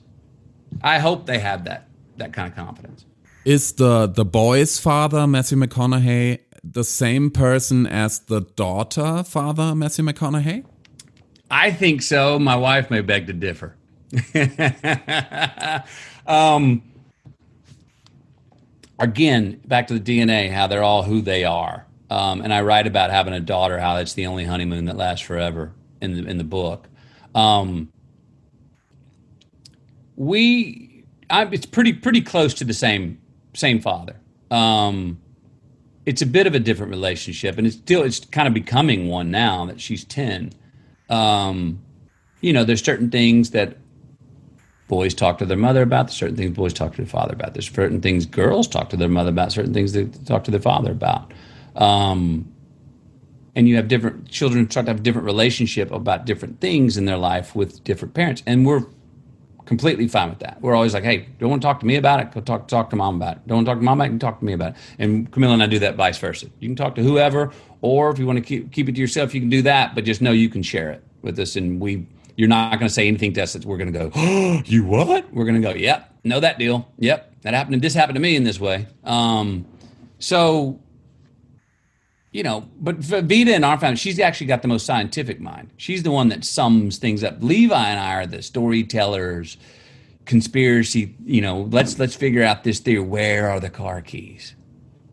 I 0.83 0.99
hope 0.99 1.25
they 1.25 1.39
have 1.39 1.65
that 1.65 1.87
that 2.17 2.33
kind 2.33 2.47
of 2.47 2.55
confidence. 2.55 3.05
Is 3.45 3.73
the 3.73 4.07
the 4.07 4.25
boy's 4.25 4.79
father 4.79 5.27
Matthew 5.27 5.57
McConaughey 5.57 6.39
the 6.63 6.83
same 6.83 7.29
person 7.29 7.85
as 7.85 8.19
the 8.19 8.41
daughter, 8.41 9.23
Father 9.23 9.75
Matthew 9.75 10.05
McConaughey? 10.05 10.65
I 11.51 11.71
think 11.71 12.01
so. 12.01 12.39
My 12.39 12.55
wife 12.55 12.89
may 12.89 13.01
beg 13.01 13.27
to 13.27 13.33
differ. 13.33 13.75
um, 16.27 16.83
again, 19.03 19.61
back 19.65 19.87
to 19.87 19.99
the 19.99 20.19
DNA, 20.19 20.51
how 20.51 20.67
they're 20.67 20.83
all 20.83 21.03
who 21.03 21.21
they 21.21 21.43
are. 21.43 21.85
Um, 22.09 22.41
and 22.41 22.53
I 22.53 22.61
write 22.61 22.87
about 22.87 23.09
having 23.11 23.33
a 23.33 23.39
daughter, 23.39 23.79
how 23.79 23.97
it's 23.97 24.13
the 24.13 24.27
only 24.27 24.45
honeymoon 24.45 24.85
that 24.85 24.97
lasts 24.97 25.25
forever 25.25 25.73
in 26.01 26.13
the 26.13 26.29
in 26.29 26.37
the 26.37 26.43
book. 26.43 26.87
Um, 27.33 27.91
we, 30.15 31.05
I, 31.29 31.45
it's 31.45 31.65
pretty 31.65 31.93
pretty 31.93 32.21
close 32.21 32.53
to 32.55 32.65
the 32.65 32.73
same 32.73 33.19
same 33.53 33.81
father. 33.81 34.15
Um, 34.51 35.19
it's 36.05 36.21
a 36.21 36.25
bit 36.27 36.45
of 36.45 36.53
a 36.53 36.59
different 36.59 36.91
relationship, 36.91 37.57
and 37.57 37.65
it's 37.65 37.77
still 37.77 38.03
it's 38.03 38.19
kind 38.19 38.47
of 38.47 38.53
becoming 38.53 39.07
one 39.07 39.31
now 39.31 39.65
that 39.65 39.81
she's 39.81 40.03
ten. 40.03 40.53
Um, 41.09 41.81
you 42.41 42.53
know, 42.53 42.63
there's 42.63 42.83
certain 42.83 43.09
things 43.09 43.51
that 43.51 43.77
boys 44.87 45.13
talk 45.13 45.37
to 45.39 45.45
their 45.45 45.57
mother 45.57 45.81
about. 45.81 46.11
Certain 46.11 46.35
things 46.35 46.55
boys 46.55 46.73
talk 46.73 46.91
to 46.91 46.97
their 46.97 47.05
father 47.05 47.33
about. 47.33 47.53
There's 47.53 47.69
certain 47.69 48.01
things 48.01 48.25
girls 48.25 48.67
talk 48.67 48.89
to 48.89 48.97
their 48.97 49.09
mother 49.09 49.29
about. 49.29 49.51
Certain 49.51 49.73
things 49.73 49.93
they 49.93 50.05
talk 50.05 50.43
to 50.45 50.51
their 50.51 50.59
father 50.59 50.91
about. 50.91 51.31
Um, 51.75 52.53
and 53.55 53.67
you 53.69 53.75
have 53.75 53.87
different 53.87 54.29
children 54.29 54.69
start 54.69 54.87
to 54.87 54.91
have 54.91 55.03
different 55.03 55.25
relationship 55.25 55.91
about 55.91 56.25
different 56.25 56.59
things 56.59 56.97
in 56.97 57.05
their 57.05 57.17
life 57.17 57.55
with 57.55 57.83
different 57.83 58.13
parents, 58.13 58.41
and 58.45 58.65
we're 58.65 58.85
completely 59.65 60.07
fine 60.07 60.29
with 60.29 60.39
that. 60.39 60.59
We're 60.61 60.75
always 60.75 60.93
like, 60.93 61.03
hey, 61.03 61.29
don't 61.39 61.49
want 61.49 61.61
to 61.61 61.65
talk 61.65 61.79
to 61.79 61.85
me 61.85 61.95
about 61.95 62.19
it? 62.19 62.31
Go 62.31 62.41
talk 62.41 62.67
talk 62.67 62.89
to 62.89 62.95
mom 62.95 63.15
about 63.15 63.37
it. 63.37 63.47
Don't 63.47 63.57
want 63.57 63.67
to 63.67 63.71
talk 63.71 63.79
to 63.79 63.83
mom 63.83 63.99
about 63.99 64.05
it? 64.05 64.09
Can 64.09 64.19
talk 64.19 64.39
to 64.39 64.45
me 64.45 64.53
about 64.53 64.71
it. 64.71 64.77
And 64.99 65.31
Camila 65.31 65.53
and 65.53 65.63
I 65.63 65.67
do 65.67 65.79
that 65.79 65.95
vice 65.95 66.17
versa. 66.17 66.47
You 66.59 66.67
can 66.67 66.75
talk 66.75 66.95
to 66.95 67.03
whoever, 67.03 67.51
or 67.81 68.09
if 68.09 68.19
you 68.19 68.25
want 68.25 68.37
to 68.37 68.43
keep 68.43 68.71
keep 68.71 68.89
it 68.89 68.95
to 68.95 69.01
yourself, 69.01 69.33
you 69.33 69.39
can 69.39 69.49
do 69.49 69.61
that. 69.63 69.95
But 69.95 70.03
just 70.03 70.21
know 70.21 70.31
you 70.31 70.49
can 70.49 70.63
share 70.63 70.91
it 70.91 71.03
with 71.21 71.39
us, 71.39 71.55
and 71.55 71.79
we 71.79 72.07
you're 72.35 72.49
not 72.49 72.79
going 72.79 72.87
to 72.87 72.93
say 72.93 73.07
anything 73.07 73.33
to 73.33 73.43
us 73.43 73.53
that 73.53 73.65
we're 73.65 73.77
going 73.77 73.91
to 73.91 73.99
go, 73.99 74.11
oh, 74.15 74.61
you 74.65 74.85
what? 74.85 75.31
We're 75.33 75.45
going 75.45 75.61
to 75.61 75.67
go, 75.67 75.73
yep, 75.73 76.13
know 76.23 76.39
that 76.39 76.59
deal. 76.59 76.91
Yep, 76.97 77.41
that 77.41 77.53
happened. 77.53 77.81
This 77.81 77.93
happened 77.93 78.15
to 78.15 78.21
me 78.21 78.35
in 78.35 78.43
this 78.43 78.59
way. 78.59 78.87
Um, 79.03 79.65
so 80.19 80.79
you 82.33 82.41
know, 82.41 82.67
but 82.79 82.97
Vida 82.97 83.53
in 83.53 83.63
our 83.63 83.79
family, 83.79 83.95
she's 83.95 84.19
actually 84.19 84.47
got 84.47 84.63
the 84.63 84.67
most 84.67 84.87
scientific 84.87 85.39
mind. 85.39 85.69
She's 85.77 86.01
the 86.01 86.11
one 86.11 86.29
that 86.29 86.43
sums 86.43 86.97
things 86.97 87.23
up. 87.23 87.37
Levi 87.41 87.89
and 87.89 87.99
I 87.99 88.15
are 88.15 88.25
the 88.25 88.41
storytellers, 88.41 89.57
conspiracy. 90.25 91.15
You 91.23 91.41
know, 91.41 91.61
let's 91.71 91.99
let's 91.99 92.15
figure 92.15 92.43
out 92.43 92.63
this 92.63 92.79
theory. 92.79 93.03
Where 93.03 93.49
are 93.49 93.59
the 93.59 93.69
car 93.69 94.01
keys? 94.01 94.55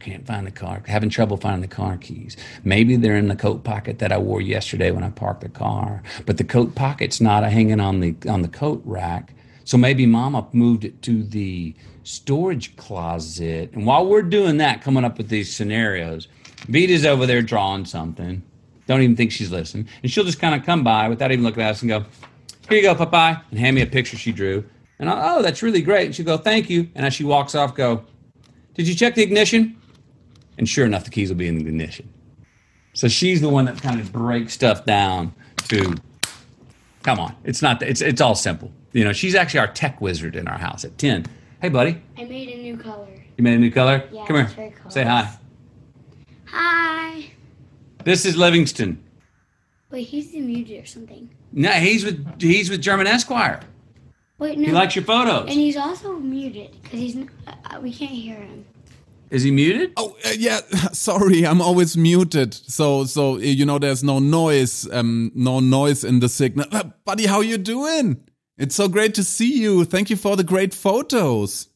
Can't 0.00 0.26
find 0.26 0.46
the 0.46 0.50
car. 0.50 0.82
Having 0.86 1.10
trouble 1.10 1.36
finding 1.36 1.60
the 1.60 1.68
car 1.68 1.96
keys. 1.96 2.36
Maybe 2.64 2.96
they're 2.96 3.16
in 3.16 3.28
the 3.28 3.36
coat 3.36 3.64
pocket 3.64 3.98
that 4.00 4.12
I 4.12 4.18
wore 4.18 4.40
yesterday 4.40 4.90
when 4.90 5.04
I 5.04 5.10
parked 5.10 5.42
the 5.42 5.48
car. 5.48 6.02
But 6.26 6.38
the 6.38 6.44
coat 6.44 6.74
pocket's 6.74 7.20
not 7.20 7.44
hanging 7.44 7.80
on 7.80 8.00
the 8.00 8.16
on 8.28 8.42
the 8.42 8.48
coat 8.48 8.82
rack. 8.84 9.34
So 9.64 9.76
maybe 9.76 10.06
Mama 10.06 10.46
moved 10.52 10.84
it 10.84 11.02
to 11.02 11.22
the 11.22 11.74
storage 12.02 12.74
closet. 12.76 13.70
And 13.72 13.86
while 13.86 14.06
we're 14.06 14.22
doing 14.22 14.56
that, 14.56 14.82
coming 14.82 15.04
up 15.04 15.18
with 15.18 15.28
these 15.28 15.54
scenarios 15.54 16.26
Vida's 16.68 17.06
over 17.06 17.26
there 17.26 17.42
drawing 17.42 17.84
something. 17.84 18.42
Don't 18.86 19.02
even 19.02 19.16
think 19.16 19.32
she's 19.32 19.50
listening. 19.50 19.88
And 20.02 20.10
she'll 20.10 20.24
just 20.24 20.40
kind 20.40 20.54
of 20.54 20.64
come 20.66 20.82
by 20.82 21.08
without 21.08 21.32
even 21.32 21.44
looking 21.44 21.62
at 21.62 21.70
us 21.70 21.82
and 21.82 21.88
go, 21.88 22.04
Here 22.68 22.78
you 22.78 22.82
go, 22.82 22.94
Popeye, 22.94 23.40
and 23.50 23.58
hand 23.58 23.76
me 23.76 23.82
a 23.82 23.86
picture 23.86 24.16
she 24.16 24.32
drew. 24.32 24.64
And 24.98 25.08
I, 25.08 25.36
oh, 25.36 25.42
that's 25.42 25.62
really 25.62 25.82
great. 25.82 26.06
And 26.06 26.14
she'll 26.14 26.26
go, 26.26 26.36
Thank 26.36 26.68
you. 26.68 26.88
And 26.94 27.06
as 27.06 27.14
she 27.14 27.24
walks 27.24 27.54
off, 27.54 27.74
go, 27.74 28.04
Did 28.74 28.88
you 28.88 28.94
check 28.94 29.14
the 29.14 29.22
ignition? 29.22 29.79
And 30.60 30.68
sure 30.68 30.84
enough, 30.84 31.04
the 31.04 31.10
keys 31.10 31.30
will 31.30 31.36
be 31.38 31.48
in 31.48 31.56
the 31.56 31.66
ignition. 31.66 32.12
So 32.92 33.08
she's 33.08 33.40
the 33.40 33.48
one 33.48 33.64
that 33.64 33.80
kind 33.80 33.98
of 33.98 34.12
breaks 34.12 34.52
stuff 34.52 34.84
down 34.84 35.32
to 35.68 35.94
come 37.02 37.18
on. 37.18 37.34
It's 37.44 37.62
not 37.62 37.82
it's 37.82 38.02
it's 38.02 38.20
all 38.20 38.34
simple. 38.34 38.70
You 38.92 39.04
know, 39.04 39.14
she's 39.14 39.34
actually 39.34 39.60
our 39.60 39.68
tech 39.68 40.02
wizard 40.02 40.36
in 40.36 40.46
our 40.46 40.58
house 40.58 40.84
at 40.84 40.98
10. 40.98 41.24
Hey 41.62 41.70
buddy. 41.70 42.02
I 42.18 42.24
made 42.24 42.50
a 42.50 42.58
new 42.60 42.76
color. 42.76 43.08
You 43.38 43.42
made 43.44 43.54
a 43.54 43.58
new 43.58 43.70
color? 43.70 44.04
Yeah, 44.12 44.26
Come 44.26 44.36
here. 44.46 44.74
Say 44.90 45.02
hi. 45.04 45.30
Hi. 46.48 47.30
This 48.04 48.26
is 48.26 48.36
Livingston. 48.36 49.02
Wait, 49.90 50.08
he's 50.08 50.34
muted 50.34 50.82
or 50.82 50.86
something. 50.86 51.30
No, 51.52 51.70
he's 51.70 52.04
with 52.04 52.38
he's 52.38 52.68
with 52.68 52.82
German 52.82 53.06
Esquire. 53.06 53.60
Wait, 54.36 54.58
no. 54.58 54.66
He 54.66 54.72
likes 54.72 54.94
your 54.94 55.06
photos. 55.06 55.44
and 55.48 55.52
he's 55.58 55.78
also 55.78 56.18
muted 56.18 56.76
because 56.82 56.98
he's 57.00 57.16
n- 57.16 57.30
uh, 57.46 57.80
we 57.80 57.94
can't 57.94 58.10
hear 58.10 58.36
him. 58.36 58.66
Is 59.30 59.44
he 59.44 59.52
muted? 59.52 59.92
Oh 59.96 60.16
uh, 60.26 60.30
yeah, 60.36 60.60
sorry, 60.92 61.46
I'm 61.46 61.62
always 61.62 61.96
muted. 61.96 62.52
So 62.52 63.04
so 63.04 63.34
uh, 63.34 63.38
you 63.38 63.64
know, 63.64 63.78
there's 63.78 64.02
no 64.02 64.18
noise, 64.18 64.90
um, 64.92 65.30
no 65.34 65.60
noise 65.60 66.04
in 66.04 66.20
the 66.20 66.28
signal. 66.28 66.66
Uh, 66.72 66.84
buddy, 67.04 67.26
how 67.26 67.40
you 67.40 67.56
doing? 67.56 68.20
It's 68.58 68.74
so 68.74 68.88
great 68.88 69.14
to 69.14 69.24
see 69.24 69.60
you. 69.60 69.84
Thank 69.84 70.10
you 70.10 70.16
for 70.16 70.36
the 70.36 70.44
great 70.44 70.74
photos. 70.74 71.68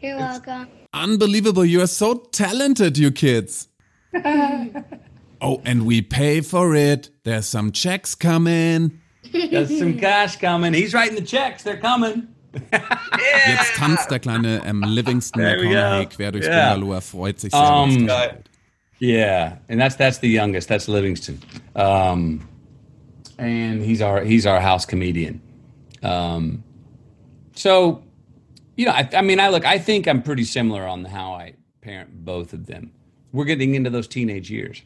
You're 0.00 0.16
welcome. 0.16 0.68
Unbelievable. 0.94 1.64
You 1.64 1.82
are 1.82 1.86
so 1.86 2.14
talented, 2.14 2.96
you 2.98 3.10
kids. 3.10 3.68
oh, 4.14 5.60
and 5.64 5.86
we 5.86 6.02
pay 6.02 6.40
for 6.40 6.74
it. 6.74 7.10
There's 7.24 7.46
some 7.46 7.72
checks 7.72 8.14
coming. 8.14 9.00
There's 9.32 9.78
some 9.78 9.98
cash 9.98 10.36
coming. 10.36 10.72
He's 10.74 10.94
writing 10.94 11.16
the 11.16 11.22
checks. 11.22 11.62
They're 11.62 11.78
coming. 11.78 12.31
Jetzt 13.48 13.74
tanzt 13.76 14.10
der 14.10 14.18
kleine 14.18 14.62
ähm, 14.66 14.82
Livingston 14.86 15.42
There 15.42 15.56
we 15.58 15.68
McConaughey 15.68 16.04
go. 16.04 16.16
quer 16.16 16.32
durchs 16.32 16.46
Yeah. 16.46 16.72
Bungalow. 16.74 16.94
Er 16.94 17.00
freut 17.00 17.40
sich 17.40 17.50
sehr. 17.52 17.60
Um, 17.60 18.06
Geil. 18.06 18.42
Yeah, 19.00 19.56
and 19.68 19.80
that's 19.80 19.96
that's 19.96 20.18
the 20.20 20.28
youngest. 20.28 20.68
That's 20.68 20.86
Livingston, 20.86 21.40
um, 21.74 22.40
and 23.36 23.82
he's 23.82 24.00
our 24.00 24.22
he's 24.22 24.46
our 24.46 24.60
house 24.60 24.86
comedian. 24.86 25.40
Um, 26.04 26.62
so, 27.54 28.02
you 28.76 28.86
know, 28.86 28.92
I, 28.92 29.08
I 29.14 29.22
mean, 29.22 29.40
I 29.40 29.48
look. 29.48 29.64
I 29.66 29.78
think 29.78 30.06
I'm 30.06 30.22
pretty 30.22 30.44
similar 30.44 30.86
on 30.86 31.04
how 31.04 31.32
I 31.32 31.54
parent 31.80 32.24
both 32.24 32.52
of 32.52 32.66
them. 32.66 32.92
We're 33.32 33.44
getting 33.46 33.74
into 33.74 33.90
those 33.90 34.06
teenage 34.06 34.50
years. 34.52 34.82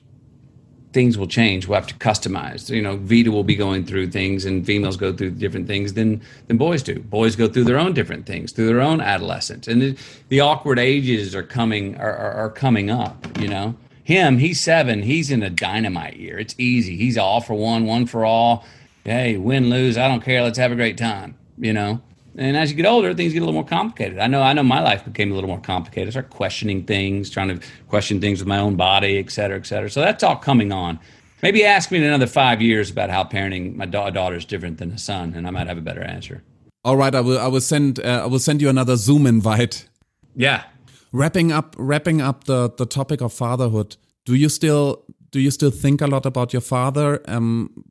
Things 0.96 1.18
will 1.18 1.26
change. 1.26 1.68
We'll 1.68 1.78
have 1.78 1.86
to 1.88 1.94
customize. 1.96 2.70
You 2.70 2.80
know, 2.80 2.96
Vida 2.96 3.30
will 3.30 3.44
be 3.44 3.54
going 3.54 3.84
through 3.84 4.06
things, 4.12 4.46
and 4.46 4.64
females 4.64 4.96
go 4.96 5.12
through 5.12 5.32
different 5.32 5.66
things 5.66 5.92
than 5.92 6.22
than 6.46 6.56
boys 6.56 6.82
do. 6.82 7.00
Boys 7.00 7.36
go 7.36 7.48
through 7.48 7.64
their 7.64 7.78
own 7.78 7.92
different 7.92 8.24
things 8.24 8.50
through 8.50 8.68
their 8.68 8.80
own 8.80 9.02
adolescence, 9.02 9.68
and 9.68 9.82
the, 9.82 9.98
the 10.30 10.40
awkward 10.40 10.78
ages 10.78 11.34
are 11.34 11.42
coming 11.42 11.98
are, 11.98 12.16
are, 12.16 12.32
are 12.32 12.50
coming 12.50 12.88
up. 12.88 13.26
You 13.38 13.48
know, 13.48 13.74
him, 14.04 14.38
he's 14.38 14.58
seven. 14.58 15.02
He's 15.02 15.30
in 15.30 15.42
a 15.42 15.50
dynamite 15.50 16.16
year. 16.16 16.38
It's 16.38 16.54
easy. 16.56 16.96
He's 16.96 17.18
all 17.18 17.42
for 17.42 17.52
one, 17.52 17.84
one 17.84 18.06
for 18.06 18.24
all. 18.24 18.64
Hey, 19.04 19.36
win, 19.36 19.68
lose, 19.68 19.98
I 19.98 20.08
don't 20.08 20.24
care. 20.24 20.42
Let's 20.42 20.56
have 20.56 20.72
a 20.72 20.76
great 20.76 20.96
time. 20.96 21.36
You 21.58 21.74
know. 21.74 22.00
And 22.38 22.56
as 22.56 22.70
you 22.70 22.76
get 22.76 22.86
older, 22.86 23.14
things 23.14 23.32
get 23.32 23.38
a 23.38 23.46
little 23.46 23.54
more 23.54 23.64
complicated. 23.64 24.18
I 24.18 24.26
know. 24.26 24.42
I 24.42 24.52
know. 24.52 24.62
My 24.62 24.82
life 24.82 25.04
became 25.04 25.32
a 25.32 25.34
little 25.34 25.48
more 25.48 25.60
complicated. 25.60 26.08
I 26.08 26.10
started 26.10 26.30
questioning 26.30 26.84
things, 26.84 27.30
trying 27.30 27.48
to 27.48 27.66
question 27.88 28.20
things 28.20 28.40
with 28.40 28.48
my 28.48 28.58
own 28.58 28.76
body, 28.76 29.18
et 29.18 29.30
cetera, 29.30 29.56
et 29.56 29.66
cetera. 29.66 29.88
So 29.90 30.00
that's 30.00 30.22
all 30.22 30.36
coming 30.36 30.70
on. 30.70 30.98
Maybe 31.42 31.64
ask 31.64 31.90
me 31.90 31.98
in 31.98 32.04
another 32.04 32.26
five 32.26 32.60
years 32.60 32.90
about 32.90 33.10
how 33.10 33.24
parenting 33.24 33.74
my 33.76 33.86
da- 33.86 34.10
daughter 34.10 34.36
is 34.36 34.44
different 34.44 34.78
than 34.78 34.92
a 34.92 34.98
son, 34.98 35.34
and 35.34 35.46
I 35.46 35.50
might 35.50 35.66
have 35.66 35.78
a 35.78 35.82
better 35.82 36.02
answer. 36.02 36.42
All 36.84 36.96
right, 36.96 37.14
I 37.14 37.20
will. 37.20 37.38
I 37.38 37.48
will 37.48 37.60
send. 37.60 38.00
Uh, 38.00 38.22
I 38.24 38.26
will 38.26 38.38
send 38.38 38.60
you 38.62 38.68
another 38.68 38.96
Zoom 38.96 39.26
invite. 39.26 39.88
Yeah. 40.34 40.64
Wrapping 41.12 41.52
up. 41.52 41.74
Wrapping 41.78 42.20
up 42.20 42.44
the 42.44 42.70
the 42.70 42.86
topic 42.86 43.20
of 43.20 43.32
fatherhood. 43.32 43.96
Do 44.24 44.34
you 44.34 44.48
still 44.48 45.04
do 45.30 45.40
you 45.40 45.50
still 45.50 45.70
think 45.70 46.00
a 46.00 46.06
lot 46.06 46.26
about 46.26 46.52
your 46.52 46.62
father? 46.62 47.20
Um, 47.28 47.84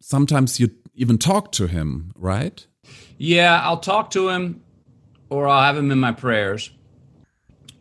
sometimes 0.00 0.60
you 0.60 0.70
even 0.94 1.18
talk 1.18 1.52
to 1.52 1.66
him, 1.66 2.12
right? 2.16 2.66
Yeah, 3.18 3.60
I'll 3.62 3.78
talk 3.78 4.10
to 4.10 4.28
him, 4.28 4.62
or 5.30 5.48
I'll 5.48 5.62
have 5.62 5.76
him 5.76 5.90
in 5.90 5.98
my 5.98 6.12
prayers, 6.12 6.70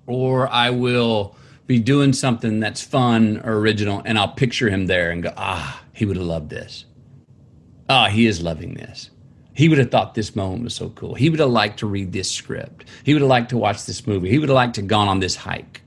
or 0.07 0.47
I 0.47 0.69
will 0.69 1.35
be 1.67 1.79
doing 1.79 2.13
something 2.13 2.59
that's 2.59 2.81
fun 2.81 3.41
or 3.43 3.57
original, 3.57 4.01
and 4.05 4.17
I'll 4.17 4.29
picture 4.29 4.69
him 4.69 4.85
there 4.85 5.11
and 5.11 5.23
go, 5.23 5.33
ah, 5.35 5.81
he 5.93 6.05
would 6.05 6.17
have 6.17 6.25
loved 6.25 6.49
this. 6.49 6.85
Ah, 7.89 8.07
he 8.07 8.25
is 8.27 8.41
loving 8.41 8.75
this. 8.75 9.09
He 9.53 9.69
would 9.69 9.77
have 9.77 9.89
thought 9.89 10.15
this 10.15 10.35
moment 10.35 10.63
was 10.63 10.75
so 10.75 10.89
cool. 10.89 11.15
He 11.15 11.29
would 11.29 11.39
have 11.39 11.49
liked 11.49 11.79
to 11.79 11.87
read 11.87 12.11
this 12.11 12.29
script. 12.29 12.85
He 13.03 13.13
would 13.13 13.21
have 13.21 13.29
liked 13.29 13.49
to 13.49 13.57
watch 13.57 13.85
this 13.85 14.05
movie. 14.05 14.29
He 14.29 14.37
would 14.37 14.49
have 14.49 14.55
liked 14.55 14.75
to 14.75 14.81
gone 14.81 15.07
on 15.07 15.19
this 15.19 15.35
hike. 15.35 15.81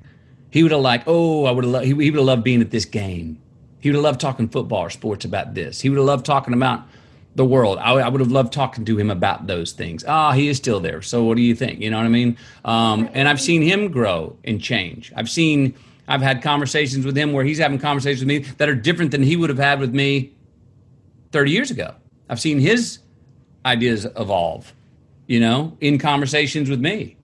He 0.50 0.62
would 0.62 0.72
have 0.72 0.80
liked, 0.80 1.04
oh, 1.06 1.44
I 1.44 1.50
would 1.50 1.64
have 1.64 1.72
loved, 1.72 1.84
he, 1.84 1.90
he 1.90 2.10
would 2.10 2.18
have 2.18 2.24
loved 2.24 2.44
being 2.44 2.62
at 2.62 2.70
this 2.70 2.86
game. 2.86 3.40
He 3.80 3.90
would 3.90 3.96
have 3.96 4.04
loved 4.04 4.20
talking 4.20 4.48
football 4.48 4.80
or 4.80 4.90
sports 4.90 5.24
about 5.24 5.54
this. 5.54 5.80
He 5.80 5.90
would 5.90 5.98
have 5.98 6.06
loved 6.06 6.24
talking 6.24 6.54
about 6.54 6.82
the 7.38 7.44
world. 7.44 7.78
I, 7.78 7.92
I 7.92 8.08
would 8.08 8.20
have 8.20 8.32
loved 8.32 8.52
talking 8.52 8.84
to 8.84 8.98
him 8.98 9.10
about 9.10 9.46
those 9.46 9.70
things. 9.70 10.04
Ah, 10.06 10.32
he 10.32 10.48
is 10.48 10.56
still 10.56 10.80
there. 10.80 11.00
So 11.00 11.22
what 11.22 11.36
do 11.36 11.42
you 11.42 11.54
think? 11.54 11.80
You 11.80 11.88
know 11.88 11.96
what 11.96 12.04
I 12.04 12.08
mean? 12.08 12.36
Um, 12.64 13.08
and 13.14 13.28
I've 13.28 13.40
seen 13.40 13.62
him 13.62 13.92
grow 13.92 14.36
and 14.44 14.60
change. 14.60 15.12
I've 15.16 15.30
seen, 15.30 15.74
I've 16.08 16.20
had 16.20 16.42
conversations 16.42 17.06
with 17.06 17.16
him 17.16 17.32
where 17.32 17.44
he's 17.44 17.58
having 17.58 17.78
conversations 17.78 18.22
with 18.22 18.28
me 18.28 18.38
that 18.58 18.68
are 18.68 18.74
different 18.74 19.12
than 19.12 19.22
he 19.22 19.36
would 19.36 19.50
have 19.50 19.58
had 19.58 19.78
with 19.78 19.94
me 19.94 20.32
30 21.30 21.52
years 21.52 21.70
ago. 21.70 21.94
I've 22.28 22.40
seen 22.40 22.58
his 22.58 22.98
ideas 23.64 24.04
evolve, 24.16 24.74
you 25.28 25.38
know, 25.38 25.76
in 25.80 25.98
conversations 25.98 26.68
with 26.68 26.80
me. 26.80 27.16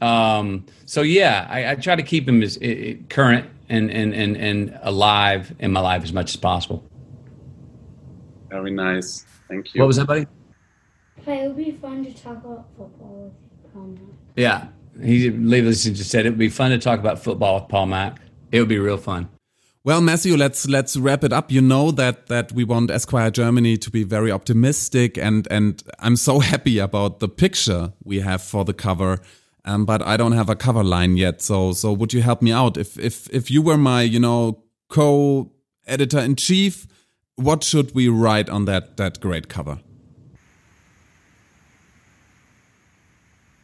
Um, 0.00 0.64
so 0.86 1.02
yeah, 1.02 1.46
I, 1.50 1.72
I 1.72 1.74
try 1.74 1.94
to 1.94 2.02
keep 2.02 2.26
him 2.26 2.42
as 2.42 2.58
i 2.62 2.66
i 2.66 2.98
current 3.10 3.44
and, 3.68 3.90
and, 3.90 4.14
and, 4.14 4.34
and 4.34 4.78
alive 4.82 5.54
in 5.58 5.72
my 5.72 5.80
life 5.80 6.04
as 6.04 6.12
much 6.12 6.30
as 6.30 6.36
possible. 6.36 6.82
Very 8.48 8.70
nice. 8.70 9.26
Thank 9.48 9.74
you. 9.74 9.80
What 9.80 9.86
was 9.86 9.96
that, 9.96 10.06
buddy? 10.06 10.26
But 11.24 11.36
it 11.38 11.48
would 11.48 11.56
be 11.56 11.72
fun 11.72 12.04
to 12.04 12.12
talk 12.14 12.44
about 12.44 12.66
football 12.76 13.32
with 13.62 13.72
Paul 13.72 13.86
Mack. 13.86 14.02
Yeah. 14.36 14.68
He 15.02 15.30
literally 15.30 15.72
just 15.72 16.10
said 16.10 16.26
it 16.26 16.30
would 16.30 16.38
be 16.38 16.48
fun 16.48 16.70
to 16.70 16.78
talk 16.78 16.98
about 16.98 17.18
football 17.18 17.60
with 17.60 17.68
Paul 17.68 17.86
Mack. 17.86 18.20
It 18.50 18.60
would 18.60 18.68
be 18.68 18.78
real 18.78 18.96
fun. 18.96 19.28
Well, 19.84 20.00
Matthew, 20.00 20.36
let's 20.36 20.68
let's 20.68 20.96
wrap 20.96 21.24
it 21.24 21.32
up. 21.32 21.50
You 21.50 21.60
know 21.60 21.90
that 21.92 22.26
that 22.26 22.52
we 22.52 22.64
want 22.64 22.90
Esquire 22.90 23.30
Germany 23.30 23.76
to 23.78 23.90
be 23.90 24.02
very 24.04 24.30
optimistic, 24.30 25.16
and 25.16 25.46
and 25.50 25.82
I'm 26.00 26.16
so 26.16 26.40
happy 26.40 26.78
about 26.78 27.20
the 27.20 27.28
picture 27.28 27.92
we 28.04 28.20
have 28.20 28.42
for 28.42 28.64
the 28.64 28.74
cover. 28.74 29.20
Um, 29.64 29.84
but 29.84 30.02
I 30.02 30.16
don't 30.16 30.32
have 30.32 30.50
a 30.50 30.56
cover 30.56 30.82
line 30.82 31.16
yet. 31.16 31.40
So 31.40 31.72
so 31.72 31.92
would 31.92 32.12
you 32.12 32.22
help 32.22 32.42
me 32.42 32.52
out? 32.52 32.76
If 32.76 32.98
if 32.98 33.30
if 33.30 33.50
you 33.50 33.62
were 33.62 33.78
my 33.78 34.02
you 34.02 34.20
know 34.20 34.64
co 34.88 35.52
editor 35.86 36.18
in 36.18 36.36
chief, 36.36 36.86
what 37.38 37.62
should 37.62 37.94
we 37.94 38.08
write 38.08 38.50
on 38.50 38.64
that 38.66 38.96
that 38.96 39.20
great 39.20 39.48
cover? 39.48 39.78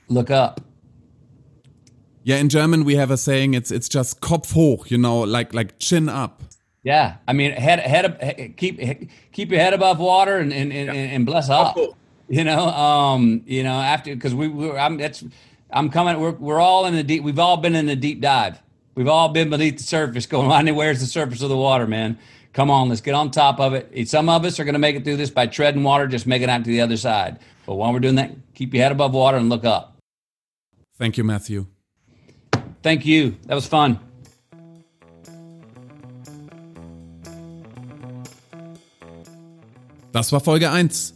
Look 0.09 0.31
up. 0.31 0.61
Yeah, 2.23 2.37
in 2.37 2.49
German 2.49 2.85
we 2.85 2.95
have 2.97 3.11
a 3.11 3.17
saying. 3.17 3.55
It's 3.55 3.71
it's 3.71 3.89
just 3.89 4.21
Kopf 4.21 4.53
hoch, 4.53 4.91
you 4.91 4.99
know, 4.99 5.21
like 5.21 5.53
like 5.53 5.79
chin 5.79 6.09
up. 6.09 6.43
Yeah, 6.83 7.17
I 7.27 7.33
mean, 7.33 7.53
head 7.53 7.81
head 7.81 8.55
keep 8.57 8.81
keep 9.33 9.51
your 9.51 9.61
head 9.61 9.75
above 9.75 9.99
water 9.99 10.39
and 10.39 10.53
and, 10.53 10.73
and, 10.73 10.91
and 10.91 11.27
bless 11.27 11.51
up. 11.51 11.77
You 12.29 12.45
know, 12.45 12.69
um, 12.69 13.43
you 13.47 13.63
know, 13.63 13.75
after 13.75 14.15
because 14.15 14.35
we, 14.35 14.49
we 14.49 14.71
I'm 14.71 14.97
that's 14.97 15.25
I'm 15.71 15.91
coming. 15.91 16.21
We're 16.21 16.31
we're 16.31 16.61
all 16.61 16.87
in 16.87 16.95
the 16.95 17.03
deep. 17.03 17.23
We've 17.23 17.39
all 17.39 17.57
been 17.57 17.75
in 17.75 17.87
the 17.87 17.97
deep 17.97 18.21
dive. 18.21 18.63
We've 18.95 19.09
all 19.09 19.29
been 19.31 19.51
beneath 19.51 19.79
the 19.79 19.83
surface, 19.83 20.25
going, 20.27 20.65
know 20.65 20.75
where's 20.75 21.01
the 21.01 21.07
surface 21.07 21.43
of 21.43 21.49
the 21.49 21.57
water, 21.57 21.87
man. 21.87 22.19
Come 22.55 22.71
on, 22.71 22.89
let's 22.89 23.01
get 23.01 23.15
on 23.15 23.33
top 23.33 23.59
of 23.59 23.75
it. 23.75 24.09
Some 24.09 24.29
of 24.29 24.45
us 24.45 24.61
are 24.61 24.65
going 24.65 24.75
to 24.75 24.79
make 24.79 24.95
it 24.95 25.03
through 25.03 25.17
this 25.17 25.29
by 25.29 25.49
treading 25.49 25.83
water, 25.83 26.07
just 26.07 26.25
making 26.25 26.49
it 26.49 26.53
out 26.53 26.65
to 26.65 26.71
the 26.71 26.81
other 26.81 26.97
side. 26.97 27.41
But 27.67 27.75
while 27.75 27.93
we're 27.93 27.99
doing 27.99 28.15
that, 28.15 28.31
keep 28.55 28.73
your 28.73 28.83
head 28.85 28.93
above 28.93 29.13
water 29.13 29.37
and 29.39 29.49
look 29.49 29.65
up. 29.65 29.97
Thank 30.97 31.17
you, 31.17 31.25
Matthew. 31.25 31.67
Thank 32.83 33.05
you. 33.05 33.35
That 33.49 33.57
was 33.57 33.67
fun. 33.67 33.99
Das 40.13 40.31
war 40.31 40.39
Folge 40.39 40.71
1. 40.71 41.15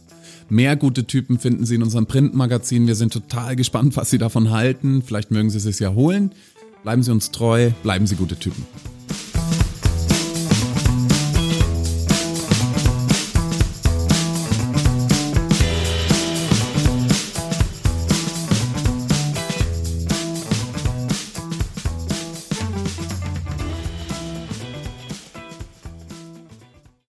Mehr 0.49 0.75
gute 0.75 1.07
Typen 1.07 1.39
finden 1.39 1.65
Sie 1.65 1.75
in 1.75 1.83
unserem 1.83 2.05
Printmagazin. 2.05 2.85
Wir 2.85 2.95
sind 2.95 3.13
total 3.13 3.55
gespannt, 3.55 3.95
was 3.95 4.09
Sie 4.09 4.17
davon 4.17 4.51
halten. 4.51 5.03
Vielleicht 5.03 5.31
mögen 5.31 5.49
Sie 5.49 5.57
es 5.57 5.63
sich 5.63 5.79
ja 5.79 5.93
holen. 5.93 6.35
Bleiben 6.83 7.01
Sie 7.01 7.11
uns 7.11 7.31
treu, 7.31 7.71
bleiben 7.81 8.07
Sie 8.07 8.15
gute 8.17 8.35
Typen. 8.37 8.65